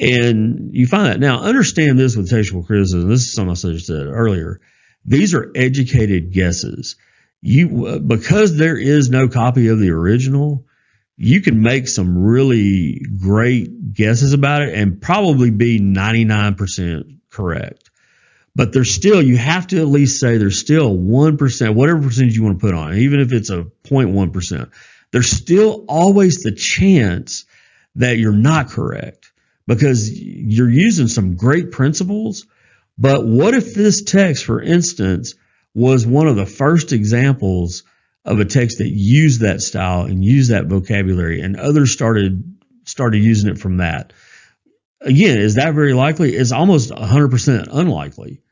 And 0.00 0.74
you 0.74 0.86
find 0.86 1.06
that. 1.06 1.20
Now, 1.20 1.40
understand 1.40 1.98
this 1.98 2.16
with 2.16 2.30
textual 2.30 2.62
criticism. 2.62 3.08
This 3.08 3.22
is 3.22 3.34
something 3.34 3.50
I 3.50 3.78
said 3.78 4.06
earlier. 4.06 4.60
These 5.04 5.34
are 5.34 5.50
educated 5.54 6.32
guesses. 6.32 6.96
You, 7.42 8.00
because 8.00 8.56
there 8.56 8.76
is 8.76 9.10
no 9.10 9.28
copy 9.28 9.68
of 9.68 9.78
the 9.78 9.90
original, 9.90 10.64
you 11.18 11.42
can 11.42 11.60
make 11.60 11.88
some 11.88 12.16
really 12.16 13.04
great 13.20 13.92
guesses 13.92 14.32
about 14.32 14.62
it 14.62 14.74
and 14.74 15.02
probably 15.02 15.50
be 15.50 15.78
99% 15.78 17.18
correct. 17.28 17.90
But 18.54 18.72
there's 18.72 18.90
still, 18.90 19.20
you 19.20 19.36
have 19.36 19.66
to 19.68 19.78
at 19.78 19.86
least 19.86 20.18
say 20.18 20.38
there's 20.38 20.58
still 20.58 20.96
1%, 20.96 21.74
whatever 21.74 22.02
percentage 22.02 22.36
you 22.36 22.44
want 22.44 22.58
to 22.58 22.66
put 22.66 22.74
on 22.74 22.94
even 22.94 23.20
if 23.20 23.32
it's 23.32 23.50
a 23.50 23.66
0.1% 23.84 24.70
there's 25.10 25.30
still 25.30 25.84
always 25.88 26.42
the 26.42 26.52
chance 26.52 27.46
that 27.96 28.18
you're 28.18 28.32
not 28.32 28.68
correct 28.68 29.32
because 29.66 30.10
you're 30.20 30.70
using 30.70 31.08
some 31.08 31.36
great 31.36 31.70
principles. 31.72 32.46
But 32.96 33.26
what 33.26 33.54
if 33.54 33.74
this 33.74 34.02
text, 34.02 34.44
for 34.44 34.60
instance, 34.60 35.34
was 35.74 36.06
one 36.06 36.26
of 36.26 36.36
the 36.36 36.46
first 36.46 36.92
examples 36.92 37.84
of 38.24 38.40
a 38.40 38.44
text 38.44 38.78
that 38.78 38.88
used 38.88 39.40
that 39.40 39.60
style 39.60 40.02
and 40.02 40.24
used 40.24 40.50
that 40.50 40.66
vocabulary 40.66 41.40
and 41.40 41.56
others 41.56 41.92
started 41.92 42.56
started 42.84 43.18
using 43.18 43.50
it 43.50 43.58
from 43.58 43.78
that? 43.78 44.12
Again, 45.00 45.38
is 45.38 45.54
that 45.54 45.74
very 45.74 45.92
likely? 45.92 46.34
It's 46.34 46.52
almost 46.52 46.90
100% 46.90 47.68
unlikely. 47.70 48.42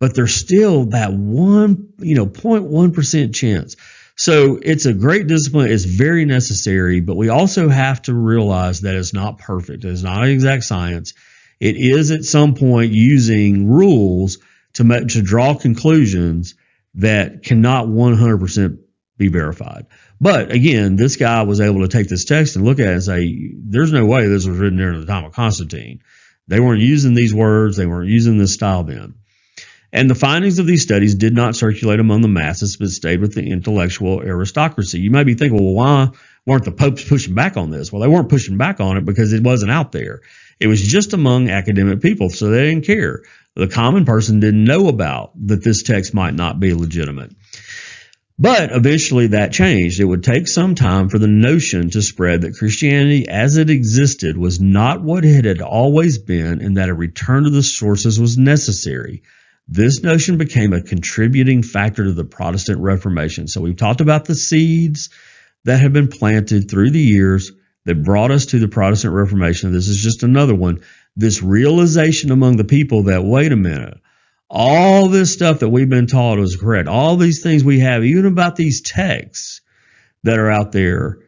But 0.00 0.14
there's 0.14 0.34
still 0.34 0.86
that 0.86 1.12
one, 1.12 1.92
you 1.98 2.14
know, 2.14 2.26
0.1% 2.26 3.34
chance. 3.34 3.74
So 4.16 4.58
it's 4.62 4.86
a 4.86 4.92
great 4.92 5.26
discipline. 5.26 5.70
It's 5.70 5.84
very 5.84 6.24
necessary, 6.24 7.00
but 7.00 7.16
we 7.16 7.28
also 7.28 7.68
have 7.68 8.02
to 8.02 8.14
realize 8.14 8.82
that 8.82 8.94
it's 8.94 9.12
not 9.12 9.38
perfect. 9.38 9.84
It's 9.84 10.02
not 10.02 10.24
an 10.24 10.30
exact 10.30 10.64
science. 10.64 11.14
It 11.60 11.76
is 11.76 12.10
at 12.10 12.24
some 12.24 12.54
point 12.54 12.92
using 12.92 13.68
rules 13.68 14.38
to 14.74 15.06
to 15.06 15.22
draw 15.22 15.54
conclusions 15.54 16.54
that 16.94 17.42
cannot 17.42 17.86
100% 17.86 18.78
be 19.18 19.28
verified. 19.28 19.86
But 20.20 20.50
again, 20.50 20.96
this 20.96 21.16
guy 21.16 21.42
was 21.42 21.60
able 21.60 21.82
to 21.82 21.88
take 21.88 22.08
this 22.08 22.24
text 22.24 22.56
and 22.56 22.64
look 22.64 22.80
at 22.80 22.86
it 22.86 22.92
and 22.92 23.02
say, 23.02 23.52
there's 23.54 23.92
no 23.92 24.06
way 24.06 24.26
this 24.26 24.46
was 24.46 24.58
written 24.58 24.78
during 24.78 25.00
the 25.00 25.06
time 25.06 25.24
of 25.24 25.32
Constantine. 25.32 26.00
They 26.46 26.60
weren't 26.60 26.80
using 26.80 27.14
these 27.14 27.34
words, 27.34 27.76
they 27.76 27.86
weren't 27.86 28.08
using 28.08 28.38
this 28.38 28.54
style 28.54 28.84
then. 28.84 29.14
And 29.92 30.10
the 30.10 30.14
findings 30.14 30.58
of 30.58 30.66
these 30.66 30.82
studies 30.82 31.14
did 31.14 31.34
not 31.34 31.56
circulate 31.56 31.98
among 31.98 32.20
the 32.20 32.28
masses, 32.28 32.76
but 32.76 32.88
stayed 32.88 33.20
with 33.20 33.34
the 33.34 33.50
intellectual 33.50 34.20
aristocracy. 34.20 35.00
You 35.00 35.10
might 35.10 35.24
be 35.24 35.34
thinking, 35.34 35.58
well, 35.58 35.74
why 35.74 36.08
weren't 36.46 36.64
the 36.64 36.72
popes 36.72 37.08
pushing 37.08 37.34
back 37.34 37.56
on 37.56 37.70
this? 37.70 37.90
Well, 37.90 38.02
they 38.02 38.08
weren't 38.08 38.28
pushing 38.28 38.58
back 38.58 38.80
on 38.80 38.98
it 38.98 39.06
because 39.06 39.32
it 39.32 39.42
wasn't 39.42 39.70
out 39.70 39.92
there. 39.92 40.20
It 40.60 40.66
was 40.66 40.82
just 40.82 41.14
among 41.14 41.48
academic 41.48 42.02
people, 42.02 42.28
so 42.28 42.50
they 42.50 42.68
didn't 42.68 42.84
care. 42.84 43.22
The 43.54 43.68
common 43.68 44.04
person 44.04 44.40
didn't 44.40 44.64
know 44.64 44.88
about 44.88 45.32
that 45.46 45.64
this 45.64 45.82
text 45.82 46.12
might 46.12 46.34
not 46.34 46.60
be 46.60 46.74
legitimate. 46.74 47.32
But 48.40 48.70
eventually 48.70 49.28
that 49.28 49.52
changed. 49.52 49.98
It 49.98 50.04
would 50.04 50.22
take 50.22 50.46
some 50.46 50.76
time 50.76 51.08
for 51.08 51.18
the 51.18 51.26
notion 51.26 51.90
to 51.90 52.02
spread 52.02 52.42
that 52.42 52.54
Christianity 52.54 53.28
as 53.28 53.56
it 53.56 53.68
existed 53.68 54.38
was 54.38 54.60
not 54.60 55.02
what 55.02 55.24
it 55.24 55.44
had 55.44 55.60
always 55.60 56.18
been 56.18 56.62
and 56.62 56.76
that 56.76 56.88
a 56.88 56.94
return 56.94 57.44
to 57.44 57.50
the 57.50 57.64
sources 57.64 58.20
was 58.20 58.38
necessary. 58.38 59.22
This 59.66 60.02
notion 60.04 60.38
became 60.38 60.72
a 60.72 60.82
contributing 60.82 61.64
factor 61.64 62.04
to 62.04 62.12
the 62.12 62.24
Protestant 62.24 62.78
Reformation. 62.78 63.48
So 63.48 63.60
we've 63.60 63.76
talked 63.76 64.00
about 64.00 64.24
the 64.24 64.36
seeds 64.36 65.10
that 65.64 65.80
have 65.80 65.92
been 65.92 66.08
planted 66.08 66.70
through 66.70 66.92
the 66.92 67.00
years 67.00 67.50
that 67.86 68.04
brought 68.04 68.30
us 68.30 68.46
to 68.46 68.60
the 68.60 68.68
Protestant 68.68 69.14
Reformation. 69.14 69.72
This 69.72 69.88
is 69.88 70.00
just 70.00 70.22
another 70.22 70.54
one. 70.54 70.82
This 71.16 71.42
realization 71.42 72.30
among 72.30 72.56
the 72.56 72.64
people 72.64 73.04
that, 73.04 73.24
wait 73.24 73.50
a 73.50 73.56
minute, 73.56 73.98
all 74.50 75.08
this 75.08 75.32
stuff 75.32 75.60
that 75.60 75.68
we've 75.68 75.88
been 75.88 76.06
taught 76.06 76.38
is 76.38 76.56
correct. 76.56 76.88
All 76.88 77.16
these 77.16 77.42
things 77.42 77.62
we 77.62 77.80
have, 77.80 78.04
even 78.04 78.26
about 78.26 78.56
these 78.56 78.80
texts 78.80 79.60
that 80.22 80.38
are 80.38 80.50
out 80.50 80.72
there, 80.72 81.18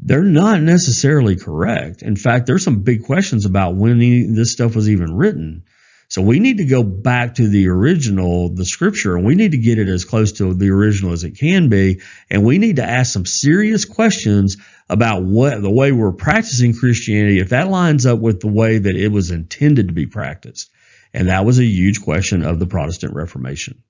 they're 0.00 0.22
not 0.22 0.60
necessarily 0.60 1.36
correct. 1.36 2.02
In 2.02 2.16
fact, 2.16 2.46
there's 2.46 2.64
some 2.64 2.82
big 2.82 3.04
questions 3.04 3.46
about 3.46 3.76
when 3.76 3.98
this 4.34 4.52
stuff 4.52 4.74
was 4.74 4.90
even 4.90 5.14
written. 5.14 5.64
So 6.08 6.20
we 6.20 6.38
need 6.38 6.58
to 6.58 6.64
go 6.64 6.82
back 6.82 7.36
to 7.36 7.48
the 7.48 7.68
original, 7.68 8.54
the 8.54 8.66
scripture, 8.66 9.16
and 9.16 9.24
we 9.24 9.34
need 9.34 9.52
to 9.52 9.58
get 9.58 9.78
it 9.78 9.88
as 9.88 10.04
close 10.04 10.32
to 10.32 10.52
the 10.52 10.70
original 10.70 11.12
as 11.12 11.24
it 11.24 11.38
can 11.38 11.68
be. 11.68 12.02
And 12.30 12.44
we 12.44 12.58
need 12.58 12.76
to 12.76 12.84
ask 12.84 13.12
some 13.12 13.24
serious 13.24 13.84
questions 13.84 14.58
about 14.88 15.22
what 15.24 15.62
the 15.62 15.70
way 15.70 15.92
we're 15.92 16.12
practicing 16.12 16.74
Christianity, 16.74 17.38
if 17.38 17.48
that 17.50 17.68
lines 17.68 18.04
up 18.04 18.18
with 18.18 18.40
the 18.40 18.48
way 18.48 18.78
that 18.78 18.96
it 18.96 19.08
was 19.08 19.30
intended 19.30 19.88
to 19.88 19.94
be 19.94 20.06
practiced. 20.06 20.70
And 21.14 21.28
that 21.28 21.44
was 21.44 21.60
a 21.60 21.64
huge 21.64 22.02
question 22.02 22.42
of 22.44 22.58
the 22.58 22.66
Protestant 22.66 23.14
Reformation. 23.14 23.82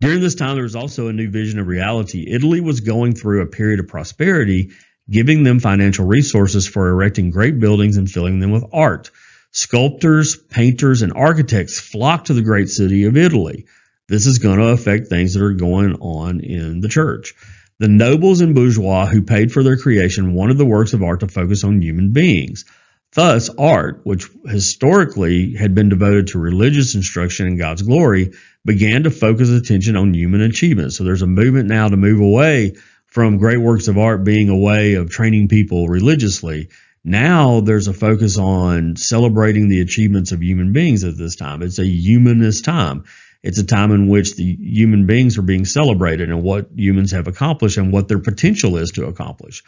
During 0.00 0.20
this 0.20 0.34
time, 0.34 0.54
there 0.54 0.64
was 0.64 0.76
also 0.76 1.08
a 1.08 1.12
new 1.12 1.30
vision 1.30 1.60
of 1.60 1.66
reality. 1.66 2.24
Italy 2.26 2.62
was 2.62 2.80
going 2.80 3.14
through 3.14 3.42
a 3.42 3.46
period 3.46 3.80
of 3.80 3.88
prosperity, 3.88 4.70
giving 5.10 5.42
them 5.42 5.60
financial 5.60 6.06
resources 6.06 6.66
for 6.66 6.88
erecting 6.88 7.30
great 7.30 7.60
buildings 7.60 7.98
and 7.98 8.10
filling 8.10 8.40
them 8.40 8.50
with 8.50 8.64
art. 8.72 9.10
Sculptors, 9.52 10.36
painters, 10.36 11.02
and 11.02 11.12
architects 11.12 11.78
flocked 11.78 12.28
to 12.28 12.34
the 12.34 12.42
great 12.42 12.70
city 12.70 13.04
of 13.04 13.18
Italy. 13.18 13.66
This 14.08 14.26
is 14.26 14.38
going 14.38 14.58
to 14.58 14.68
affect 14.68 15.08
things 15.08 15.34
that 15.34 15.42
are 15.42 15.52
going 15.52 15.96
on 15.96 16.40
in 16.40 16.80
the 16.80 16.88
church. 16.88 17.34
The 17.78 17.88
nobles 17.88 18.40
and 18.40 18.54
bourgeois 18.54 19.06
who 19.06 19.22
paid 19.22 19.52
for 19.52 19.62
their 19.62 19.76
creation 19.76 20.34
wanted 20.34 20.56
the 20.56 20.64
works 20.64 20.94
of 20.94 21.02
art 21.02 21.20
to 21.20 21.28
focus 21.28 21.62
on 21.62 21.82
human 21.82 22.12
beings. 22.12 22.64
Thus, 23.12 23.50
art, 23.58 24.02
which 24.04 24.28
historically 24.46 25.54
had 25.54 25.74
been 25.74 25.88
devoted 25.88 26.28
to 26.28 26.38
religious 26.38 26.94
instruction 26.94 27.46
and 27.46 27.58
God's 27.58 27.82
glory, 27.82 28.32
began 28.64 29.02
to 29.02 29.10
focus 29.10 29.50
attention 29.50 29.96
on 29.96 30.14
human 30.14 30.42
achievement. 30.42 30.92
So 30.92 31.02
there's 31.02 31.22
a 31.22 31.26
movement 31.26 31.68
now 31.68 31.88
to 31.88 31.96
move 31.96 32.20
away 32.20 32.74
from 33.06 33.38
great 33.38 33.56
works 33.56 33.88
of 33.88 33.98
art 33.98 34.22
being 34.22 34.48
a 34.48 34.56
way 34.56 34.94
of 34.94 35.10
training 35.10 35.48
people 35.48 35.88
religiously. 35.88 36.68
Now 37.02 37.60
there's 37.60 37.88
a 37.88 37.92
focus 37.92 38.38
on 38.38 38.94
celebrating 38.94 39.68
the 39.68 39.80
achievements 39.80 40.30
of 40.30 40.42
human 40.42 40.72
beings 40.72 41.02
at 41.02 41.16
this 41.16 41.34
time. 41.34 41.62
It's 41.62 41.80
a 41.80 41.86
humanist 41.86 42.64
time. 42.64 43.04
It's 43.42 43.58
a 43.58 43.64
time 43.64 43.90
in 43.90 44.06
which 44.06 44.36
the 44.36 44.44
human 44.44 45.06
beings 45.06 45.38
are 45.38 45.42
being 45.42 45.64
celebrated 45.64 46.28
and 46.28 46.42
what 46.42 46.68
humans 46.76 47.10
have 47.12 47.26
accomplished 47.26 47.78
and 47.78 47.92
what 47.92 48.06
their 48.06 48.18
potential 48.18 48.76
is 48.76 48.90
to 48.92 49.06
accomplish. 49.06 49.64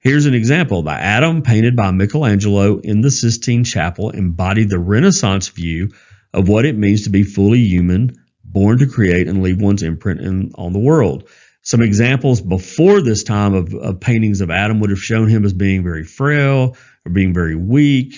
Here's 0.00 0.24
an 0.24 0.32
example. 0.32 0.82
The 0.82 0.92
Adam 0.92 1.42
painted 1.42 1.76
by 1.76 1.90
Michelangelo 1.90 2.78
in 2.78 3.02
the 3.02 3.10
Sistine 3.10 3.64
Chapel 3.64 4.08
embodied 4.08 4.70
the 4.70 4.78
Renaissance 4.78 5.48
view 5.48 5.90
of 6.32 6.48
what 6.48 6.64
it 6.64 6.74
means 6.74 7.02
to 7.02 7.10
be 7.10 7.22
fully 7.22 7.58
human, 7.58 8.12
born 8.42 8.78
to 8.78 8.86
create 8.86 9.28
and 9.28 9.42
leave 9.42 9.60
one's 9.60 9.82
imprint 9.82 10.22
in, 10.22 10.52
on 10.54 10.72
the 10.72 10.78
world. 10.78 11.28
Some 11.60 11.82
examples 11.82 12.40
before 12.40 13.02
this 13.02 13.24
time 13.24 13.52
of, 13.52 13.74
of 13.74 14.00
paintings 14.00 14.40
of 14.40 14.50
Adam 14.50 14.80
would 14.80 14.88
have 14.88 15.02
shown 15.02 15.28
him 15.28 15.44
as 15.44 15.52
being 15.52 15.82
very 15.82 16.04
frail 16.04 16.78
or 17.04 17.12
being 17.12 17.34
very 17.34 17.54
weak 17.54 18.14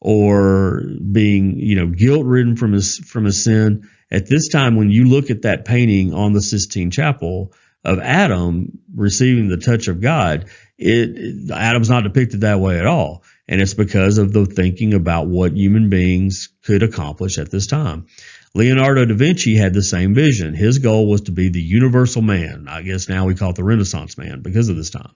or 0.00 0.82
being, 1.12 1.58
you 1.58 1.76
know, 1.76 1.88
guilt 1.88 2.24
ridden 2.24 2.56
from 2.56 2.72
his 2.72 2.96
from 3.00 3.26
his 3.26 3.44
sin. 3.44 3.86
At 4.10 4.26
this 4.26 4.48
time, 4.48 4.76
when 4.76 4.90
you 4.90 5.04
look 5.04 5.28
at 5.28 5.42
that 5.42 5.66
painting 5.66 6.14
on 6.14 6.32
the 6.32 6.40
Sistine 6.40 6.90
Chapel 6.90 7.52
of 7.84 7.98
Adam 8.00 8.78
receiving 8.94 9.48
the 9.48 9.56
touch 9.56 9.88
of 9.88 10.00
God, 10.00 10.46
it 10.76 11.50
Adam's 11.50 11.90
not 11.90 12.04
depicted 12.04 12.42
that 12.42 12.60
way 12.60 12.78
at 12.78 12.86
all. 12.86 13.22
And 13.48 13.60
it's 13.60 13.74
because 13.74 14.18
of 14.18 14.32
the 14.32 14.44
thinking 14.44 14.92
about 14.92 15.26
what 15.26 15.56
human 15.56 15.88
beings 15.88 16.50
could 16.64 16.82
accomplish 16.82 17.38
at 17.38 17.50
this 17.50 17.66
time. 17.66 18.06
Leonardo 18.54 19.04
da 19.04 19.14
Vinci 19.14 19.56
had 19.56 19.72
the 19.72 19.82
same 19.82 20.14
vision. 20.14 20.54
His 20.54 20.78
goal 20.78 21.08
was 21.08 21.22
to 21.22 21.32
be 21.32 21.48
the 21.48 21.62
universal 21.62 22.22
man. 22.22 22.66
I 22.68 22.82
guess 22.82 23.08
now 23.08 23.26
we 23.26 23.34
call 23.34 23.50
it 23.50 23.56
the 23.56 23.64
Renaissance 23.64 24.18
man 24.18 24.42
because 24.42 24.68
of 24.68 24.76
this 24.76 24.90
time. 24.90 25.12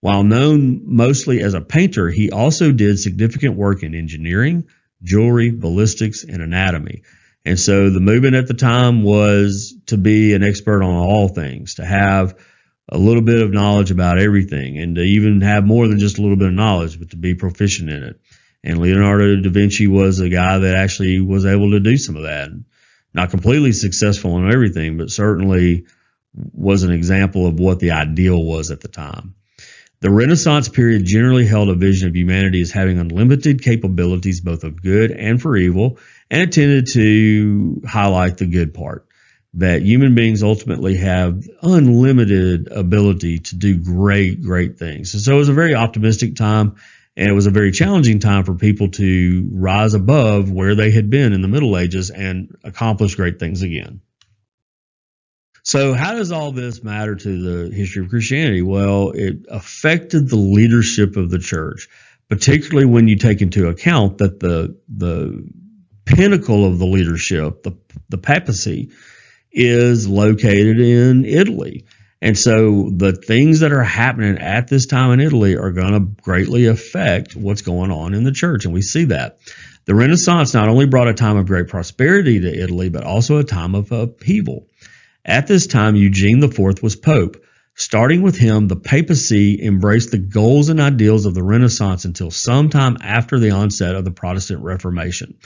While 0.00 0.24
known 0.24 0.82
mostly 0.84 1.40
as 1.40 1.54
a 1.54 1.60
painter, 1.60 2.08
he 2.08 2.30
also 2.30 2.72
did 2.72 2.98
significant 2.98 3.56
work 3.56 3.82
in 3.82 3.94
engineering, 3.94 4.66
jewelry, 5.02 5.50
ballistics, 5.50 6.24
and 6.24 6.42
anatomy. 6.42 7.02
And 7.44 7.58
so 7.58 7.90
the 7.90 8.00
movement 8.00 8.36
at 8.36 8.46
the 8.46 8.54
time 8.54 9.02
was 9.02 9.74
to 9.86 9.96
be 9.96 10.34
an 10.34 10.42
expert 10.42 10.82
on 10.82 10.94
all 10.94 11.28
things, 11.28 11.74
to 11.76 11.84
have 11.84 12.38
a 12.88 12.98
little 12.98 13.22
bit 13.22 13.40
of 13.40 13.52
knowledge 13.52 13.90
about 13.90 14.18
everything, 14.18 14.78
and 14.78 14.96
to 14.96 15.02
even 15.02 15.40
have 15.40 15.64
more 15.64 15.88
than 15.88 15.98
just 15.98 16.18
a 16.18 16.22
little 16.22 16.36
bit 16.36 16.48
of 16.48 16.54
knowledge, 16.54 16.98
but 16.98 17.10
to 17.10 17.16
be 17.16 17.34
proficient 17.34 17.88
in 17.88 18.02
it. 18.02 18.20
And 18.62 18.78
Leonardo 18.78 19.40
da 19.40 19.48
Vinci 19.48 19.86
was 19.86 20.20
a 20.20 20.28
guy 20.28 20.58
that 20.58 20.76
actually 20.76 21.20
was 21.20 21.46
able 21.46 21.70
to 21.70 21.80
do 21.80 21.96
some 21.96 22.16
of 22.16 22.24
that. 22.24 22.50
Not 23.14 23.30
completely 23.30 23.72
successful 23.72 24.36
in 24.38 24.52
everything, 24.52 24.98
but 24.98 25.10
certainly 25.10 25.86
was 26.34 26.82
an 26.82 26.92
example 26.92 27.46
of 27.46 27.58
what 27.58 27.80
the 27.80 27.92
ideal 27.92 28.42
was 28.44 28.70
at 28.70 28.80
the 28.80 28.88
time. 28.88 29.34
The 30.00 30.10
Renaissance 30.10 30.68
period 30.68 31.04
generally 31.04 31.46
held 31.46 31.68
a 31.68 31.74
vision 31.74 32.08
of 32.08 32.16
humanity 32.16 32.62
as 32.62 32.70
having 32.70 32.98
unlimited 32.98 33.62
capabilities, 33.62 34.40
both 34.40 34.64
of 34.64 34.80
good 34.82 35.10
and 35.10 35.40
for 35.40 35.56
evil, 35.56 35.98
and 36.30 36.42
it 36.42 36.52
tended 36.52 36.86
to 36.92 37.82
highlight 37.86 38.38
the 38.38 38.46
good 38.46 38.74
part 38.74 39.06
that 39.54 39.82
human 39.82 40.14
beings 40.14 40.42
ultimately 40.42 40.96
have 40.96 41.42
unlimited 41.62 42.68
ability 42.70 43.38
to 43.38 43.56
do 43.56 43.82
great, 43.82 44.42
great 44.42 44.78
things. 44.78 45.12
And 45.14 45.22
so 45.22 45.34
it 45.34 45.38
was 45.38 45.48
a 45.48 45.54
very 45.54 45.74
optimistic 45.74 46.36
time 46.36 46.76
and 47.16 47.28
it 47.28 47.32
was 47.32 47.46
a 47.46 47.50
very 47.50 47.72
challenging 47.72 48.20
time 48.20 48.44
for 48.44 48.54
people 48.54 48.88
to 48.92 49.48
rise 49.52 49.94
above 49.94 50.50
where 50.50 50.74
they 50.74 50.92
had 50.92 51.10
been 51.10 51.32
in 51.32 51.42
the 51.42 51.48
Middle 51.48 51.76
Ages 51.76 52.10
and 52.10 52.56
accomplish 52.62 53.16
great 53.16 53.40
things 53.40 53.62
again. 53.62 54.00
So, 55.62 55.92
how 55.92 56.14
does 56.14 56.32
all 56.32 56.52
this 56.52 56.82
matter 56.82 57.14
to 57.14 57.68
the 57.68 57.74
history 57.74 58.04
of 58.04 58.08
Christianity? 58.08 58.62
Well, 58.62 59.10
it 59.10 59.44
affected 59.50 60.30
the 60.30 60.36
leadership 60.36 61.16
of 61.16 61.30
the 61.30 61.38
church, 61.38 61.88
particularly 62.30 62.86
when 62.86 63.08
you 63.08 63.16
take 63.16 63.42
into 63.42 63.68
account 63.68 64.18
that 64.18 64.40
the 64.40 64.78
the 64.88 65.46
pinnacle 66.14 66.64
of 66.64 66.78
the 66.78 66.86
leadership, 66.86 67.62
the, 67.62 67.76
the 68.08 68.18
papacy, 68.18 68.90
is 69.52 70.08
located 70.08 70.80
in 70.80 71.24
Italy. 71.24 71.86
And 72.22 72.38
so 72.38 72.90
the 72.94 73.12
things 73.12 73.60
that 73.60 73.72
are 73.72 73.82
happening 73.82 74.38
at 74.38 74.68
this 74.68 74.86
time 74.86 75.12
in 75.12 75.20
Italy 75.20 75.56
are 75.56 75.72
going 75.72 75.92
to 75.92 76.22
greatly 76.22 76.66
affect 76.66 77.34
what's 77.34 77.62
going 77.62 77.90
on 77.90 78.12
in 78.12 78.24
the 78.24 78.32
church. 78.32 78.64
And 78.64 78.74
we 78.74 78.82
see 78.82 79.06
that. 79.06 79.38
The 79.86 79.94
Renaissance 79.94 80.52
not 80.52 80.68
only 80.68 80.86
brought 80.86 81.08
a 81.08 81.14
time 81.14 81.36
of 81.36 81.46
great 81.46 81.68
prosperity 81.68 82.40
to 82.40 82.62
Italy, 82.62 82.90
but 82.90 83.04
also 83.04 83.38
a 83.38 83.44
time 83.44 83.74
of 83.74 83.90
upheaval. 83.90 84.66
At 85.24 85.46
this 85.46 85.66
time, 85.66 85.96
Eugene 85.96 86.42
IV 86.42 86.82
was 86.82 86.96
Pope. 86.96 87.42
Starting 87.74 88.20
with 88.20 88.36
him, 88.36 88.68
the 88.68 88.76
papacy 88.76 89.58
embraced 89.62 90.10
the 90.10 90.18
goals 90.18 90.68
and 90.68 90.80
ideals 90.80 91.24
of 91.24 91.34
the 91.34 91.42
Renaissance 91.42 92.04
until 92.04 92.30
sometime 92.30 92.98
after 93.00 93.38
the 93.38 93.52
onset 93.52 93.94
of 93.94 94.04
the 94.04 94.10
Protestant 94.10 94.62
Reformation. 94.62 95.38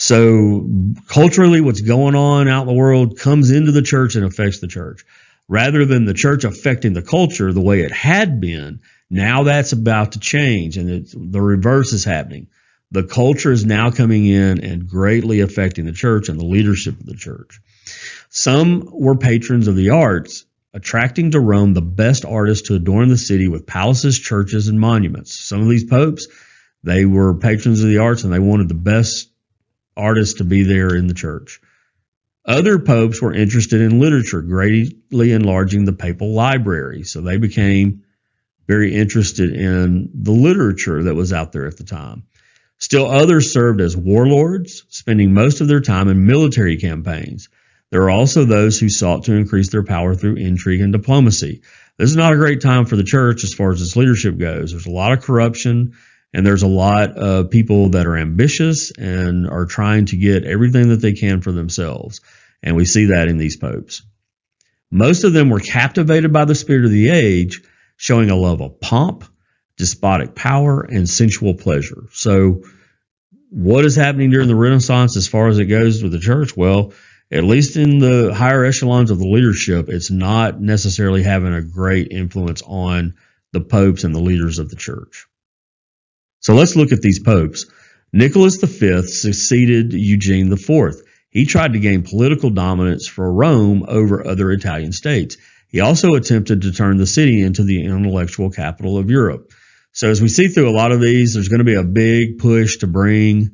So 0.00 0.66
culturally, 1.08 1.60
what's 1.60 1.82
going 1.82 2.14
on 2.14 2.48
out 2.48 2.62
in 2.62 2.68
the 2.68 2.72
world 2.72 3.18
comes 3.18 3.50
into 3.50 3.70
the 3.70 3.82
church 3.82 4.14
and 4.14 4.24
affects 4.24 4.58
the 4.58 4.66
church. 4.66 5.04
Rather 5.46 5.84
than 5.84 6.06
the 6.06 6.14
church 6.14 6.44
affecting 6.44 6.94
the 6.94 7.02
culture 7.02 7.52
the 7.52 7.60
way 7.60 7.82
it 7.82 7.92
had 7.92 8.40
been, 8.40 8.80
now 9.10 9.42
that's 9.42 9.72
about 9.72 10.12
to 10.12 10.18
change 10.18 10.78
and 10.78 11.06
the 11.06 11.42
reverse 11.42 11.92
is 11.92 12.02
happening. 12.02 12.46
The 12.90 13.02
culture 13.02 13.52
is 13.52 13.66
now 13.66 13.90
coming 13.90 14.26
in 14.26 14.64
and 14.64 14.88
greatly 14.88 15.40
affecting 15.40 15.84
the 15.84 15.92
church 15.92 16.30
and 16.30 16.40
the 16.40 16.46
leadership 16.46 16.98
of 16.98 17.04
the 17.04 17.14
church. 17.14 17.60
Some 18.30 18.88
were 18.90 19.18
patrons 19.18 19.68
of 19.68 19.76
the 19.76 19.90
arts 19.90 20.46
attracting 20.72 21.32
to 21.32 21.40
Rome 21.40 21.74
the 21.74 21.82
best 21.82 22.24
artists 22.24 22.68
to 22.68 22.74
adorn 22.74 23.10
the 23.10 23.18
city 23.18 23.48
with 23.48 23.66
palaces, 23.66 24.18
churches, 24.18 24.68
and 24.68 24.80
monuments. 24.80 25.38
Some 25.38 25.60
of 25.60 25.68
these 25.68 25.84
popes, 25.84 26.26
they 26.82 27.04
were 27.04 27.34
patrons 27.34 27.82
of 27.82 27.90
the 27.90 27.98
arts 27.98 28.24
and 28.24 28.32
they 28.32 28.38
wanted 28.38 28.70
the 28.70 28.74
best 28.74 29.29
artists 30.00 30.38
to 30.38 30.44
be 30.44 30.62
there 30.62 30.94
in 30.94 31.06
the 31.06 31.14
church. 31.14 31.60
Other 32.44 32.78
popes 32.78 33.20
were 33.20 33.34
interested 33.34 33.80
in 33.80 34.00
literature, 34.00 34.40
greatly 34.40 35.32
enlarging 35.32 35.84
the 35.84 35.92
papal 35.92 36.32
library. 36.32 37.04
So 37.04 37.20
they 37.20 37.36
became 37.36 38.04
very 38.66 38.94
interested 38.94 39.54
in 39.54 40.10
the 40.14 40.32
literature 40.32 41.02
that 41.04 41.14
was 41.14 41.32
out 41.32 41.52
there 41.52 41.66
at 41.66 41.76
the 41.76 41.84
time. 41.84 42.24
Still, 42.78 43.10
others 43.10 43.52
served 43.52 43.80
as 43.80 43.96
warlords, 43.96 44.84
spending 44.88 45.34
most 45.34 45.60
of 45.60 45.68
their 45.68 45.80
time 45.80 46.08
in 46.08 46.26
military 46.26 46.78
campaigns. 46.78 47.50
There 47.90 48.02
are 48.02 48.10
also 48.10 48.44
those 48.44 48.78
who 48.78 48.88
sought 48.88 49.24
to 49.24 49.34
increase 49.34 49.68
their 49.68 49.82
power 49.82 50.14
through 50.14 50.36
intrigue 50.36 50.80
and 50.80 50.92
diplomacy. 50.92 51.62
This 51.98 52.08
is 52.08 52.16
not 52.16 52.32
a 52.32 52.36
great 52.36 52.62
time 52.62 52.86
for 52.86 52.96
the 52.96 53.04
church 53.04 53.44
as 53.44 53.52
far 53.52 53.72
as 53.72 53.82
its 53.82 53.96
leadership 53.96 54.38
goes. 54.38 54.70
There's 54.70 54.86
a 54.86 54.90
lot 54.90 55.12
of 55.12 55.22
corruption, 55.22 55.92
and 56.32 56.46
there's 56.46 56.62
a 56.62 56.68
lot 56.68 57.16
of 57.16 57.50
people 57.50 57.90
that 57.90 58.06
are 58.06 58.16
ambitious 58.16 58.92
and 58.92 59.48
are 59.48 59.66
trying 59.66 60.06
to 60.06 60.16
get 60.16 60.44
everything 60.44 60.90
that 60.90 61.00
they 61.00 61.12
can 61.12 61.40
for 61.40 61.52
themselves. 61.52 62.20
And 62.62 62.76
we 62.76 62.84
see 62.84 63.06
that 63.06 63.28
in 63.28 63.38
these 63.38 63.56
popes. 63.56 64.02
Most 64.90 65.24
of 65.24 65.32
them 65.32 65.50
were 65.50 65.60
captivated 65.60 66.32
by 66.32 66.44
the 66.44 66.54
spirit 66.54 66.84
of 66.84 66.90
the 66.90 67.10
age, 67.10 67.62
showing 67.96 68.30
a 68.30 68.36
love 68.36 68.60
of 68.60 68.80
pomp, 68.80 69.24
despotic 69.76 70.34
power, 70.34 70.82
and 70.82 71.08
sensual 71.08 71.54
pleasure. 71.54 72.04
So, 72.12 72.62
what 73.50 73.84
is 73.84 73.96
happening 73.96 74.30
during 74.30 74.46
the 74.46 74.54
Renaissance 74.54 75.16
as 75.16 75.26
far 75.26 75.48
as 75.48 75.58
it 75.58 75.66
goes 75.66 76.02
with 76.02 76.12
the 76.12 76.18
church? 76.20 76.56
Well, 76.56 76.92
at 77.32 77.44
least 77.44 77.76
in 77.76 77.98
the 77.98 78.32
higher 78.34 78.64
echelons 78.64 79.10
of 79.10 79.18
the 79.18 79.28
leadership, 79.28 79.88
it's 79.88 80.10
not 80.10 80.60
necessarily 80.60 81.22
having 81.22 81.54
a 81.54 81.62
great 81.62 82.08
influence 82.10 82.62
on 82.64 83.14
the 83.52 83.60
popes 83.60 84.04
and 84.04 84.14
the 84.14 84.20
leaders 84.20 84.58
of 84.58 84.68
the 84.68 84.76
church. 84.76 85.26
So 86.40 86.54
let's 86.54 86.76
look 86.76 86.92
at 86.92 87.02
these 87.02 87.20
popes. 87.20 87.66
Nicholas 88.12 88.56
V 88.56 89.02
succeeded 89.02 89.92
Eugene 89.92 90.52
IV. 90.52 91.02
He 91.30 91.46
tried 91.46 91.74
to 91.74 91.78
gain 91.78 92.02
political 92.02 92.50
dominance 92.50 93.06
for 93.06 93.32
Rome 93.32 93.84
over 93.86 94.26
other 94.26 94.50
Italian 94.50 94.92
states. 94.92 95.36
He 95.68 95.80
also 95.80 96.14
attempted 96.14 96.62
to 96.62 96.72
turn 96.72 96.96
the 96.96 97.06
city 97.06 97.42
into 97.42 97.62
the 97.62 97.84
intellectual 97.84 98.50
capital 98.50 98.98
of 98.98 99.10
Europe. 99.10 99.52
So 99.92 100.10
as 100.10 100.20
we 100.20 100.28
see 100.28 100.48
through 100.48 100.68
a 100.68 100.72
lot 100.72 100.92
of 100.92 101.00
these, 101.00 101.34
there's 101.34 101.48
going 101.48 101.58
to 101.58 101.64
be 101.64 101.74
a 101.74 101.84
big 101.84 102.38
push 102.38 102.78
to 102.78 102.88
bring 102.88 103.52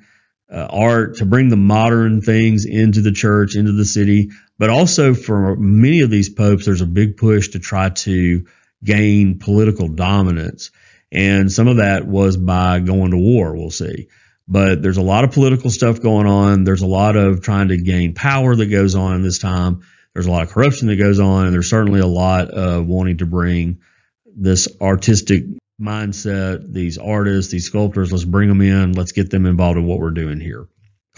uh, 0.50 0.66
art, 0.70 1.16
to 1.16 1.26
bring 1.26 1.48
the 1.48 1.56
modern 1.56 2.22
things 2.22 2.64
into 2.64 3.02
the 3.02 3.12
church, 3.12 3.56
into 3.56 3.72
the 3.72 3.84
city. 3.84 4.30
But 4.58 4.70
also 4.70 5.12
for 5.12 5.56
many 5.56 6.00
of 6.00 6.10
these 6.10 6.30
popes, 6.30 6.64
there's 6.64 6.80
a 6.80 6.86
big 6.86 7.16
push 7.16 7.48
to 7.48 7.58
try 7.58 7.90
to 7.90 8.46
gain 8.82 9.38
political 9.38 9.88
dominance. 9.88 10.70
And 11.12 11.50
some 11.50 11.68
of 11.68 11.76
that 11.76 12.06
was 12.06 12.36
by 12.36 12.80
going 12.80 13.12
to 13.12 13.16
war, 13.16 13.56
we'll 13.56 13.70
see. 13.70 14.08
But 14.48 14.82
there's 14.82 14.96
a 14.96 15.02
lot 15.02 15.24
of 15.24 15.32
political 15.32 15.70
stuff 15.70 16.00
going 16.00 16.26
on. 16.26 16.64
There's 16.64 16.82
a 16.82 16.86
lot 16.86 17.16
of 17.16 17.42
trying 17.42 17.68
to 17.68 17.76
gain 17.76 18.14
power 18.14 18.54
that 18.54 18.66
goes 18.66 18.94
on 18.94 19.16
in 19.16 19.22
this 19.22 19.38
time. 19.38 19.82
There's 20.14 20.26
a 20.26 20.30
lot 20.30 20.42
of 20.42 20.50
corruption 20.50 20.88
that 20.88 20.96
goes 20.96 21.18
on. 21.18 21.46
And 21.46 21.54
there's 21.54 21.70
certainly 21.70 22.00
a 22.00 22.06
lot 22.06 22.50
of 22.50 22.86
wanting 22.86 23.18
to 23.18 23.26
bring 23.26 23.80
this 24.24 24.68
artistic 24.80 25.44
mindset, 25.80 26.72
these 26.72 26.98
artists, 26.98 27.52
these 27.52 27.66
sculptors, 27.66 28.12
let's 28.12 28.24
bring 28.24 28.48
them 28.48 28.62
in, 28.62 28.92
let's 28.92 29.12
get 29.12 29.30
them 29.30 29.46
involved 29.46 29.78
in 29.78 29.86
what 29.86 29.98
we're 29.98 30.10
doing 30.10 30.40
here. 30.40 30.66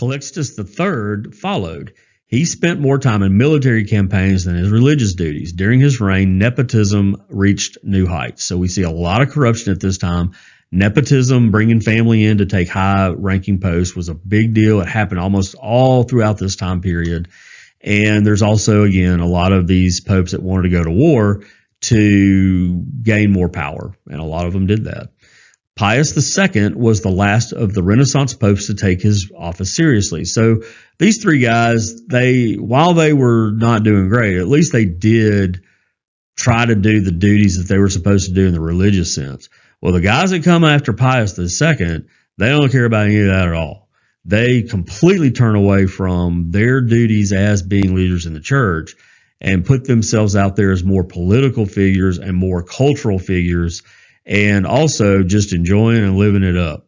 Calixtus 0.01 0.59
III 0.59 1.33
followed. 1.33 1.95
He 2.29 2.45
spent 2.45 2.79
more 2.79 2.99
time 2.99 3.23
in 3.23 3.39
military 3.39 3.85
campaigns 3.85 4.45
than 4.45 4.55
his 4.55 4.69
religious 4.69 5.15
duties. 5.15 5.55
During 5.55 5.81
his 5.81 5.99
reign, 5.99 6.37
nepotism 6.37 7.23
reached 7.31 7.79
new 7.83 8.07
heights. 8.07 8.45
So 8.45 8.59
we 8.59 8.69
see 8.69 8.83
a 8.83 8.91
lot 8.91 9.23
of 9.23 9.31
corruption 9.31 9.73
at 9.73 9.81
this 9.81 9.97
time. 9.97 10.33
Nepotism, 10.71 11.51
bringing 11.51 11.81
family 11.81 12.27
in 12.27 12.39
to 12.39 12.47
take 12.47 12.69
high 12.69 13.09
ranking 13.09 13.61
posts, 13.61 13.97
was 13.97 14.11
a 14.11 14.15
big 14.15 14.53
deal. 14.53 14.83
It 14.83 14.89
happened 14.89 15.21
almost 15.21 15.55
all 15.55 16.03
throughout 16.03 16.37
this 16.37 16.57
time 16.57 16.83
period. 16.83 17.29
And 17.81 18.27
there's 18.27 18.43
also, 18.43 18.83
again, 18.83 19.21
a 19.21 19.27
lot 19.27 19.53
of 19.53 19.67
these 19.67 20.01
popes 20.01 20.33
that 20.33 20.43
wanted 20.43 20.65
to 20.65 20.77
go 20.77 20.85
to 20.85 20.91
war 20.91 21.45
to 21.81 22.85
gain 23.03 23.33
more 23.33 23.49
power, 23.49 23.95
and 24.11 24.21
a 24.21 24.25
lot 24.25 24.47
of 24.47 24.53
them 24.53 24.67
did 24.67 24.85
that. 24.85 25.13
Pius 25.79 26.37
II 26.37 26.75
was 26.75 27.03
the 27.03 27.09
last 27.09 27.53
of 27.53 27.73
the 27.73 27.85
Renaissance 27.85 28.35
popes 28.35 28.67
to 28.67 28.75
take 28.75 29.01
his 29.01 29.31
office 29.37 29.77
seriously. 29.77 30.25
So 30.25 30.63
these 30.99 31.23
three 31.23 31.39
guys, 31.39 32.05
they 32.05 32.55
while 32.55 32.95
they 32.95 33.13
were 33.13 33.53
not 33.53 33.85
doing 33.85 34.09
great, 34.09 34.39
at 34.39 34.49
least 34.49 34.73
they 34.73 34.87
did 34.87 35.63
try 36.37 36.67
to 36.67 36.75
do 36.75 37.01
the 37.01 37.13
duties 37.13 37.59
that 37.59 37.73
they 37.73 37.79
were 37.79 37.91
supposed 37.91 38.27
to 38.27 38.35
do 38.35 38.49
in 38.49 38.55
the 38.55 38.61
religious 38.61 39.15
sense. 39.15 39.49
Well, 39.81 39.93
the 39.93 40.01
guys 40.01 40.31
that 40.31 40.43
come 40.43 40.65
after 40.65 40.93
Pius 40.93 41.39
II, 41.39 42.07
they 42.39 42.49
don't 42.49 42.73
care 42.73 42.85
about 42.85 43.07
any 43.07 43.21
of 43.21 43.29
that 43.29 43.47
at 43.47 43.55
all. 43.55 43.89
They 44.25 44.63
completely 44.63 45.31
turn 45.31 45.55
away 45.55 45.87
from 45.87 46.51
their 46.51 46.81
duties 46.81 47.33
as 47.33 47.63
being 47.63 47.95
leaders 47.95 48.27
in 48.27 48.35
the 48.35 48.41
church 48.41 48.97
and 49.41 49.65
put 49.65 49.85
themselves 49.85 50.35
out 50.35 50.57
there 50.57 50.73
as 50.73 50.83
more 50.83 51.05
political 51.05 51.67
figures 51.67 52.19
and 52.19 52.37
more 52.37 52.65
cultural 52.65 53.21
figures 53.21 53.85
and 54.29 54.67
also 54.67 55.23
just 55.23 55.53
enjoying 55.53 56.05
and 56.05 56.17
living 56.17 56.45
it 56.45 56.57
up. 56.57 56.87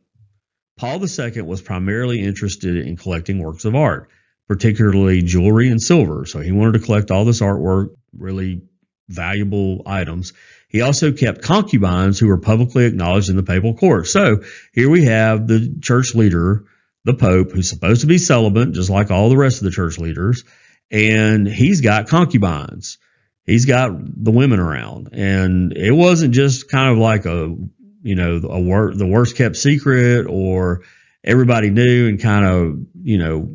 Paul 0.76 1.02
II 1.02 1.42
was 1.42 1.60
primarily 1.60 2.20
interested 2.20 2.76
in 2.76 2.96
collecting 2.96 3.38
works 3.38 3.64
of 3.64 3.74
art, 3.74 4.08
particularly 4.46 5.22
jewelry 5.22 5.68
and 5.68 5.82
silver. 5.82 6.24
So 6.26 6.40
he 6.40 6.52
wanted 6.52 6.74
to 6.74 6.84
collect 6.84 7.10
all 7.10 7.24
this 7.24 7.40
artwork, 7.40 7.94
really 8.16 8.62
valuable 9.08 9.82
items. 9.86 10.32
He 10.68 10.82
also 10.82 11.12
kept 11.12 11.42
concubines 11.42 12.18
who 12.18 12.28
were 12.28 12.38
publicly 12.38 12.84
acknowledged 12.84 13.30
in 13.30 13.36
the 13.36 13.42
papal 13.42 13.74
court. 13.74 14.06
So 14.06 14.42
here 14.72 14.88
we 14.88 15.06
have 15.06 15.48
the 15.48 15.76
church 15.80 16.14
leader, 16.14 16.64
the 17.04 17.14
Pope, 17.14 17.50
who's 17.50 17.68
supposed 17.68 18.02
to 18.02 18.06
be 18.06 18.18
celibate, 18.18 18.72
just 18.72 18.90
like 18.90 19.10
all 19.10 19.30
the 19.30 19.36
rest 19.36 19.58
of 19.58 19.64
the 19.64 19.70
church 19.70 19.98
leaders 19.98 20.44
and 20.90 21.46
he's 21.46 21.80
got 21.80 22.08
concubines. 22.08 22.98
He's 23.44 23.64
got 23.64 23.92
the 23.92 24.30
women 24.30 24.60
around, 24.60 25.10
and 25.12 25.72
it 25.72 25.92
wasn't 25.92 26.34
just 26.34 26.70
kind 26.70 26.92
of 26.92 26.98
like 26.98 27.26
a 27.26 27.54
you 28.02 28.14
know 28.14 28.40
a 28.44 28.60
wor- 28.60 28.94
the 28.94 29.06
worst 29.06 29.36
kept 29.36 29.56
secret 29.56 30.26
or 30.28 30.82
everybody 31.24 31.70
knew 31.70 32.08
and 32.08 32.20
kind 32.20 32.44
of 32.44 32.78
you 33.02 33.18
know 33.18 33.50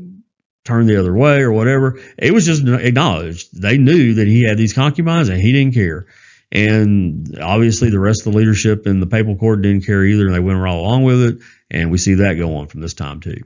turned 0.66 0.90
the 0.90 1.00
other 1.00 1.16
way 1.16 1.42
or 1.42 1.52
whatever. 1.52 2.00
It 2.18 2.34
was 2.34 2.46
just 2.46 2.68
acknowledged. 2.68 3.60
They 3.60 3.78
knew 3.78 4.16
that 4.16 4.28
he 4.28 4.44
had 4.44 4.58
these 4.58 4.74
concubines 4.74 5.30
and 5.30 5.40
he 5.40 5.52
didn't 5.52 5.76
care. 5.76 6.08
And 6.52 7.38
obviously, 7.42 7.90
the 7.90 8.00
rest 8.00 8.26
of 8.26 8.34
the 8.34 8.38
leadership 8.38 8.88
in 8.88 9.00
the 9.00 9.08
papal 9.08 9.36
court 9.36 9.62
didn't 9.62 9.86
care 9.86 10.04
either, 10.04 10.26
and 10.26 10.36
they 10.36 10.40
went 10.40 10.60
right 10.60 10.74
along 10.74 11.04
with 11.04 11.22
it. 11.22 11.38
And 11.70 11.92
we 11.92 11.98
see 11.98 12.16
that 12.16 12.36
go 12.36 12.58
on 12.58 12.68
from 12.68 12.82
this 12.82 12.94
time 12.94 13.20
too. 13.20 13.42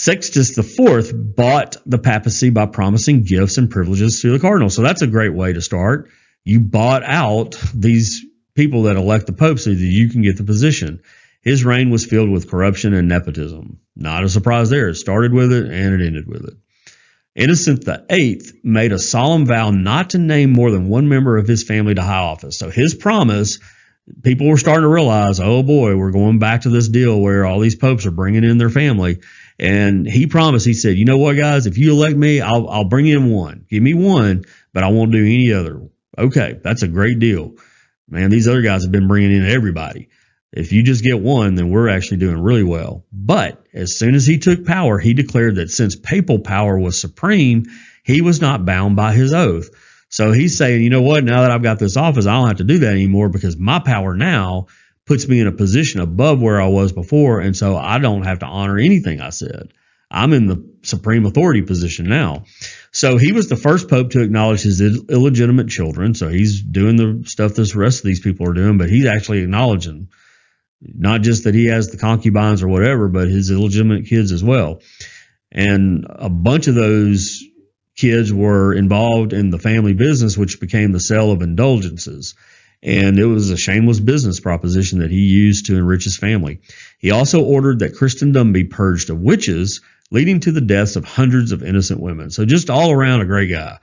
Sixtus 0.00 0.56
IV 0.56 1.12
bought 1.36 1.76
the 1.84 1.98
papacy 1.98 2.48
by 2.48 2.64
promising 2.64 3.22
gifts 3.22 3.58
and 3.58 3.70
privileges 3.70 4.22
to 4.22 4.32
the 4.32 4.38
cardinal. 4.38 4.70
So 4.70 4.80
that's 4.80 5.02
a 5.02 5.06
great 5.06 5.34
way 5.34 5.52
to 5.52 5.60
start. 5.60 6.08
You 6.42 6.60
bought 6.60 7.02
out 7.04 7.54
these 7.74 8.24
people 8.54 8.84
that 8.84 8.96
elect 8.96 9.26
the 9.26 9.34
pope 9.34 9.58
so 9.58 9.68
that 9.68 9.78
you 9.78 10.08
can 10.08 10.22
get 10.22 10.38
the 10.38 10.44
position. 10.44 11.02
His 11.42 11.66
reign 11.66 11.90
was 11.90 12.06
filled 12.06 12.30
with 12.30 12.50
corruption 12.50 12.94
and 12.94 13.08
nepotism. 13.08 13.78
Not 13.94 14.24
a 14.24 14.30
surprise 14.30 14.70
there. 14.70 14.88
It 14.88 14.94
started 14.94 15.34
with 15.34 15.52
it 15.52 15.66
and 15.66 16.00
it 16.00 16.06
ended 16.06 16.26
with 16.26 16.46
it. 16.46 16.54
Innocent 17.34 17.84
VIII 17.84 18.40
made 18.64 18.92
a 18.92 18.98
solemn 18.98 19.44
vow 19.44 19.70
not 19.70 20.10
to 20.10 20.18
name 20.18 20.50
more 20.50 20.70
than 20.70 20.88
one 20.88 21.10
member 21.10 21.36
of 21.36 21.46
his 21.46 21.62
family 21.62 21.94
to 21.94 22.02
high 22.02 22.20
office. 22.20 22.56
So 22.56 22.70
his 22.70 22.94
promise, 22.94 23.58
people 24.22 24.48
were 24.48 24.56
starting 24.56 24.84
to 24.84 24.88
realize, 24.88 25.40
oh 25.40 25.62
boy, 25.62 25.94
we're 25.94 26.10
going 26.10 26.38
back 26.38 26.62
to 26.62 26.70
this 26.70 26.88
deal 26.88 27.20
where 27.20 27.44
all 27.44 27.60
these 27.60 27.76
popes 27.76 28.06
are 28.06 28.10
bringing 28.10 28.44
in 28.44 28.56
their 28.56 28.70
family. 28.70 29.18
And 29.60 30.06
he 30.06 30.26
promised, 30.26 30.64
he 30.64 30.72
said, 30.72 30.96
you 30.96 31.04
know 31.04 31.18
what, 31.18 31.36
guys, 31.36 31.66
if 31.66 31.76
you 31.76 31.92
elect 31.92 32.16
me, 32.16 32.40
I'll, 32.40 32.66
I'll 32.66 32.88
bring 32.88 33.06
in 33.06 33.30
one. 33.30 33.66
Give 33.68 33.82
me 33.82 33.92
one, 33.92 34.46
but 34.72 34.84
I 34.84 34.88
won't 34.88 35.12
do 35.12 35.22
any 35.22 35.52
other. 35.52 35.82
Okay, 36.16 36.58
that's 36.64 36.82
a 36.82 36.88
great 36.88 37.18
deal. 37.18 37.56
Man, 38.08 38.30
these 38.30 38.48
other 38.48 38.62
guys 38.62 38.84
have 38.84 38.90
been 38.90 39.06
bringing 39.06 39.36
in 39.36 39.44
everybody. 39.44 40.08
If 40.50 40.72
you 40.72 40.82
just 40.82 41.04
get 41.04 41.20
one, 41.20 41.56
then 41.56 41.68
we're 41.68 41.90
actually 41.90 42.16
doing 42.16 42.40
really 42.40 42.62
well. 42.62 43.04
But 43.12 43.62
as 43.74 43.98
soon 43.98 44.14
as 44.14 44.26
he 44.26 44.38
took 44.38 44.64
power, 44.64 44.98
he 44.98 45.12
declared 45.12 45.56
that 45.56 45.70
since 45.70 45.94
papal 45.94 46.38
power 46.38 46.78
was 46.78 46.98
supreme, 46.98 47.66
he 48.02 48.22
was 48.22 48.40
not 48.40 48.64
bound 48.64 48.96
by 48.96 49.12
his 49.12 49.34
oath. 49.34 49.68
So 50.08 50.32
he's 50.32 50.56
saying, 50.56 50.82
you 50.82 50.88
know 50.88 51.02
what, 51.02 51.22
now 51.22 51.42
that 51.42 51.50
I've 51.50 51.62
got 51.62 51.78
this 51.78 51.98
office, 51.98 52.26
I 52.26 52.32
don't 52.32 52.48
have 52.48 52.56
to 52.56 52.64
do 52.64 52.78
that 52.78 52.94
anymore 52.94 53.28
because 53.28 53.58
my 53.58 53.78
power 53.78 54.14
now 54.14 54.68
puts 55.10 55.26
me 55.26 55.40
in 55.40 55.48
a 55.48 55.52
position 55.52 56.00
above 56.00 56.40
where 56.40 56.60
I 56.60 56.68
was 56.68 56.92
before. 56.92 57.40
And 57.40 57.56
so 57.56 57.76
I 57.76 57.98
don't 57.98 58.22
have 58.22 58.38
to 58.38 58.46
honor 58.46 58.78
anything 58.78 59.20
I 59.20 59.30
said. 59.30 59.72
I'm 60.08 60.32
in 60.32 60.46
the 60.46 60.72
supreme 60.82 61.26
authority 61.26 61.62
position 61.62 62.08
now. 62.08 62.44
So 62.92 63.16
he 63.16 63.32
was 63.32 63.48
the 63.48 63.56
first 63.56 63.90
pope 63.90 64.10
to 64.10 64.22
acknowledge 64.22 64.62
his 64.62 64.80
Ill- 64.80 65.06
illegitimate 65.08 65.66
children. 65.66 66.14
So 66.14 66.28
he's 66.28 66.62
doing 66.62 66.94
the 66.94 67.24
stuff 67.28 67.54
this 67.54 67.74
rest 67.74 67.98
of 67.98 68.04
these 68.04 68.20
people 68.20 68.48
are 68.48 68.52
doing, 68.52 68.78
but 68.78 68.88
he's 68.88 69.06
actually 69.06 69.40
acknowledging 69.40 70.10
not 70.80 71.22
just 71.22 71.42
that 71.42 71.56
he 71.56 71.66
has 71.66 71.88
the 71.88 71.98
concubines 71.98 72.62
or 72.62 72.68
whatever, 72.68 73.08
but 73.08 73.26
his 73.26 73.50
illegitimate 73.50 74.06
kids 74.06 74.30
as 74.30 74.44
well. 74.44 74.80
And 75.50 76.06
a 76.08 76.30
bunch 76.30 76.68
of 76.68 76.76
those 76.76 77.42
kids 77.96 78.32
were 78.32 78.72
involved 78.74 79.32
in 79.32 79.50
the 79.50 79.58
family 79.58 79.92
business, 79.92 80.38
which 80.38 80.60
became 80.60 80.92
the 80.92 81.00
sale 81.00 81.32
of 81.32 81.42
indulgences. 81.42 82.36
And 82.82 83.18
it 83.18 83.26
was 83.26 83.50
a 83.50 83.56
shameless 83.56 84.00
business 84.00 84.40
proposition 84.40 85.00
that 85.00 85.10
he 85.10 85.20
used 85.20 85.66
to 85.66 85.76
enrich 85.76 86.04
his 86.04 86.16
family. 86.16 86.60
He 86.98 87.10
also 87.10 87.42
ordered 87.42 87.80
that 87.80 87.94
Christendom 87.94 88.52
be 88.52 88.64
purged 88.64 89.10
of 89.10 89.20
witches, 89.20 89.82
leading 90.10 90.40
to 90.40 90.52
the 90.52 90.62
deaths 90.62 90.96
of 90.96 91.04
hundreds 91.04 91.52
of 91.52 91.62
innocent 91.62 92.00
women. 92.00 92.30
So 92.30 92.46
just 92.46 92.70
all 92.70 92.90
around 92.90 93.20
a 93.20 93.26
great 93.26 93.50
guy. 93.50 93.78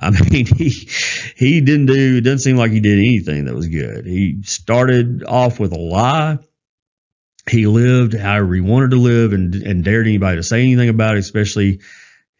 I 0.00 0.10
mean, 0.30 0.46
he 0.46 0.88
he 1.36 1.60
didn't 1.60 1.86
do. 1.86 2.16
It 2.16 2.20
doesn't 2.22 2.38
seem 2.38 2.56
like 2.56 2.70
he 2.70 2.80
did 2.80 2.98
anything 2.98 3.46
that 3.46 3.54
was 3.54 3.66
good. 3.66 4.06
He 4.06 4.42
started 4.44 5.24
off 5.24 5.58
with 5.58 5.72
a 5.72 5.78
lie. 5.78 6.38
He 7.50 7.66
lived 7.66 8.14
however 8.14 8.54
he 8.54 8.60
wanted 8.60 8.90
to 8.90 8.96
live, 8.96 9.32
and 9.32 9.54
and 9.54 9.82
dared 9.84 10.06
anybody 10.06 10.36
to 10.36 10.42
say 10.42 10.62
anything 10.62 10.88
about 10.88 11.16
it, 11.16 11.20
especially 11.20 11.80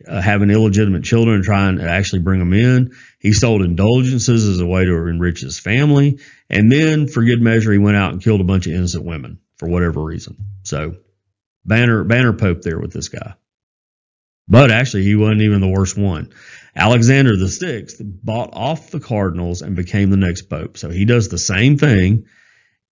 uh, 0.07 0.21
having 0.21 0.51
illegitimate 0.51 1.05
children 1.05 1.37
and 1.37 1.45
trying 1.45 1.79
to 1.79 1.89
actually 1.89 2.21
bring 2.21 2.39
them 2.39 2.53
in. 2.53 2.93
He 3.19 3.33
sold 3.33 3.63
indulgences 3.63 4.47
as 4.49 4.61
a 4.61 4.67
way 4.67 4.85
to 4.85 5.07
enrich 5.07 5.41
his 5.41 5.59
family, 5.59 6.21
and 6.49 6.71
then 6.71 7.09
for 7.09 7.25
good 7.25 7.41
measure, 7.41 7.73
he 7.73 7.79
went 7.79 7.97
out 7.97 8.13
and 8.13 8.23
killed 8.23 8.41
a 8.41 8.45
bunch 8.45 8.67
of 8.67 8.75
innocent 8.75 9.05
women 9.05 9.41
for 9.57 9.69
whatever 9.69 10.03
reason. 10.03 10.37
So, 10.63 10.97
banner 11.65 12.05
banner 12.05 12.33
pope 12.33 12.63
there 12.63 12.79
with 12.79 12.93
this 12.93 13.09
guy. 13.09 13.35
But 14.49 14.71
actually, 14.71 15.03
he 15.03 15.15
wasn't 15.15 15.43
even 15.43 15.61
the 15.61 15.69
worst 15.69 15.97
one. 15.99 16.33
Alexander 16.75 17.37
the 17.37 17.49
Sixth 17.49 18.01
bought 18.01 18.51
off 18.53 18.91
the 18.91 19.01
cardinals 19.01 19.63
and 19.63 19.77
became 19.77 20.11
the 20.11 20.17
next 20.17 20.43
pope. 20.43 20.79
So 20.79 20.91
he 20.91 21.05
does 21.05 21.29
the 21.29 21.39
same 21.39 21.77
thing. 21.77 22.27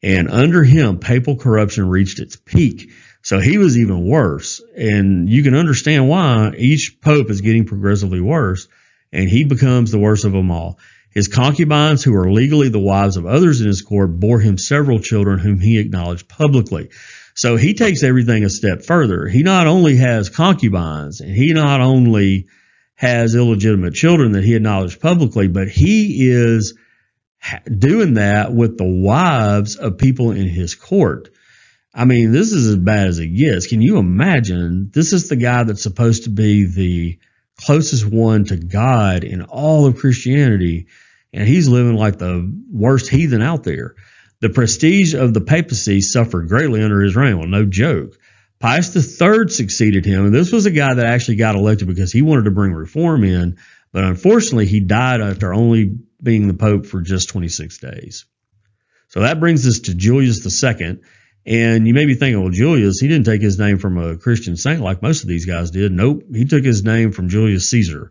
And 0.02 0.28
under 0.28 0.62
him, 0.62 0.98
papal 0.98 1.36
corruption 1.36 1.88
reached 1.88 2.18
its 2.18 2.36
peak. 2.36 2.90
So 3.26 3.40
he 3.40 3.58
was 3.58 3.76
even 3.76 4.06
worse. 4.06 4.62
And 4.76 5.28
you 5.28 5.42
can 5.42 5.56
understand 5.56 6.08
why 6.08 6.52
each 6.56 7.00
pope 7.00 7.28
is 7.28 7.40
getting 7.40 7.64
progressively 7.64 8.20
worse. 8.20 8.68
And 9.12 9.28
he 9.28 9.42
becomes 9.42 9.90
the 9.90 9.98
worst 9.98 10.24
of 10.24 10.30
them 10.30 10.52
all. 10.52 10.78
His 11.10 11.26
concubines, 11.26 12.04
who 12.04 12.14
are 12.14 12.30
legally 12.30 12.68
the 12.68 12.78
wives 12.78 13.16
of 13.16 13.26
others 13.26 13.60
in 13.60 13.66
his 13.66 13.82
court, 13.82 14.20
bore 14.20 14.38
him 14.38 14.58
several 14.58 15.00
children 15.00 15.40
whom 15.40 15.58
he 15.58 15.80
acknowledged 15.80 16.28
publicly. 16.28 16.90
So 17.34 17.56
he 17.56 17.74
takes 17.74 18.04
everything 18.04 18.44
a 18.44 18.48
step 18.48 18.84
further. 18.84 19.26
He 19.26 19.42
not 19.42 19.66
only 19.66 19.96
has 19.96 20.28
concubines, 20.28 21.20
and 21.20 21.34
he 21.34 21.52
not 21.52 21.80
only 21.80 22.46
has 22.94 23.34
illegitimate 23.34 23.94
children 23.94 24.32
that 24.32 24.44
he 24.44 24.54
acknowledged 24.54 25.00
publicly, 25.00 25.48
but 25.48 25.66
he 25.66 26.30
is 26.30 26.78
doing 27.76 28.14
that 28.14 28.52
with 28.54 28.78
the 28.78 28.86
wives 28.86 29.74
of 29.74 29.98
people 29.98 30.30
in 30.30 30.48
his 30.48 30.76
court. 30.76 31.30
I 31.96 32.04
mean, 32.04 32.30
this 32.30 32.52
is 32.52 32.68
as 32.68 32.76
bad 32.76 33.08
as 33.08 33.18
it 33.18 33.28
gets. 33.28 33.66
Can 33.66 33.80
you 33.80 33.96
imagine? 33.96 34.90
This 34.92 35.14
is 35.14 35.30
the 35.30 35.36
guy 35.36 35.64
that's 35.64 35.82
supposed 35.82 36.24
to 36.24 36.30
be 36.30 36.66
the 36.66 37.18
closest 37.58 38.04
one 38.04 38.44
to 38.44 38.56
God 38.58 39.24
in 39.24 39.42
all 39.42 39.86
of 39.86 39.96
Christianity, 39.96 40.88
and 41.32 41.48
he's 41.48 41.68
living 41.68 41.96
like 41.96 42.18
the 42.18 42.54
worst 42.70 43.08
heathen 43.08 43.40
out 43.40 43.64
there. 43.64 43.94
The 44.40 44.50
prestige 44.50 45.14
of 45.14 45.32
the 45.32 45.40
papacy 45.40 46.02
suffered 46.02 46.48
greatly 46.48 46.82
under 46.82 47.00
his 47.00 47.16
reign. 47.16 47.38
Well, 47.38 47.48
no 47.48 47.64
joke. 47.64 48.18
Pius 48.58 48.94
III 48.94 49.48
succeeded 49.48 50.04
him, 50.04 50.26
and 50.26 50.34
this 50.34 50.52
was 50.52 50.66
a 50.66 50.70
guy 50.70 50.92
that 50.92 51.06
actually 51.06 51.36
got 51.36 51.56
elected 51.56 51.88
because 51.88 52.12
he 52.12 52.20
wanted 52.20 52.44
to 52.44 52.50
bring 52.50 52.74
reform 52.74 53.24
in, 53.24 53.56
but 53.92 54.04
unfortunately, 54.04 54.66
he 54.66 54.80
died 54.80 55.22
after 55.22 55.54
only 55.54 55.96
being 56.22 56.46
the 56.46 56.54
pope 56.54 56.84
for 56.84 57.00
just 57.00 57.30
26 57.30 57.78
days. 57.78 58.26
So 59.08 59.20
that 59.20 59.40
brings 59.40 59.66
us 59.66 59.80
to 59.80 59.94
Julius 59.94 60.44
II. 60.44 60.98
And 61.46 61.86
you 61.86 61.94
may 61.94 62.06
be 62.06 62.14
thinking, 62.14 62.42
well, 62.42 62.50
Julius, 62.50 62.98
he 62.98 63.06
didn't 63.06 63.26
take 63.26 63.40
his 63.40 63.58
name 63.58 63.78
from 63.78 63.98
a 63.98 64.16
Christian 64.16 64.56
saint 64.56 64.80
like 64.80 65.00
most 65.00 65.22
of 65.22 65.28
these 65.28 65.46
guys 65.46 65.70
did. 65.70 65.92
Nope, 65.92 66.24
he 66.34 66.44
took 66.44 66.64
his 66.64 66.82
name 66.82 67.12
from 67.12 67.28
Julius 67.28 67.70
Caesar. 67.70 68.10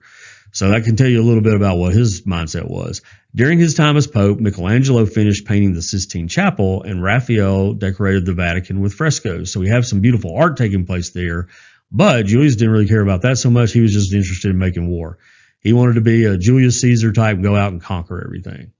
So 0.53 0.69
that 0.69 0.85
can 0.85 0.95
tell 0.95 1.09
you 1.09 1.21
a 1.21 1.23
little 1.23 1.43
bit 1.43 1.53
about 1.53 1.77
what 1.77 1.93
his 1.93 2.21
mindset 2.21 2.69
was. 2.69 3.01
During 3.35 3.59
his 3.59 3.73
time 3.73 3.97
as 3.97 4.07
Pope, 4.07 4.39
Michelangelo 4.39 5.05
finished 5.05 5.45
painting 5.45 5.73
the 5.73 5.81
Sistine 5.81 6.29
Chapel 6.29 6.83
and 6.83 7.03
Raphael 7.03 7.73
decorated 7.73 8.25
the 8.25 8.33
Vatican 8.33 8.79
with 8.79 8.93
frescoes. 8.93 9.51
So 9.51 9.59
we 9.59 9.67
have 9.67 9.85
some 9.85 9.99
beautiful 9.99 10.33
art 10.33 10.55
taking 10.55 10.85
place 10.85 11.09
there. 11.09 11.49
But 11.91 12.27
Julius 12.27 12.55
didn't 12.55 12.71
really 12.73 12.87
care 12.87 13.01
about 13.01 13.23
that 13.23 13.37
so 13.37 13.49
much. 13.49 13.73
He 13.73 13.81
was 13.81 13.91
just 13.91 14.13
interested 14.13 14.51
in 14.51 14.57
making 14.57 14.87
war. 14.89 15.17
He 15.59 15.73
wanted 15.73 15.95
to 15.95 16.01
be 16.01 16.23
a 16.23 16.37
Julius 16.37 16.79
Caesar 16.79 17.11
type, 17.11 17.41
go 17.41 17.57
out 17.57 17.73
and 17.73 17.81
conquer 17.81 18.23
everything. 18.23 18.71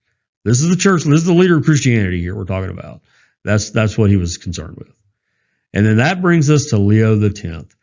This 0.45 0.61
is 0.61 0.69
the 0.69 0.77
church. 0.77 1.03
This 1.03 1.19
is 1.19 1.25
the 1.25 1.33
leader 1.33 1.57
of 1.57 1.65
Christianity 1.65 2.21
here 2.21 2.35
we're 2.35 2.45
talking 2.45 2.69
about. 2.69 3.01
That's 3.45 3.69
that's 3.69 3.97
what 3.97 4.09
he 4.09 4.17
was 4.17 4.37
concerned 4.37 4.75
with. 4.75 4.91
And 5.71 5.85
then 5.85 5.97
that 5.97 6.21
brings 6.21 6.49
us 6.49 6.65
to 6.67 6.77
Leo 6.77 7.15
the 7.15 7.29
Tenth. 7.29 7.75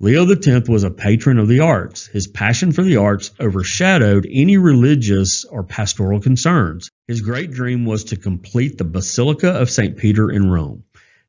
Leo 0.00 0.28
X 0.28 0.68
was 0.68 0.82
a 0.82 0.90
patron 0.90 1.38
of 1.38 1.48
the 1.48 1.60
arts. 1.60 2.06
His 2.06 2.26
passion 2.26 2.72
for 2.72 2.82
the 2.82 2.96
arts 2.96 3.30
overshadowed 3.38 4.26
any 4.28 4.56
religious 4.56 5.44
or 5.44 5.62
pastoral 5.62 6.20
concerns. 6.20 6.90
His 7.06 7.20
great 7.20 7.52
dream 7.52 7.84
was 7.84 8.04
to 8.04 8.16
complete 8.16 8.78
the 8.78 8.84
Basilica 8.84 9.50
of 9.50 9.70
St. 9.70 9.96
Peter 9.96 10.30
in 10.30 10.50
Rome. 10.50 10.82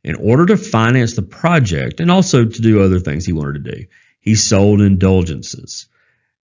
In 0.03 0.15
order 0.15 0.45
to 0.47 0.57
finance 0.57 1.15
the 1.15 1.21
project 1.21 1.99
and 1.99 2.09
also 2.09 2.45
to 2.45 2.61
do 2.61 2.81
other 2.81 2.99
things 2.99 3.25
he 3.25 3.33
wanted 3.33 3.65
to 3.65 3.71
do, 3.75 3.85
he 4.21 4.35
sold 4.35 4.81
indulgences. 4.81 5.87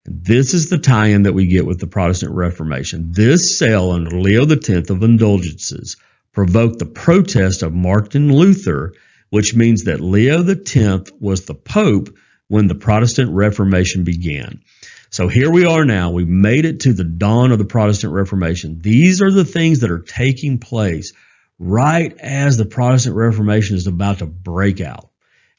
This 0.04 0.54
is 0.54 0.68
the 0.68 0.78
tie 0.78 1.08
in 1.08 1.22
that 1.22 1.34
we 1.34 1.46
get 1.46 1.66
with 1.66 1.78
the 1.78 1.86
Protestant 1.86 2.32
Reformation. 2.32 3.12
This 3.12 3.58
sale 3.58 3.92
under 3.92 4.18
Leo 4.18 4.44
X 4.44 4.90
of 4.90 5.02
indulgences 5.02 5.96
provoked 6.32 6.78
the 6.78 6.86
protest 6.86 7.62
of 7.62 7.72
Martin 7.72 8.32
Luther 8.32 8.92
which 9.30 9.54
means 9.54 9.84
that 9.84 10.00
Leo 10.00 10.42
X 10.46 11.12
was 11.20 11.44
the 11.44 11.54
Pope 11.54 12.16
when 12.48 12.66
the 12.66 12.74
Protestant 12.74 13.30
Reformation 13.32 14.04
began. 14.04 14.62
So 15.10 15.28
here 15.28 15.50
we 15.50 15.64
are 15.64 15.84
now. 15.84 16.10
We've 16.10 16.28
made 16.28 16.64
it 16.64 16.80
to 16.80 16.92
the 16.92 17.04
dawn 17.04 17.52
of 17.52 17.58
the 17.58 17.64
Protestant 17.64 18.12
Reformation. 18.12 18.80
These 18.80 19.22
are 19.22 19.30
the 19.30 19.44
things 19.44 19.80
that 19.80 19.90
are 19.90 20.00
taking 20.00 20.58
place 20.58 21.12
right 21.58 22.16
as 22.18 22.56
the 22.56 22.66
Protestant 22.66 23.16
Reformation 23.16 23.76
is 23.76 23.86
about 23.86 24.18
to 24.18 24.26
break 24.26 24.80
out. 24.80 25.10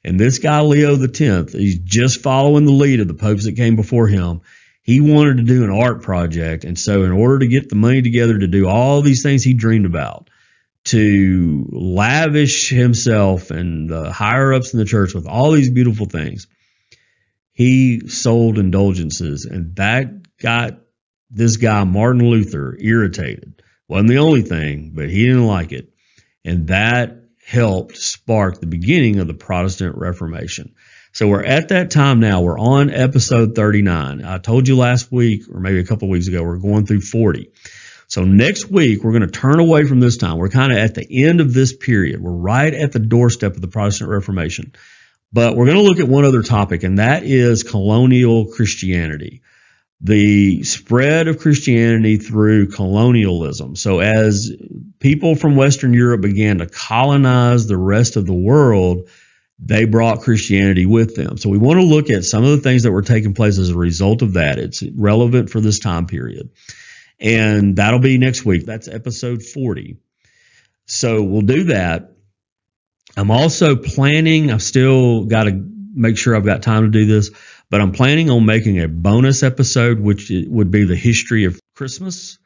And 0.03 0.19
this 0.19 0.39
guy, 0.39 0.61
Leo 0.61 0.95
X, 1.01 1.19
he's 1.53 1.79
just 1.79 2.21
following 2.21 2.65
the 2.65 2.71
lead 2.71 3.01
of 3.01 3.07
the 3.07 3.13
popes 3.13 3.45
that 3.45 3.55
came 3.55 3.75
before 3.75 4.07
him. 4.07 4.41
He 4.81 5.01
wanted 5.01 5.37
to 5.37 5.43
do 5.43 5.63
an 5.63 5.71
art 5.71 6.03
project. 6.03 6.63
And 6.63 6.79
so, 6.79 7.03
in 7.03 7.11
order 7.11 7.39
to 7.39 7.47
get 7.47 7.69
the 7.69 7.75
money 7.75 8.01
together 8.01 8.37
to 8.37 8.47
do 8.47 8.67
all 8.67 9.01
these 9.01 9.23
things 9.23 9.43
he 9.43 9.53
dreamed 9.53 9.85
about, 9.85 10.29
to 10.89 11.67
lavish 11.71 12.69
himself 12.69 13.51
and 13.51 13.89
the 13.89 14.11
higher 14.11 14.53
ups 14.53 14.73
in 14.73 14.79
the 14.79 14.85
church 14.85 15.13
with 15.13 15.27
all 15.27 15.51
these 15.51 15.71
beautiful 15.71 16.05
things, 16.05 16.47
he 17.51 18.07
sold 18.07 18.57
indulgences, 18.57 19.45
and 19.45 19.75
that 19.75 20.37
got 20.37 20.79
this 21.29 21.57
guy, 21.57 21.83
Martin 21.83 22.29
Luther, 22.29 22.77
irritated. 22.79 23.61
Wasn't 23.87 24.09
the 24.09 24.19
only 24.19 24.41
thing, 24.41 24.91
but 24.95 25.09
he 25.09 25.25
didn't 25.25 25.47
like 25.47 25.71
it. 25.71 25.91
And 26.45 26.67
that 26.67 27.23
helped 27.45 27.97
spark 27.97 28.59
the 28.59 28.67
beginning 28.67 29.19
of 29.19 29.27
the 29.27 29.33
Protestant 29.33 29.97
Reformation. 29.97 30.75
So 31.11 31.27
we're 31.27 31.43
at 31.43 31.69
that 31.69 31.91
time 31.91 32.19
now. 32.19 32.41
We're 32.41 32.59
on 32.59 32.91
episode 32.91 33.55
39. 33.55 34.23
I 34.23 34.37
told 34.37 34.67
you 34.67 34.77
last 34.77 35.11
week, 35.11 35.43
or 35.51 35.59
maybe 35.59 35.79
a 35.79 35.85
couple 35.85 36.07
weeks 36.07 36.27
ago, 36.27 36.43
we're 36.43 36.57
going 36.57 36.85
through 36.85 37.01
40. 37.01 37.51
So 38.09 38.23
next 38.23 38.71
week, 38.71 39.03
we're 39.03 39.11
going 39.11 39.21
to 39.21 39.27
turn 39.27 39.59
away 39.59 39.85
from 39.85 39.99
this 39.99 40.17
time. 40.17 40.37
We're 40.37 40.49
kind 40.49 40.71
of 40.71 40.79
at 40.79 40.95
the 40.95 41.25
end 41.25 41.41
of 41.41 41.53
this 41.53 41.75
period. 41.75 42.19
We're 42.19 42.31
right 42.31 42.73
at 42.73 42.91
the 42.91 42.99
doorstep 42.99 43.53
of 43.53 43.61
the 43.61 43.67
Protestant 43.67 44.09
Reformation. 44.09 44.73
But 45.31 45.55
we're 45.55 45.65
going 45.65 45.77
to 45.77 45.83
look 45.83 45.99
at 45.99 46.07
one 46.07 46.25
other 46.25 46.41
topic, 46.41 46.81
and 46.81 46.97
that 46.97 47.21
is 47.23 47.61
colonial 47.61 48.47
Christianity. 48.47 49.43
The 50.01 50.63
spread 50.63 51.27
of 51.27 51.37
Christianity 51.37 52.17
through 52.17 52.69
colonialism. 52.69 53.75
So, 53.75 53.99
as 53.99 54.51
people 54.99 55.35
from 55.35 55.55
Western 55.55 55.93
Europe 55.93 56.21
began 56.21 56.57
to 56.59 56.65
colonize 56.65 57.67
the 57.67 57.77
rest 57.77 58.15
of 58.15 58.25
the 58.25 58.33
world, 58.33 59.07
they 59.59 59.85
brought 59.85 60.21
Christianity 60.21 60.87
with 60.87 61.15
them. 61.15 61.37
So, 61.37 61.49
we 61.49 61.59
want 61.59 61.79
to 61.79 61.85
look 61.85 62.09
at 62.09 62.23
some 62.23 62.43
of 62.43 62.49
the 62.49 62.61
things 62.61 62.83
that 62.83 62.91
were 62.91 63.03
taking 63.03 63.35
place 63.35 63.59
as 63.59 63.69
a 63.69 63.77
result 63.77 64.23
of 64.23 64.33
that. 64.33 64.57
It's 64.57 64.81
relevant 64.95 65.51
for 65.51 65.61
this 65.61 65.77
time 65.77 66.07
period 66.07 66.49
and 67.19 67.75
that'll 67.75 67.99
be 67.99 68.17
next 68.17 68.45
week. 68.45 68.65
That's 68.65 68.87
episode 68.87 69.43
40. 69.43 69.97
So 70.85 71.21
we'll 71.23 71.41
do 71.41 71.65
that. 71.65 72.11
I'm 73.17 73.31
also 73.31 73.75
planning, 73.75 74.51
I've 74.51 74.63
still 74.63 75.25
got 75.25 75.43
to 75.43 75.51
make 75.93 76.17
sure 76.17 76.35
I've 76.35 76.45
got 76.45 76.63
time 76.63 76.83
to 76.83 76.89
do 76.89 77.05
this, 77.05 77.31
but 77.69 77.81
I'm 77.81 77.91
planning 77.91 78.29
on 78.29 78.45
making 78.45 78.79
a 78.79 78.87
bonus 78.87 79.43
episode, 79.43 79.99
which 79.99 80.31
would 80.47 80.71
be 80.71 80.85
the 80.85 80.95
history 80.95 81.45
of 81.45 81.59
Christmas. 81.75 82.37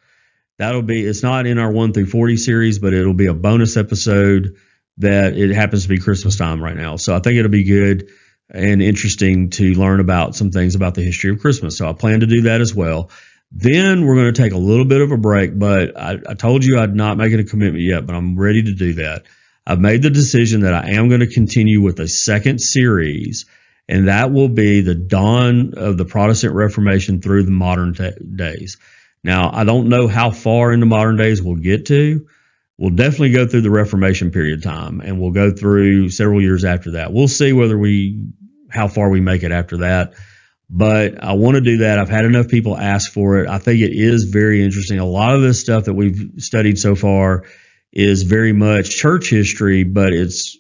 That'll 0.58 0.82
be, 0.82 1.06
it's 1.06 1.24
not 1.24 1.46
in 1.46 1.58
our 1.58 1.72
1 1.72 1.94
through 1.94 2.08
40 2.08 2.38
series, 2.38 2.80
but 2.80 2.94
it'll 2.94 3.14
be 3.14 3.28
a 3.28 3.34
bonus 3.34 3.78
episode 3.78 4.56
that 4.98 5.38
it 5.38 5.54
happens 5.54 5.84
to 5.84 5.90
be 5.90 6.00
Christmas 6.00 6.38
time 6.38 6.62
right 6.62 6.76
now. 6.76 6.96
So 6.96 7.16
I 7.16 7.20
think 7.20 7.38
it'll 7.38 7.52
be 7.52 7.64
good 7.64 8.10
and 8.50 8.82
interesting 8.82 9.50
to 9.52 9.74
learn 9.74 10.00
about 10.00 10.36
some 10.36 10.52
things 10.52 10.76
about 10.76 10.96
the 10.96 11.02
history 11.02 11.32
of 11.32 11.40
Christmas. 11.40 11.78
So 11.78 11.90
I 11.90 11.94
plan 11.94 12.20
to 12.20 12.28
do 12.28 12.44
that 12.44 12.62
as 12.62 12.74
well. 12.74 13.10
Then 13.56 14.06
we're 14.06 14.16
going 14.16 14.34
to 14.34 14.42
take 14.42 14.54
a 14.54 14.58
little 14.58 14.86
bit 14.86 15.02
of 15.02 15.12
a 15.12 15.18
break, 15.18 15.58
but 15.58 15.96
I, 15.96 16.18
I 16.28 16.34
told 16.34 16.66
you 16.66 16.80
I'd 16.80 16.96
not 16.96 17.18
making 17.18 17.40
a 17.40 17.44
commitment 17.44 17.84
yet, 17.84 18.06
but 18.06 18.16
I'm 18.16 18.38
ready 18.38 18.64
to 18.64 18.74
do 18.74 18.94
that. 18.94 19.24
I've 19.66 19.80
made 19.80 20.02
the 20.02 20.10
decision 20.10 20.62
that 20.62 20.74
I 20.74 20.92
am 20.92 21.08
going 21.08 21.22
to 21.22 21.28
continue 21.28 21.80
with 21.80 22.00
a 22.00 22.08
second 22.08 22.60
series, 22.60 23.46
and 23.88 24.08
that 24.08 24.32
will 24.32 24.50
be 24.50 24.82
the 24.82 24.96
dawn 24.96 25.76
of 25.78 25.98
the 25.98 26.06
Protestant 26.06 26.56
Reformation 26.56 27.22
through 27.22 27.44
the 27.44 27.52
modern 27.52 27.94
t- 27.94 28.12
days. 28.36 28.78
Now, 29.24 29.52
I 29.54 29.64
don't 29.64 29.88
know 29.88 30.08
how 30.08 30.32
far 30.32 30.74
into 30.74 30.88
modern 30.88 31.16
days 31.16 31.42
we'll 31.42 31.56
get 31.56 31.86
to. 31.86 32.28
We'll 32.78 32.96
definitely 32.96 33.34
go 33.34 33.48
through 33.48 33.62
the 33.62 33.70
Reformation 33.70 34.32
period 34.32 34.64
time, 34.64 35.00
and 35.00 35.22
we'll 35.22 35.32
go 35.32 35.52
through 35.52 36.10
several 36.10 36.42
years 36.42 36.66
after 36.66 36.92
that. 36.92 37.14
We'll 37.14 37.28
see 37.28 37.54
whether 37.54 37.78
we 37.78 38.26
how 38.70 38.88
far 38.88 39.10
we 39.10 39.22
make 39.22 39.44
it 39.44 39.52
after 39.52 39.78
that. 39.78 40.14
But 40.70 41.24
I 41.24 41.34
want 41.34 41.56
to 41.56 41.62
do 41.62 41.78
that. 41.78 42.00
I've 42.00 42.10
had 42.10 42.26
enough 42.26 42.48
people 42.48 42.78
ask 42.78 43.12
for 43.12 43.40
it. 43.40 43.50
I 43.50 43.60
think 43.60 43.82
it 43.82 43.94
is 43.94 44.24
very 44.24 44.64
interesting. 44.64 45.00
A 45.00 45.06
lot 45.06 45.36
of 45.36 45.42
this 45.42 45.60
stuff 45.60 45.86
that 45.86 45.94
we've 45.94 46.32
studied 46.38 46.80
so 46.80 46.96
far 46.96 47.46
is 47.92 48.24
very 48.24 48.54
much 48.54 48.90
church 48.90 49.30
history, 49.30 49.84
but 49.84 50.14
it's 50.14 50.58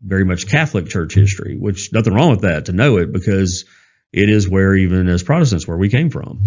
very 0.00 0.24
much 0.24 0.48
Catholic 0.48 0.86
church 0.88 1.14
history, 1.14 1.56
which 1.56 1.92
nothing 1.92 2.14
wrong 2.14 2.30
with 2.30 2.42
that 2.42 2.66
to 2.66 2.72
know 2.72 2.98
it 2.98 3.12
because 3.12 3.64
it 4.12 4.28
is 4.28 4.48
where 4.48 4.74
even 4.74 5.08
as 5.08 5.22
Protestants 5.22 5.66
where 5.66 5.76
we 5.76 5.88
came 5.88 6.10
from. 6.10 6.44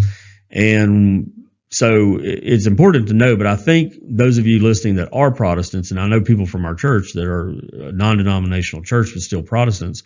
And 0.48 1.32
so 1.70 2.18
it's 2.20 2.66
important 2.66 3.08
to 3.08 3.14
know, 3.14 3.36
but 3.36 3.46
I 3.46 3.56
think 3.56 3.94
those 4.02 4.38
of 4.38 4.46
you 4.46 4.60
listening 4.60 4.96
that 4.96 5.10
are 5.12 5.30
Protestants, 5.30 5.90
and 5.90 6.00
I 6.00 6.08
know 6.08 6.20
people 6.20 6.46
from 6.46 6.64
our 6.64 6.74
church 6.74 7.12
that 7.14 7.26
are 7.26 7.54
non-denominational 7.92 8.84
church 8.84 9.10
but 9.12 9.22
still 9.22 9.42
Protestants, 9.42 10.02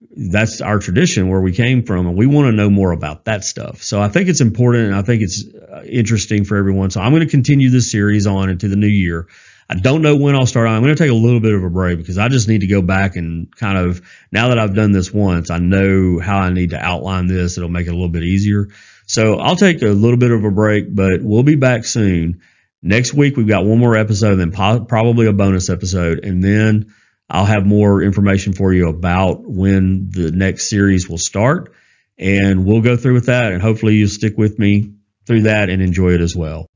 that's 0.00 0.60
our 0.60 0.78
tradition 0.78 1.28
where 1.28 1.40
we 1.40 1.52
came 1.52 1.82
from, 1.82 2.06
and 2.06 2.16
we 2.16 2.26
want 2.26 2.46
to 2.46 2.52
know 2.52 2.70
more 2.70 2.92
about 2.92 3.24
that 3.24 3.44
stuff. 3.44 3.82
So 3.82 4.00
I 4.00 4.08
think 4.08 4.28
it's 4.28 4.40
important, 4.40 4.86
and 4.86 4.94
I 4.94 5.02
think 5.02 5.22
it's 5.22 5.44
uh, 5.46 5.82
interesting 5.88 6.44
for 6.44 6.56
everyone. 6.56 6.90
So 6.90 7.00
I'm 7.00 7.12
going 7.12 7.24
to 7.24 7.30
continue 7.30 7.70
this 7.70 7.90
series 7.90 8.26
on 8.26 8.48
into 8.48 8.68
the 8.68 8.76
new 8.76 8.86
year. 8.86 9.26
I 9.70 9.74
don't 9.74 10.00
know 10.00 10.16
when 10.16 10.34
I'll 10.34 10.46
start. 10.46 10.66
I'm 10.66 10.82
going 10.82 10.96
to 10.96 11.02
take 11.02 11.10
a 11.10 11.14
little 11.14 11.40
bit 11.40 11.52
of 11.52 11.62
a 11.62 11.68
break 11.68 11.98
because 11.98 12.16
I 12.16 12.28
just 12.28 12.48
need 12.48 12.60
to 12.60 12.66
go 12.66 12.80
back 12.80 13.16
and 13.16 13.54
kind 13.54 13.76
of 13.76 14.00
now 14.32 14.48
that 14.48 14.58
I've 14.58 14.74
done 14.74 14.92
this 14.92 15.12
once, 15.12 15.50
I 15.50 15.58
know 15.58 16.18
how 16.18 16.38
I 16.38 16.50
need 16.50 16.70
to 16.70 16.82
outline 16.82 17.26
this. 17.26 17.58
It'll 17.58 17.68
make 17.68 17.86
it 17.86 17.90
a 17.90 17.94
little 17.94 18.08
bit 18.08 18.22
easier. 18.22 18.68
So 19.06 19.38
I'll 19.38 19.56
take 19.56 19.82
a 19.82 19.86
little 19.86 20.16
bit 20.16 20.30
of 20.30 20.42
a 20.44 20.50
break, 20.50 20.94
but 20.94 21.22
we'll 21.22 21.42
be 21.42 21.56
back 21.56 21.84
soon. 21.84 22.40
Next 22.82 23.12
week 23.12 23.36
we've 23.36 23.48
got 23.48 23.66
one 23.66 23.78
more 23.78 23.96
episode, 23.96 24.36
then 24.36 24.52
po- 24.52 24.84
probably 24.84 25.26
a 25.26 25.32
bonus 25.34 25.68
episode, 25.68 26.24
and 26.24 26.42
then 26.42 26.94
I'll 27.30 27.44
have 27.44 27.66
more 27.66 28.02
information 28.02 28.52
for 28.52 28.72
you 28.72 28.88
about 28.88 29.42
when 29.42 30.10
the 30.10 30.32
next 30.32 30.70
series 30.70 31.08
will 31.08 31.18
start, 31.18 31.72
and 32.18 32.64
we'll 32.64 32.80
go 32.80 32.96
through 32.96 33.14
with 33.14 33.26
that. 33.26 33.52
And 33.52 33.60
hopefully 33.60 33.96
you'll 33.96 34.08
stick 34.08 34.38
with 34.38 34.58
me 34.58 34.94
through 35.26 35.42
that 35.42 35.68
and 35.68 35.82
enjoy 35.82 36.14
it 36.14 36.20
as 36.20 36.34
well. 36.34 36.66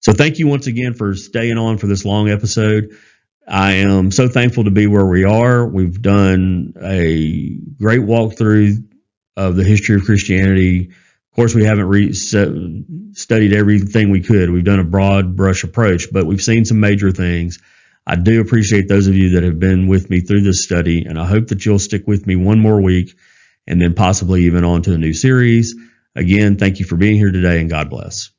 So 0.00 0.12
thank 0.12 0.38
you 0.38 0.46
once 0.46 0.66
again 0.66 0.94
for 0.94 1.14
staying 1.14 1.58
on 1.58 1.78
for 1.78 1.86
this 1.86 2.04
long 2.04 2.28
episode. 2.28 2.96
I 3.46 3.72
am 3.72 4.12
so 4.12 4.28
thankful 4.28 4.64
to 4.64 4.70
be 4.70 4.86
where 4.86 5.06
we 5.06 5.24
are. 5.24 5.66
We've 5.66 6.00
done 6.00 6.74
a 6.80 7.56
great 7.76 8.00
walkthrough 8.00 8.76
of 9.36 9.56
the 9.56 9.64
history 9.64 9.96
of 9.96 10.04
Christianity. 10.04 10.90
Of 10.90 11.36
course, 11.36 11.54
we 11.54 11.64
haven't 11.64 11.88
re- 11.88 12.12
studied 12.12 13.52
everything 13.52 14.10
we 14.10 14.20
could. 14.20 14.50
We've 14.50 14.62
done 14.64 14.80
a 14.80 14.84
broad 14.84 15.34
brush 15.34 15.64
approach, 15.64 16.12
but 16.12 16.26
we've 16.26 16.42
seen 16.42 16.64
some 16.64 16.78
major 16.78 17.10
things. 17.10 17.58
I 18.06 18.16
do 18.16 18.40
appreciate 18.40 18.88
those 18.88 19.06
of 19.06 19.14
you 19.14 19.30
that 19.30 19.44
have 19.44 19.60
been 19.60 19.86
with 19.86 20.10
me 20.10 20.20
through 20.20 20.42
this 20.42 20.64
study, 20.64 21.04
and 21.04 21.18
I 21.18 21.24
hope 21.24 21.48
that 21.48 21.64
you'll 21.64 21.78
stick 21.78 22.06
with 22.06 22.26
me 22.26 22.34
one 22.34 22.58
more 22.58 22.80
week 22.80 23.14
and 23.66 23.80
then 23.80 23.94
possibly 23.94 24.42
even 24.44 24.64
on 24.64 24.82
to 24.82 24.94
a 24.94 24.98
new 24.98 25.14
series. 25.14 25.74
Again, 26.16 26.56
thank 26.56 26.80
you 26.80 26.84
for 26.84 26.96
being 26.96 27.16
here 27.16 27.30
today, 27.30 27.60
and 27.60 27.70
God 27.70 27.88
bless. 27.90 28.31